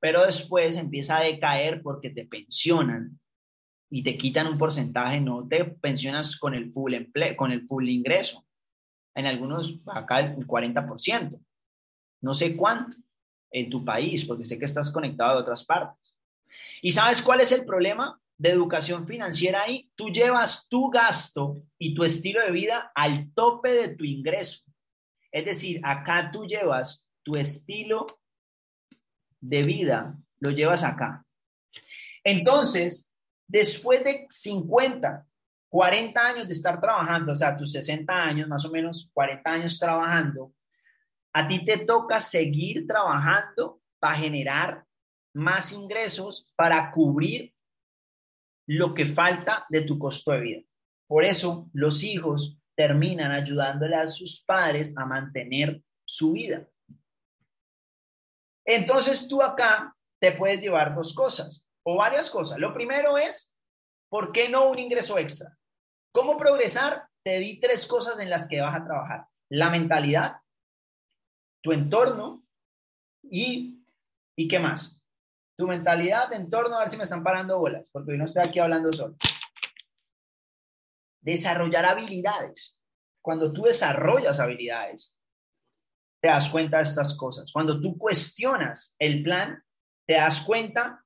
pero 0.00 0.24
después 0.24 0.76
empieza 0.76 1.18
a 1.18 1.24
decaer 1.24 1.82
porque 1.82 2.10
te 2.10 2.26
pensionan 2.26 3.18
y 3.90 4.02
te 4.02 4.16
quitan 4.16 4.46
un 4.46 4.58
porcentaje, 4.58 5.20
no 5.20 5.46
te 5.46 5.64
pensionas 5.64 6.36
con 6.36 6.54
el 6.54 6.72
full 6.72 6.94
empleo, 6.94 7.36
con 7.36 7.52
el 7.52 7.66
full 7.66 7.88
ingreso. 7.88 8.44
En 9.14 9.26
algunos, 9.26 9.78
acá 9.86 10.20
el 10.20 10.46
40%. 10.46 11.40
No 12.22 12.34
sé 12.34 12.56
cuánto 12.56 12.96
en 13.50 13.70
tu 13.70 13.84
país, 13.84 14.24
porque 14.24 14.44
sé 14.44 14.58
que 14.58 14.64
estás 14.64 14.90
conectado 14.90 15.34
de 15.34 15.42
otras 15.42 15.64
partes. 15.64 16.18
¿Y 16.82 16.90
sabes 16.90 17.22
cuál 17.22 17.40
es 17.40 17.52
el 17.52 17.64
problema 17.64 18.20
de 18.36 18.50
educación 18.50 19.06
financiera 19.06 19.62
ahí? 19.62 19.90
Tú 19.94 20.08
llevas 20.08 20.66
tu 20.68 20.90
gasto 20.90 21.62
y 21.78 21.94
tu 21.94 22.02
estilo 22.02 22.44
de 22.44 22.50
vida 22.50 22.90
al 22.94 23.32
tope 23.32 23.70
de 23.70 23.94
tu 23.94 24.04
ingreso. 24.04 24.64
Es 25.30 25.44
decir, 25.44 25.80
acá 25.84 26.30
tú 26.32 26.46
llevas 26.46 27.06
tu 27.22 27.36
estilo 27.36 28.06
de 29.40 29.62
vida, 29.62 30.18
lo 30.40 30.50
llevas 30.50 30.84
acá. 30.84 31.24
Entonces, 32.24 33.13
después 33.46 34.02
de 34.04 34.26
50, 34.30 35.26
40 35.68 36.20
años 36.20 36.46
de 36.46 36.52
estar 36.52 36.80
trabajando, 36.80 37.32
o 37.32 37.36
sea, 37.36 37.56
tus 37.56 37.72
60 37.72 38.12
años, 38.12 38.48
más 38.48 38.64
o 38.64 38.70
menos 38.70 39.10
40 39.12 39.50
años 39.50 39.78
trabajando, 39.78 40.52
a 41.32 41.48
ti 41.48 41.64
te 41.64 41.78
toca 41.78 42.20
seguir 42.20 42.86
trabajando 42.86 43.80
para 43.98 44.16
generar 44.16 44.84
más 45.34 45.72
ingresos 45.72 46.46
para 46.54 46.90
cubrir 46.90 47.52
lo 48.66 48.94
que 48.94 49.04
falta 49.04 49.66
de 49.68 49.82
tu 49.82 49.98
costo 49.98 50.30
de 50.32 50.40
vida. 50.40 50.62
Por 51.06 51.24
eso 51.24 51.68
los 51.72 52.02
hijos 52.04 52.56
terminan 52.76 53.32
ayudándole 53.32 53.96
a 53.96 54.06
sus 54.06 54.42
padres 54.44 54.96
a 54.96 55.04
mantener 55.04 55.82
su 56.04 56.32
vida. 56.32 56.68
Entonces 58.64 59.28
tú 59.28 59.42
acá 59.42 59.94
te 60.20 60.32
puedes 60.32 60.60
llevar 60.60 60.94
dos 60.94 61.12
cosas 61.12 61.63
o 61.84 61.96
varias 61.96 62.30
cosas. 62.30 62.58
Lo 62.58 62.72
primero 62.74 63.16
es, 63.16 63.54
¿por 64.10 64.32
qué 64.32 64.48
no 64.48 64.68
un 64.68 64.78
ingreso 64.78 65.18
extra? 65.18 65.56
¿Cómo 66.12 66.36
progresar? 66.36 67.08
Te 67.22 67.38
di 67.38 67.60
tres 67.60 67.86
cosas 67.86 68.20
en 68.20 68.30
las 68.30 68.46
que 68.48 68.60
vas 68.60 68.76
a 68.76 68.84
trabajar. 68.84 69.26
La 69.50 69.70
mentalidad, 69.70 70.36
tu 71.62 71.72
entorno 71.72 72.44
y, 73.22 73.84
¿y 74.36 74.48
qué 74.48 74.58
más? 74.58 75.00
Tu 75.56 75.66
mentalidad, 75.66 76.32
entorno, 76.32 76.76
a 76.76 76.80
ver 76.80 76.90
si 76.90 76.96
me 76.96 77.04
están 77.04 77.22
parando 77.22 77.58
bolas, 77.58 77.88
porque 77.90 78.12
hoy 78.12 78.18
no 78.18 78.24
estoy 78.24 78.42
aquí 78.42 78.58
hablando 78.58 78.92
solo 78.92 79.16
desarrollar 81.24 81.86
habilidades. 81.86 82.78
Cuando 83.22 83.52
tú 83.52 83.62
desarrollas 83.62 84.38
habilidades, 84.38 85.18
te 86.22 86.28
das 86.28 86.48
cuenta 86.50 86.76
de 86.76 86.82
estas 86.84 87.16
cosas. 87.16 87.50
Cuando 87.50 87.80
tú 87.80 87.96
cuestionas 87.96 88.94
el 88.98 89.22
plan, 89.22 89.62
te 90.06 90.14
das 90.14 90.42
cuenta 90.42 91.03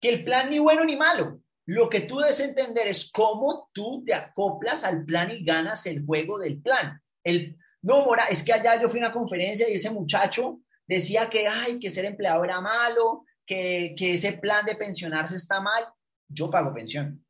que 0.00 0.08
el 0.08 0.24
plan 0.24 0.50
ni 0.50 0.58
bueno 0.58 0.84
ni 0.84 0.96
malo. 0.96 1.40
Lo 1.66 1.88
que 1.88 2.00
tú 2.00 2.18
debes 2.18 2.40
entender 2.40 2.88
es 2.88 3.10
cómo 3.12 3.70
tú 3.72 4.02
te 4.04 4.14
acoplas 4.14 4.84
al 4.84 5.04
plan 5.04 5.30
y 5.30 5.44
ganas 5.44 5.86
el 5.86 6.04
juego 6.04 6.38
del 6.38 6.60
plan. 6.60 7.00
El, 7.22 7.56
no, 7.82 8.04
Mora, 8.04 8.24
es 8.24 8.42
que 8.42 8.52
allá 8.52 8.80
yo 8.80 8.88
fui 8.88 8.98
a 9.00 9.04
una 9.04 9.12
conferencia 9.12 9.68
y 9.68 9.74
ese 9.74 9.90
muchacho 9.90 10.60
decía 10.86 11.30
que, 11.30 11.46
ay, 11.46 11.78
que 11.78 11.90
ser 11.90 12.06
empleado 12.06 12.44
era 12.44 12.60
malo, 12.60 13.24
que, 13.46 13.94
que 13.96 14.12
ese 14.12 14.34
plan 14.34 14.64
de 14.66 14.74
pensionarse 14.74 15.36
está 15.36 15.60
mal. 15.60 15.84
Yo 16.28 16.50
pago 16.50 16.74
pensión 16.74 17.24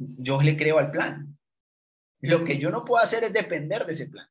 yo 0.00 0.40
le 0.40 0.56
creo 0.56 0.78
al 0.78 0.90
plan. 0.90 1.38
Lo 2.20 2.44
que 2.44 2.58
yo 2.58 2.70
no 2.70 2.84
puedo 2.84 3.02
hacer 3.02 3.24
es 3.24 3.32
depender 3.32 3.84
de 3.86 3.92
ese 3.92 4.08
plan. 4.08 4.26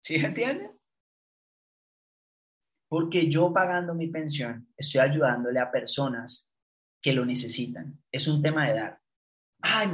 ¿Sí 0.00 0.16
entienden? 0.16 0.75
Porque 2.88 3.28
yo 3.28 3.52
pagando 3.52 3.94
mi 3.94 4.08
pensión 4.08 4.68
estoy 4.76 5.00
ayudándole 5.00 5.58
a 5.58 5.70
personas 5.70 6.52
que 7.02 7.12
lo 7.12 7.24
necesitan. 7.24 8.02
Es 8.10 8.28
un 8.28 8.42
tema 8.42 8.66
de 8.66 8.74
dar. 8.74 9.00
Ay, 9.62 9.88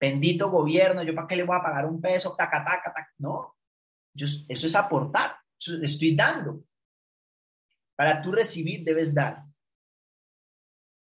bendito 0.00 0.50
gobierno, 0.50 1.02
yo 1.02 1.14
para 1.14 1.26
qué 1.26 1.36
le 1.36 1.44
voy 1.44 1.56
a 1.56 1.62
pagar 1.62 1.86
un 1.86 2.00
peso, 2.00 2.34
taca, 2.36 2.64
taca, 2.64 2.92
taca. 2.92 3.12
No, 3.18 3.56
yo, 4.14 4.26
eso 4.48 4.66
es 4.66 4.74
aportar, 4.74 5.36
estoy 5.58 6.14
dando. 6.14 6.64
Para 7.96 8.20
tú 8.20 8.32
recibir 8.32 8.84
debes 8.84 9.14
dar. 9.14 9.44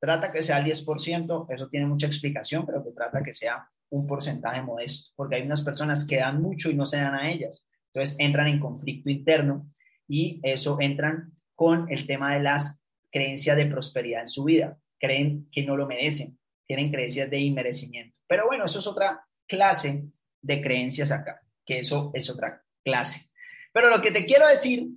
Trata 0.01 0.31
que 0.31 0.41
sea 0.41 0.59
el 0.59 0.65
10%, 0.65 1.45
eso 1.49 1.69
tiene 1.69 1.85
mucha 1.85 2.07
explicación, 2.07 2.65
pero 2.65 2.83
que 2.83 2.91
trata 2.91 3.21
que 3.21 3.33
sea 3.33 3.69
un 3.91 4.07
porcentaje 4.07 4.61
modesto, 4.61 5.11
porque 5.15 5.35
hay 5.35 5.41
unas 5.41 5.61
personas 5.61 6.05
que 6.05 6.17
dan 6.17 6.41
mucho 6.41 6.69
y 6.69 6.75
no 6.75 6.85
se 6.85 6.97
dan 6.97 7.15
a 7.15 7.29
ellas. 7.29 7.65
Entonces 7.93 8.15
entran 8.19 8.47
en 8.47 8.59
conflicto 8.59 9.09
interno 9.09 9.73
y 10.09 10.41
eso 10.43 10.77
entran 10.81 11.31
con 11.55 11.89
el 11.89 12.05
tema 12.07 12.33
de 12.33 12.41
las 12.41 12.81
creencias 13.11 13.55
de 13.55 13.67
prosperidad 13.67 14.21
en 14.21 14.27
su 14.27 14.43
vida. 14.43 14.77
Creen 14.99 15.47
que 15.51 15.63
no 15.63 15.77
lo 15.77 15.87
merecen, 15.87 16.37
tienen 16.67 16.91
creencias 16.91 17.29
de 17.29 17.39
inmerecimiento. 17.39 18.19
Pero 18.27 18.47
bueno, 18.47 18.65
eso 18.65 18.79
es 18.79 18.87
otra 18.87 19.25
clase 19.47 20.03
de 20.41 20.61
creencias 20.61 21.11
acá, 21.11 21.41
que 21.65 21.79
eso 21.79 22.11
es 22.13 22.29
otra 22.29 22.63
clase. 22.83 23.29
Pero 23.71 23.89
lo 23.89 24.01
que 24.01 24.11
te 24.11 24.25
quiero 24.25 24.47
decir 24.47 24.89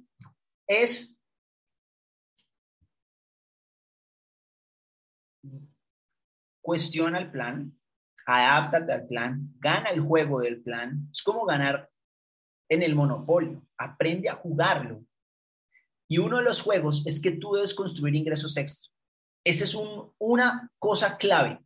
es 0.67 1.17
cuestiona 6.63 7.19
el 7.19 7.31
plan, 7.31 7.79
adáptate 8.25 8.93
al 8.93 9.07
plan, 9.07 9.53
gana 9.59 9.91
el 9.91 10.01
juego 10.01 10.41
del 10.41 10.63
plan. 10.63 11.09
Es 11.13 11.23
como 11.23 11.45
ganar 11.45 11.91
en 12.71 12.83
el 12.83 12.95
monopolio, 12.95 13.63
aprende 13.83 14.29
a 14.29 14.35
jugarlo. 14.35 15.05
Y 16.09 16.19
uno 16.19 16.39
de 16.39 16.45
los 16.45 16.61
juegos 16.61 17.07
es 17.07 17.21
que 17.21 17.33
tú 17.33 17.55
debes 17.55 17.75
construir 17.75 18.15
ingresos 18.15 18.57
extra. 18.57 18.91
Esa 19.45 19.65
es 19.65 19.77
una 20.19 20.71
cosa 20.79 21.17
clave. 21.17 21.59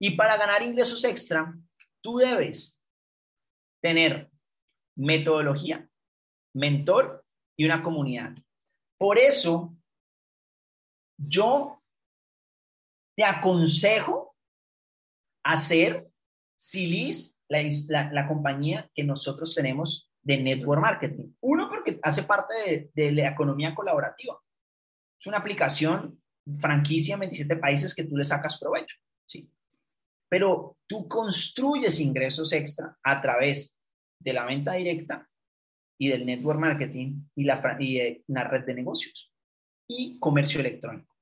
Y 0.00 0.16
para 0.16 0.36
ganar 0.36 0.62
ingresos 0.62 1.04
extra, 1.04 1.54
tú 2.02 2.16
debes 2.16 2.76
tener 3.80 4.30
metodología, 4.96 5.88
mentor 6.54 7.24
y 7.56 7.64
una 7.64 7.82
comunidad. 7.82 8.34
Por 8.98 9.18
eso, 9.18 9.74
yo 11.16 11.82
te 13.16 13.24
aconsejo 13.24 14.36
hacer 15.44 16.08
Silis, 16.56 17.40
la, 17.48 18.12
la, 18.12 18.28
compañía 18.28 18.88
que 18.94 19.02
nosotros 19.02 19.54
tenemos 19.54 20.11
de 20.22 20.36
network 20.36 20.80
marketing. 20.80 21.34
Uno, 21.40 21.68
porque 21.68 21.98
hace 22.02 22.22
parte 22.22 22.90
de, 22.94 23.12
la 23.12 23.30
economía 23.30 23.74
colaborativa. 23.74 24.38
Es 25.18 25.26
una 25.26 25.38
aplicación 25.38 26.20
franquicia 26.58 27.14
en 27.14 27.20
27 27.20 27.56
países 27.56 27.94
que 27.94 28.04
tú 28.04 28.16
le 28.16 28.24
sacas 28.24 28.58
provecho. 28.58 28.96
¿sí? 29.26 29.50
Pero 30.28 30.78
tú 30.86 31.08
construyes 31.08 32.00
ingresos 32.00 32.52
extra 32.52 32.96
a 33.02 33.20
través 33.20 33.78
de 34.18 34.32
la 34.32 34.44
venta 34.44 34.74
directa 34.74 35.28
y 35.98 36.08
del 36.08 36.26
network 36.26 36.58
marketing 36.58 37.22
y 37.34 37.44
la, 37.44 37.76
y 37.78 38.24
una 38.28 38.44
red 38.44 38.64
de 38.64 38.74
negocios 38.74 39.32
y 39.88 40.18
comercio 40.18 40.60
electrónico. 40.60 41.12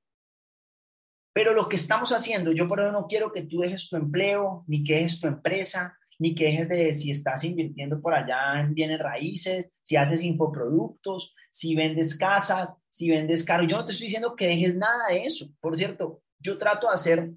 Pero 1.33 1.53
lo 1.53 1.69
que 1.69 1.77
estamos 1.77 2.11
haciendo, 2.11 2.51
yo 2.51 2.67
por 2.67 2.81
eso 2.81 2.91
no 2.91 3.07
quiero 3.07 3.31
que 3.31 3.43
tú 3.43 3.61
dejes 3.61 3.87
tu 3.89 3.95
empleo, 3.95 4.63
ni 4.67 4.83
que 4.83 4.95
dejes 4.95 5.19
tu 5.19 5.27
empresa, 5.27 5.97
ni 6.21 6.35
que 6.35 6.65
de 6.67 6.93
si 6.93 7.09
estás 7.09 7.43
invirtiendo 7.43 7.99
por 7.99 8.13
allá 8.13 8.59
en 8.59 8.75
bienes 8.75 8.99
raíces, 8.99 9.71
si 9.81 9.95
haces 9.95 10.23
infoproductos, 10.23 11.33
si 11.49 11.73
vendes 11.73 12.15
casas, 12.15 12.75
si 12.87 13.09
vendes 13.09 13.43
carros. 13.43 13.65
Yo 13.65 13.77
no 13.77 13.85
te 13.85 13.91
estoy 13.91 14.05
diciendo 14.05 14.35
que 14.35 14.45
dejes 14.45 14.75
nada 14.75 15.07
de 15.09 15.23
eso. 15.23 15.49
Por 15.59 15.75
cierto, 15.75 16.21
yo 16.37 16.59
trato 16.59 16.85
de 16.85 16.93
hacer 16.93 17.31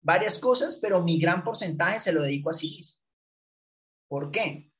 varias 0.00 0.36
cosas, 0.40 0.80
pero 0.82 1.00
mi 1.00 1.20
gran 1.20 1.44
porcentaje 1.44 2.00
se 2.00 2.12
lo 2.12 2.22
dedico 2.22 2.50
a 2.50 2.54
Silis. 2.54 3.00
¿Por 4.08 4.32
qué? 4.32 4.72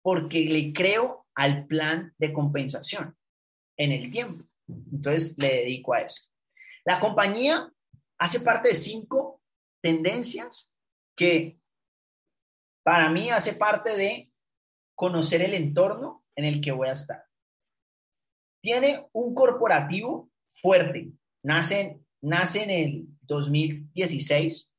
Porque 0.00 0.40
le 0.46 0.72
creo 0.72 1.26
al 1.34 1.66
plan 1.66 2.14
de 2.16 2.32
compensación 2.32 3.14
en 3.76 3.92
el 3.92 4.10
tiempo. 4.10 4.46
Entonces 4.66 5.36
le 5.36 5.56
dedico 5.56 5.92
a 5.92 6.00
eso. 6.00 6.22
La 6.86 7.00
compañía 7.00 7.70
hace 8.16 8.40
parte 8.40 8.68
de 8.68 8.74
cinco 8.74 9.42
tendencias 9.82 10.72
que 11.14 11.60
para 12.86 13.10
mí 13.10 13.30
hace 13.30 13.54
parte 13.54 13.96
de 13.96 14.30
conocer 14.94 15.42
el 15.42 15.54
entorno 15.54 16.22
en 16.36 16.44
el 16.44 16.60
que 16.60 16.70
voy 16.70 16.86
a 16.86 16.92
estar. 16.92 17.24
Tiene 18.62 19.08
un 19.12 19.34
corporativo 19.34 20.30
fuerte. 20.46 21.10
Nace, 21.42 21.98
nace 22.22 22.62
en 22.62 22.70
el 22.70 23.06
2016. 23.22 24.70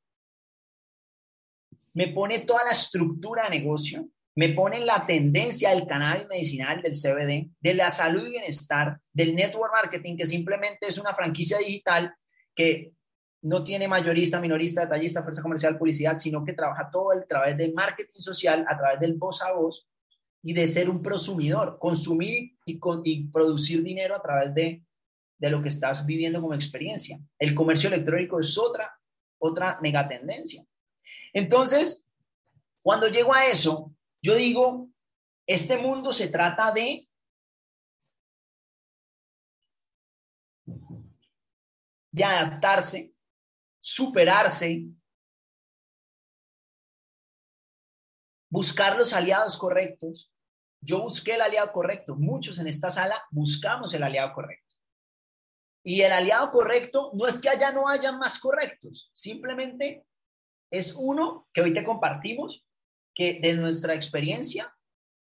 Me 1.95 2.07
pone 2.07 2.39
toda 2.39 2.63
la 2.63 2.71
estructura 2.71 3.43
de 3.43 3.59
negocio 3.59 4.07
me 4.37 4.49
ponen 4.49 4.85
la 4.85 5.03
tendencia 5.03 5.71
del 5.71 5.87
cannabis 5.87 6.27
medicinal, 6.27 6.79
del 6.83 6.93
CBD, 6.93 7.49
de 7.59 7.73
la 7.73 7.89
salud 7.89 8.27
y 8.27 8.29
bienestar, 8.29 8.99
del 9.11 9.33
network 9.33 9.73
marketing, 9.73 10.15
que 10.15 10.27
simplemente 10.27 10.85
es 10.85 10.99
una 10.99 11.15
franquicia 11.15 11.57
digital 11.57 12.13
que 12.53 12.91
no 13.47 13.63
tiene 13.63 13.87
mayorista, 13.87 14.41
minorista, 14.41 14.81
detallista, 14.81 15.23
fuerza 15.23 15.41
comercial, 15.41 15.77
publicidad, 15.77 16.17
sino 16.17 16.43
que 16.43 16.51
trabaja 16.51 16.89
todo 16.91 17.11
a 17.11 17.25
través 17.25 17.57
del 17.57 17.73
marketing 17.73 18.19
social, 18.19 18.65
a 18.67 18.77
través 18.77 18.99
del 18.99 19.13
voz 19.13 19.41
a 19.41 19.53
voz 19.53 19.87
y 20.43 20.53
de 20.53 20.67
ser 20.67 20.89
un 20.89 21.01
prosumidor, 21.01 21.79
consumir 21.79 22.57
y, 22.65 23.27
producir 23.29 23.83
dinero 23.83 24.15
a 24.15 24.21
través 24.21 24.53
de, 24.53 24.83
de 25.37 25.49
lo 25.49 25.61
que 25.61 25.69
estás 25.69 26.05
viviendo 26.05 26.41
como 26.41 26.53
experiencia. 26.53 27.19
El 27.39 27.55
comercio 27.55 27.87
electrónico 27.87 28.37
es 28.39 28.57
otra, 28.57 28.99
otra 29.39 29.79
megatendencia. 29.81 30.65
Entonces, 31.31 32.05
cuando 32.81 33.07
llego 33.07 33.33
a 33.33 33.45
eso, 33.45 33.93
yo 34.21 34.35
digo, 34.35 34.89
este 35.45 35.77
mundo 35.77 36.11
se 36.11 36.27
trata 36.27 36.71
de 36.73 37.07
de 42.11 42.23
adaptarse, 42.23 43.13
superarse, 43.88 44.83
buscar 48.49 48.97
los 48.97 49.13
aliados 49.13 49.55
correctos. 49.57 50.29
Yo 50.81 51.03
busqué 51.03 51.35
el 51.35 51.41
aliado 51.41 51.71
correcto. 51.71 52.17
Muchos 52.17 52.59
en 52.59 52.67
esta 52.67 52.89
sala 52.89 53.23
buscamos 53.31 53.93
el 53.93 54.03
aliado 54.03 54.33
correcto. 54.33 54.75
Y 55.85 56.01
el 56.01 56.11
aliado 56.11 56.51
correcto 56.51 57.11
no 57.13 57.27
es 57.27 57.39
que 57.39 57.47
allá 57.47 57.71
no 57.71 57.88
haya 57.88 58.11
más 58.11 58.39
correctos, 58.39 59.09
simplemente 59.13 60.05
es 60.69 60.93
uno 60.93 61.47
que 61.53 61.61
hoy 61.61 61.73
te 61.73 61.85
compartimos 61.85 62.67
que 63.15 63.39
de 63.41 63.53
nuestra 63.53 63.93
experiencia 63.93 64.75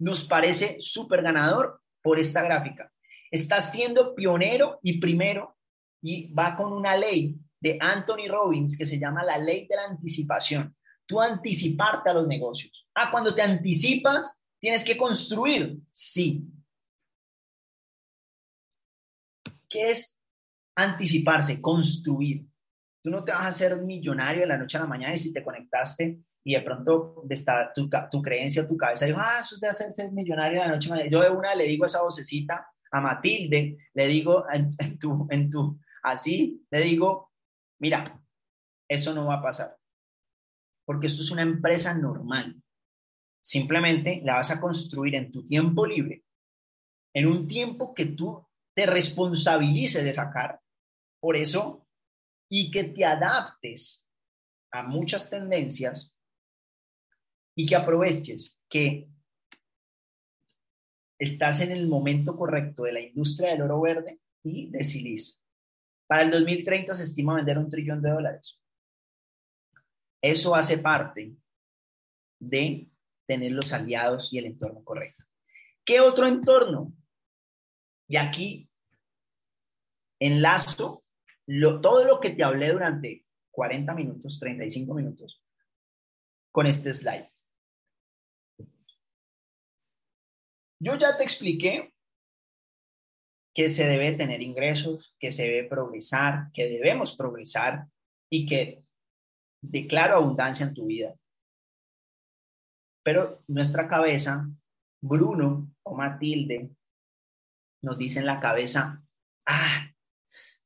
nos 0.00 0.24
parece 0.24 0.78
súper 0.80 1.22
ganador 1.22 1.80
por 2.02 2.18
esta 2.18 2.42
gráfica. 2.42 2.92
Está 3.30 3.60
siendo 3.60 4.16
pionero 4.16 4.80
y 4.82 4.98
primero 4.98 5.56
y 6.02 6.32
va 6.32 6.56
con 6.56 6.72
una 6.72 6.96
ley 6.96 7.38
de 7.60 7.78
Anthony 7.80 8.28
Robbins 8.28 8.76
que 8.76 8.86
se 8.86 8.98
llama 8.98 9.22
la 9.22 9.38
ley 9.38 9.66
de 9.66 9.76
la 9.76 9.84
anticipación. 9.84 10.74
Tú 11.06 11.20
anticiparte 11.20 12.10
a 12.10 12.14
los 12.14 12.26
negocios. 12.26 12.86
Ah, 12.94 13.10
cuando 13.10 13.34
te 13.34 13.42
anticipas, 13.42 14.38
tienes 14.58 14.84
que 14.84 14.96
construir. 14.96 15.78
Sí. 15.90 16.44
¿Qué 19.68 19.90
es 19.90 20.20
anticiparse? 20.74 21.60
Construir. 21.60 22.46
Tú 23.02 23.10
no 23.10 23.24
te 23.24 23.32
vas 23.32 23.44
a 23.44 23.48
hacer 23.48 23.80
millonario 23.82 24.42
de 24.42 24.46
la 24.46 24.58
noche 24.58 24.76
a 24.76 24.80
la 24.80 24.86
mañana 24.86 25.14
y 25.14 25.18
si 25.18 25.32
te 25.32 25.42
conectaste 25.42 26.20
y 26.44 26.54
de 26.54 26.60
pronto 26.62 27.24
está 27.28 27.72
tu, 27.72 27.88
tu 28.10 28.22
creencia, 28.22 28.66
tu 28.66 28.76
cabeza, 28.76 29.06
dijo, 29.06 29.18
ah, 29.20 29.40
eso 29.42 29.54
es 29.54 29.60
de 29.60 29.68
hacerse 29.68 30.10
millonario 30.10 30.60
de 30.60 30.66
la 30.66 30.72
noche 30.72 30.88
a 30.88 30.94
mañana. 30.94 31.10
Yo 31.10 31.22
de 31.22 31.30
una 31.30 31.54
le 31.54 31.64
digo 31.64 31.86
esa 31.86 32.02
vocecita 32.02 32.66
a 32.90 33.00
Matilde, 33.00 33.78
le 33.94 34.06
digo 34.06 34.44
en, 34.52 34.70
tu, 34.98 35.26
en 35.30 35.50
tu, 35.50 35.78
así, 36.02 36.66
le 36.70 36.80
digo, 36.80 37.29
mira, 37.80 38.22
eso 38.88 39.14
no 39.14 39.26
va 39.26 39.36
a 39.36 39.42
pasar, 39.42 39.76
porque 40.84 41.08
esto 41.08 41.22
es 41.22 41.30
una 41.30 41.42
empresa 41.42 41.94
normal. 41.94 42.62
Simplemente 43.42 44.20
la 44.22 44.36
vas 44.36 44.50
a 44.50 44.60
construir 44.60 45.14
en 45.14 45.30
tu 45.30 45.42
tiempo 45.44 45.86
libre, 45.86 46.24
en 47.14 47.26
un 47.26 47.48
tiempo 47.48 47.94
que 47.94 48.06
tú 48.06 48.46
te 48.74 48.86
responsabilices 48.86 50.04
de 50.04 50.14
sacar, 50.14 50.60
por 51.20 51.36
eso, 51.36 51.86
y 52.48 52.70
que 52.70 52.84
te 52.84 53.04
adaptes 53.04 54.08
a 54.72 54.82
muchas 54.82 55.30
tendencias 55.30 56.12
y 57.56 57.66
que 57.66 57.76
aproveches 57.76 58.58
que 58.68 59.08
estás 61.18 61.60
en 61.60 61.72
el 61.72 61.86
momento 61.86 62.36
correcto 62.36 62.84
de 62.84 62.92
la 62.92 63.00
industria 63.00 63.50
del 63.50 63.62
oro 63.62 63.80
verde 63.80 64.20
y 64.42 64.70
de 64.70 64.82
Silis. 64.82 65.42
Para 66.10 66.22
el 66.22 66.32
2030 66.32 66.92
se 66.92 67.04
estima 67.04 67.36
vender 67.36 67.56
un 67.56 67.70
trillón 67.70 68.02
de 68.02 68.10
dólares. 68.10 68.60
Eso 70.20 70.56
hace 70.56 70.78
parte 70.78 71.36
de 72.40 72.90
tener 73.28 73.52
los 73.52 73.72
aliados 73.72 74.32
y 74.32 74.38
el 74.38 74.46
entorno 74.46 74.82
correcto. 74.82 75.24
¿Qué 75.84 76.00
otro 76.00 76.26
entorno? 76.26 76.92
Y 78.08 78.16
aquí 78.16 78.68
enlazo 80.18 81.04
todo 81.80 82.04
lo 82.04 82.18
que 82.18 82.30
te 82.30 82.42
hablé 82.42 82.72
durante 82.72 83.24
40 83.52 83.94
minutos, 83.94 84.40
35 84.40 84.92
minutos, 84.92 85.40
con 86.50 86.66
este 86.66 86.92
slide. 86.92 87.30
Yo 90.80 90.96
ya 90.96 91.16
te 91.16 91.22
expliqué 91.22 91.94
que 93.54 93.68
se 93.68 93.86
debe 93.86 94.12
tener 94.12 94.42
ingresos, 94.42 95.14
que 95.18 95.30
se 95.30 95.44
debe 95.44 95.68
progresar, 95.68 96.50
que 96.52 96.68
debemos 96.68 97.16
progresar 97.16 97.86
y 98.30 98.46
que 98.46 98.82
declaro 99.60 100.16
abundancia 100.16 100.66
en 100.66 100.74
tu 100.74 100.86
vida. 100.86 101.14
Pero 103.02 103.42
nuestra 103.48 103.88
cabeza, 103.88 104.48
Bruno 105.02 105.74
o 105.82 105.94
Matilde, 105.94 106.70
nos 107.82 107.98
dice 107.98 108.20
en 108.20 108.26
la 108.26 108.40
cabeza, 108.40 109.02
ah, 109.46 109.90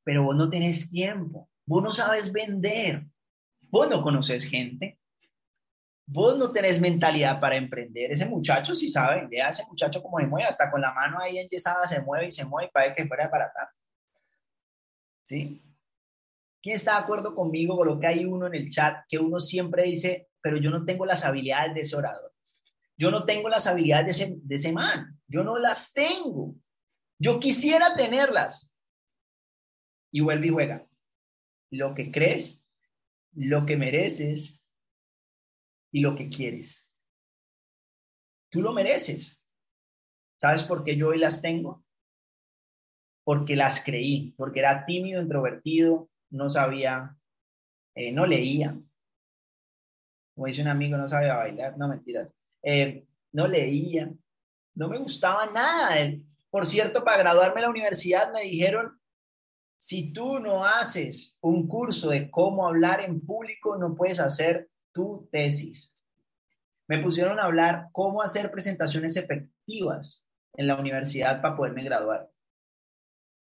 pero 0.03 0.23
vos 0.23 0.35
no 0.35 0.49
tenés 0.49 0.89
tiempo, 0.89 1.49
vos 1.65 1.81
no 1.81 1.91
sabes 1.91 2.31
vender, 2.31 3.05
vos 3.69 3.89
no 3.89 4.03
conoces 4.03 4.45
gente, 4.45 4.99
Vos 6.07 6.37
no 6.37 6.51
tenés 6.51 6.79
mentalidad 6.79 7.39
para 7.39 7.55
emprender. 7.55 8.11
Ese 8.11 8.27
muchacho 8.27 8.75
sí 8.75 8.89
sabe, 8.89 9.27
vea 9.27 9.49
ese 9.49 9.65
muchacho 9.65 10.01
como 10.03 10.19
se 10.19 10.27
mueve, 10.27 10.47
hasta 10.47 10.69
con 10.69 10.81
la 10.81 10.93
mano 10.93 11.19
ahí 11.19 11.39
enyesada 11.39 11.87
se 11.87 12.01
mueve 12.01 12.27
y 12.27 12.31
se 12.31 12.45
mueve 12.45 12.69
para 12.71 12.93
que 12.93 13.07
fuera 13.07 13.29
para 13.29 13.45
acá. 13.45 13.73
¿Sí? 15.23 15.61
¿Quién 16.61 16.75
está 16.75 16.93
de 16.93 17.03
acuerdo 17.03 17.33
conmigo 17.33 17.75
con 17.75 17.87
lo 17.87 17.99
que 17.99 18.07
hay 18.07 18.25
uno 18.25 18.47
en 18.47 18.55
el 18.55 18.69
chat 18.69 19.05
que 19.09 19.17
uno 19.17 19.39
siempre 19.39 19.83
dice, 19.83 20.29
pero 20.41 20.57
yo 20.57 20.69
no 20.69 20.85
tengo 20.85 21.05
las 21.05 21.25
habilidades 21.25 21.73
de 21.73 21.81
ese 21.81 21.95
orador? 21.95 22.33
Yo 22.97 23.11
no 23.11 23.25
tengo 23.25 23.49
las 23.49 23.67
habilidades 23.67 24.05
de 24.05 24.23
ese, 24.23 24.37
de 24.41 24.55
ese 24.55 24.71
man. 24.71 25.19
Yo 25.27 25.43
no 25.43 25.57
las 25.57 25.91
tengo. 25.93 26.55
Yo 27.19 27.39
quisiera 27.39 27.95
tenerlas. 27.95 28.71
Y 30.11 30.21
vuelve 30.21 30.47
y 30.47 30.51
juega. 30.51 30.87
Lo 31.71 31.93
que 31.93 32.11
crees, 32.11 32.63
lo 33.33 33.65
que 33.65 33.75
mereces, 33.75 34.64
y 35.95 36.01
lo 36.01 36.13
que 36.13 36.27
quieres. 36.27 36.85
Tú 38.51 38.61
lo 38.61 38.73
mereces. 38.73 39.41
¿Sabes 40.37 40.61
por 40.63 40.83
qué 40.83 40.97
yo 40.97 41.07
hoy 41.07 41.19
las 41.19 41.41
tengo? 41.41 41.85
Porque 43.23 43.55
las 43.55 43.81
creí, 43.81 44.33
porque 44.35 44.59
era 44.59 44.85
tímido, 44.85 45.21
introvertido, 45.21 46.09
no 46.31 46.49
sabía, 46.49 47.17
eh, 47.95 48.11
no 48.11 48.25
leía. 48.25 48.77
Como 50.33 50.47
dice 50.47 50.63
un 50.63 50.67
amigo, 50.67 50.97
no 50.97 51.07
sabía 51.07 51.37
bailar, 51.37 51.77
no 51.77 51.87
mentiras. 51.87 52.29
Eh, 52.61 53.07
no 53.31 53.47
leía, 53.47 54.11
no 54.73 54.89
me 54.89 54.97
gustaba 54.97 55.45
nada. 55.45 55.95
Por 56.49 56.65
cierto, 56.65 57.05
para 57.05 57.19
graduarme 57.19 57.61
en 57.61 57.67
la 57.67 57.69
universidad 57.69 58.33
me 58.33 58.41
dijeron, 58.41 58.99
si 59.77 60.11
tú 60.11 60.39
no 60.39 60.65
haces 60.65 61.37
un 61.39 61.69
curso 61.69 62.09
de 62.09 62.29
cómo 62.29 62.67
hablar 62.67 62.99
en 62.99 63.25
público, 63.25 63.77
no 63.77 63.95
puedes 63.95 64.19
hacer 64.19 64.69
tu 64.95 65.27
tesis. 65.29 65.93
Me 66.87 66.99
pusieron 66.99 67.37
a 67.37 67.43
hablar 67.43 67.89
cómo 67.91 68.21
hacer 68.21 68.49
presentaciones 68.49 69.17
efectivas 69.17 70.25
en 70.53 70.67
la 70.67 70.79
universidad 70.79 71.41
para 71.41 71.57
poderme 71.57 71.83
graduar. 71.83 72.29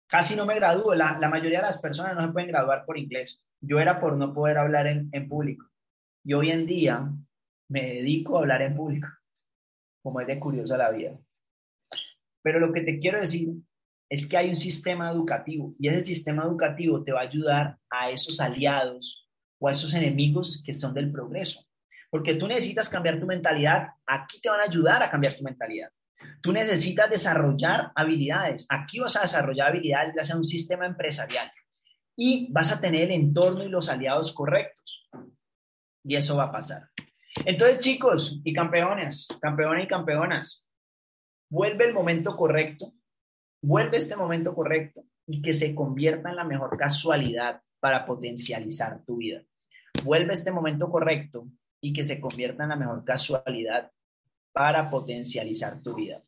casi 0.07 0.35
no 0.35 0.45
me 0.45 0.55
gradúo. 0.55 0.93
La, 0.93 1.17
mayoría 1.27 1.59
de 1.59 1.65
las 1.65 1.79
personas 1.79 2.15
no 2.15 2.21
se 2.21 2.31
pueden 2.31 2.49
graduar 2.49 2.85
por 2.85 2.97
inglés. 2.97 3.43
Yo 3.61 3.79
era 3.79 3.99
por 3.99 4.15
no 4.15 4.33
poder 4.33 4.59
hablar 4.59 4.85
en, 4.87 5.09
en 5.11 5.27
público. 5.27 5.65
Y 6.23 6.33
hoy 6.33 6.51
en 6.51 6.67
día 6.67 7.09
me 7.67 7.95
dedico 7.95 8.37
a 8.37 8.41
hablar 8.41 8.61
en 8.61 8.75
público, 8.75 9.07
como 10.03 10.21
es 10.21 10.27
de 10.27 10.39
curiosa 10.39 10.77
la 10.77 10.91
vida. 10.91 11.17
Pero 12.43 12.59
lo 12.59 12.71
que 12.71 12.81
te 12.81 12.99
quiero 12.99 13.19
decir 13.19 13.49
es 14.07 14.27
que 14.27 14.37
hay 14.37 14.49
un 14.49 14.55
sistema 14.55 15.09
educativo 15.11 15.73
y 15.79 15.87
ese 15.87 16.03
sistema 16.03 16.43
educativo 16.43 17.03
te 17.03 17.11
va 17.11 17.21
a 17.21 17.23
ayudar 17.23 17.77
a 17.89 18.11
esos 18.11 18.39
aliados 18.39 19.28
o 19.59 19.67
a 19.67 19.71
esos 19.71 19.93
enemigos 19.93 20.63
que 20.65 20.73
son 20.73 20.93
del 20.93 21.11
progreso. 21.11 21.65
Porque 22.09 22.35
tú 22.35 22.47
necesitas 22.47 22.89
cambiar 22.89 23.19
tu 23.19 23.25
mentalidad, 23.25 23.89
aquí 24.05 24.41
te 24.41 24.49
van 24.49 24.61
a 24.61 24.63
ayudar 24.63 25.03
a 25.03 25.11
cambiar 25.11 25.33
tu 25.35 25.43
mentalidad. 25.43 25.89
Tú 26.41 26.51
necesitas 26.51 27.09
desarrollar 27.09 27.91
habilidades, 27.95 28.65
aquí 28.69 28.99
vas 28.99 29.15
a 29.15 29.21
desarrollar 29.21 29.69
habilidades 29.69 30.13
gracias 30.13 30.35
a 30.35 30.39
un 30.39 30.45
sistema 30.45 30.85
empresarial 30.85 31.51
y 32.17 32.51
vas 32.51 32.71
a 32.71 32.81
tener 32.81 33.03
el 33.03 33.11
entorno 33.11 33.63
y 33.63 33.69
los 33.69 33.89
aliados 33.89 34.33
correctos. 34.33 35.07
Y 36.03 36.15
eso 36.15 36.35
va 36.35 36.45
a 36.45 36.51
pasar. 36.51 36.89
Entonces, 37.45 37.79
chicos 37.79 38.41
y 38.43 38.53
campeones, 38.53 39.27
campeones 39.41 39.85
y 39.85 39.87
campeonas, 39.87 40.67
vuelve 41.49 41.85
el 41.85 41.93
momento 41.93 42.35
correcto, 42.35 42.93
vuelve 43.61 43.97
este 43.97 44.17
momento 44.17 44.53
correcto 44.53 45.03
y 45.25 45.41
que 45.41 45.53
se 45.53 45.73
convierta 45.73 46.29
en 46.29 46.35
la 46.35 46.43
mejor 46.43 46.75
casualidad 46.77 47.61
para 47.79 48.05
potencializar 48.05 49.03
tu 49.05 49.17
vida. 49.17 49.43
Vuelve 50.03 50.33
este 50.33 50.51
momento 50.51 50.89
correcto 50.89 51.47
y 51.81 51.93
que 51.93 52.03
se 52.03 52.19
convierta 52.19 52.63
en 52.63 52.69
la 52.69 52.75
mejor 52.75 53.03
casualidad 53.03 53.91
para 54.51 54.89
potencializar 54.89 55.81
tu 55.81 55.95
vida. 55.95 56.21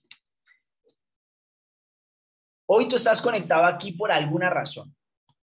Hoy 2.68 2.88
tú 2.88 2.96
estás 2.96 3.22
conectado 3.22 3.66
aquí 3.66 3.92
por 3.92 4.12
alguna 4.12 4.50
razón, 4.50 4.96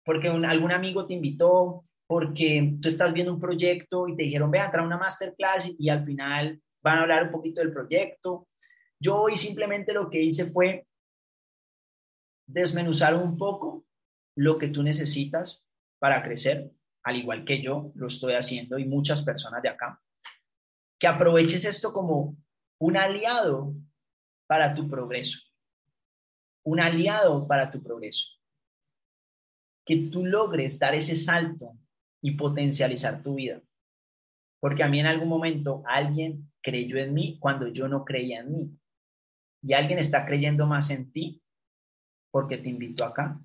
porque 0.05 0.27
algún 0.27 0.71
amigo 0.71 1.07
te 1.07 1.15
invitó, 1.15 1.83
porque 2.05 2.77
tú 2.81 2.87
estás 2.87 3.11
viendo 3.11 3.33
un 3.33 3.39
proyecto 3.39 4.07
y 4.07 4.15
te 4.15 4.23
dijeron, 4.23 4.51
ve 4.51 4.59
a 4.59 4.67
a 4.67 4.83
una 4.83 4.97
masterclass 4.97 5.71
y 5.77 5.89
al 5.89 6.05
final 6.05 6.61
van 6.81 6.99
a 6.99 7.01
hablar 7.01 7.23
un 7.23 7.31
poquito 7.31 7.61
del 7.61 7.73
proyecto. 7.73 8.47
Yo 8.99 9.17
hoy 9.17 9.35
simplemente 9.35 9.93
lo 9.93 10.09
que 10.09 10.21
hice 10.21 10.45
fue 10.45 10.87
desmenuzar 12.47 13.15
un 13.15 13.37
poco 13.37 13.85
lo 14.35 14.57
que 14.57 14.67
tú 14.67 14.83
necesitas 14.83 15.66
para 15.99 16.23
crecer, 16.23 16.71
al 17.03 17.15
igual 17.15 17.45
que 17.45 17.61
yo 17.61 17.91
lo 17.95 18.07
estoy 18.07 18.33
haciendo 18.33 18.77
y 18.77 18.85
muchas 18.85 19.23
personas 19.23 19.61
de 19.61 19.69
acá. 19.69 20.01
Que 20.99 21.07
aproveches 21.07 21.65
esto 21.65 21.93
como 21.93 22.37
un 22.79 22.97
aliado 22.97 23.73
para 24.47 24.73
tu 24.73 24.89
progreso. 24.89 25.39
Un 26.63 26.79
aliado 26.79 27.47
para 27.47 27.71
tu 27.71 27.81
progreso. 27.81 28.29
Que 29.85 30.09
tú 30.11 30.25
logres 30.25 30.79
dar 30.79 30.95
ese 30.95 31.15
salto 31.15 31.77
y 32.21 32.31
potencializar 32.31 33.23
tu 33.23 33.35
vida. 33.35 33.61
Porque 34.59 34.83
a 34.83 34.87
mí 34.87 34.99
en 34.99 35.05
algún 35.05 35.29
momento 35.29 35.83
alguien 35.85 36.51
creyó 36.61 36.97
en 36.97 37.13
mí 37.13 37.37
cuando 37.39 37.67
yo 37.67 37.87
no 37.87 38.03
creía 38.03 38.39
en 38.39 38.51
mí. 38.51 38.77
Y 39.61 39.73
alguien 39.73 39.99
está 39.99 40.25
creyendo 40.25 40.65
más 40.65 40.89
en 40.89 41.11
ti 41.11 41.41
porque 42.31 42.57
te 42.57 42.69
invito 42.69 43.05
acá. 43.05 43.39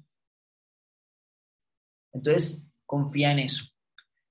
Entonces, 2.12 2.66
confía 2.84 3.32
en 3.32 3.40
eso. 3.40 3.64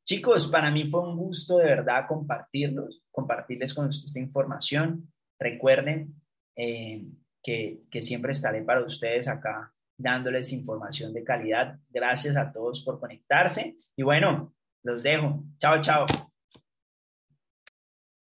Chicos, 0.05 0.47
para 0.47 0.71
mí 0.71 0.89
fue 0.89 1.01
un 1.01 1.15
gusto 1.15 1.57
de 1.57 1.65
verdad 1.65 2.05
compartirlos, 2.07 3.01
compartirles 3.11 3.73
con 3.73 3.89
esta 3.89 4.19
información. 4.19 5.11
Recuerden 5.39 6.15
eh, 6.55 7.05
que, 7.41 7.84
que 7.89 8.01
siempre 8.01 8.32
estaré 8.32 8.63
para 8.63 8.84
ustedes 8.84 9.27
acá 9.27 9.73
dándoles 9.97 10.51
información 10.51 11.13
de 11.13 11.23
calidad. 11.23 11.79
Gracias 11.89 12.36
a 12.36 12.51
todos 12.51 12.84
por 12.84 12.99
conectarse 12.99 13.75
y 13.95 14.03
bueno, 14.03 14.53
los 14.84 15.03
dejo. 15.03 15.43
Chao, 15.59 15.82
chao. 15.82 16.05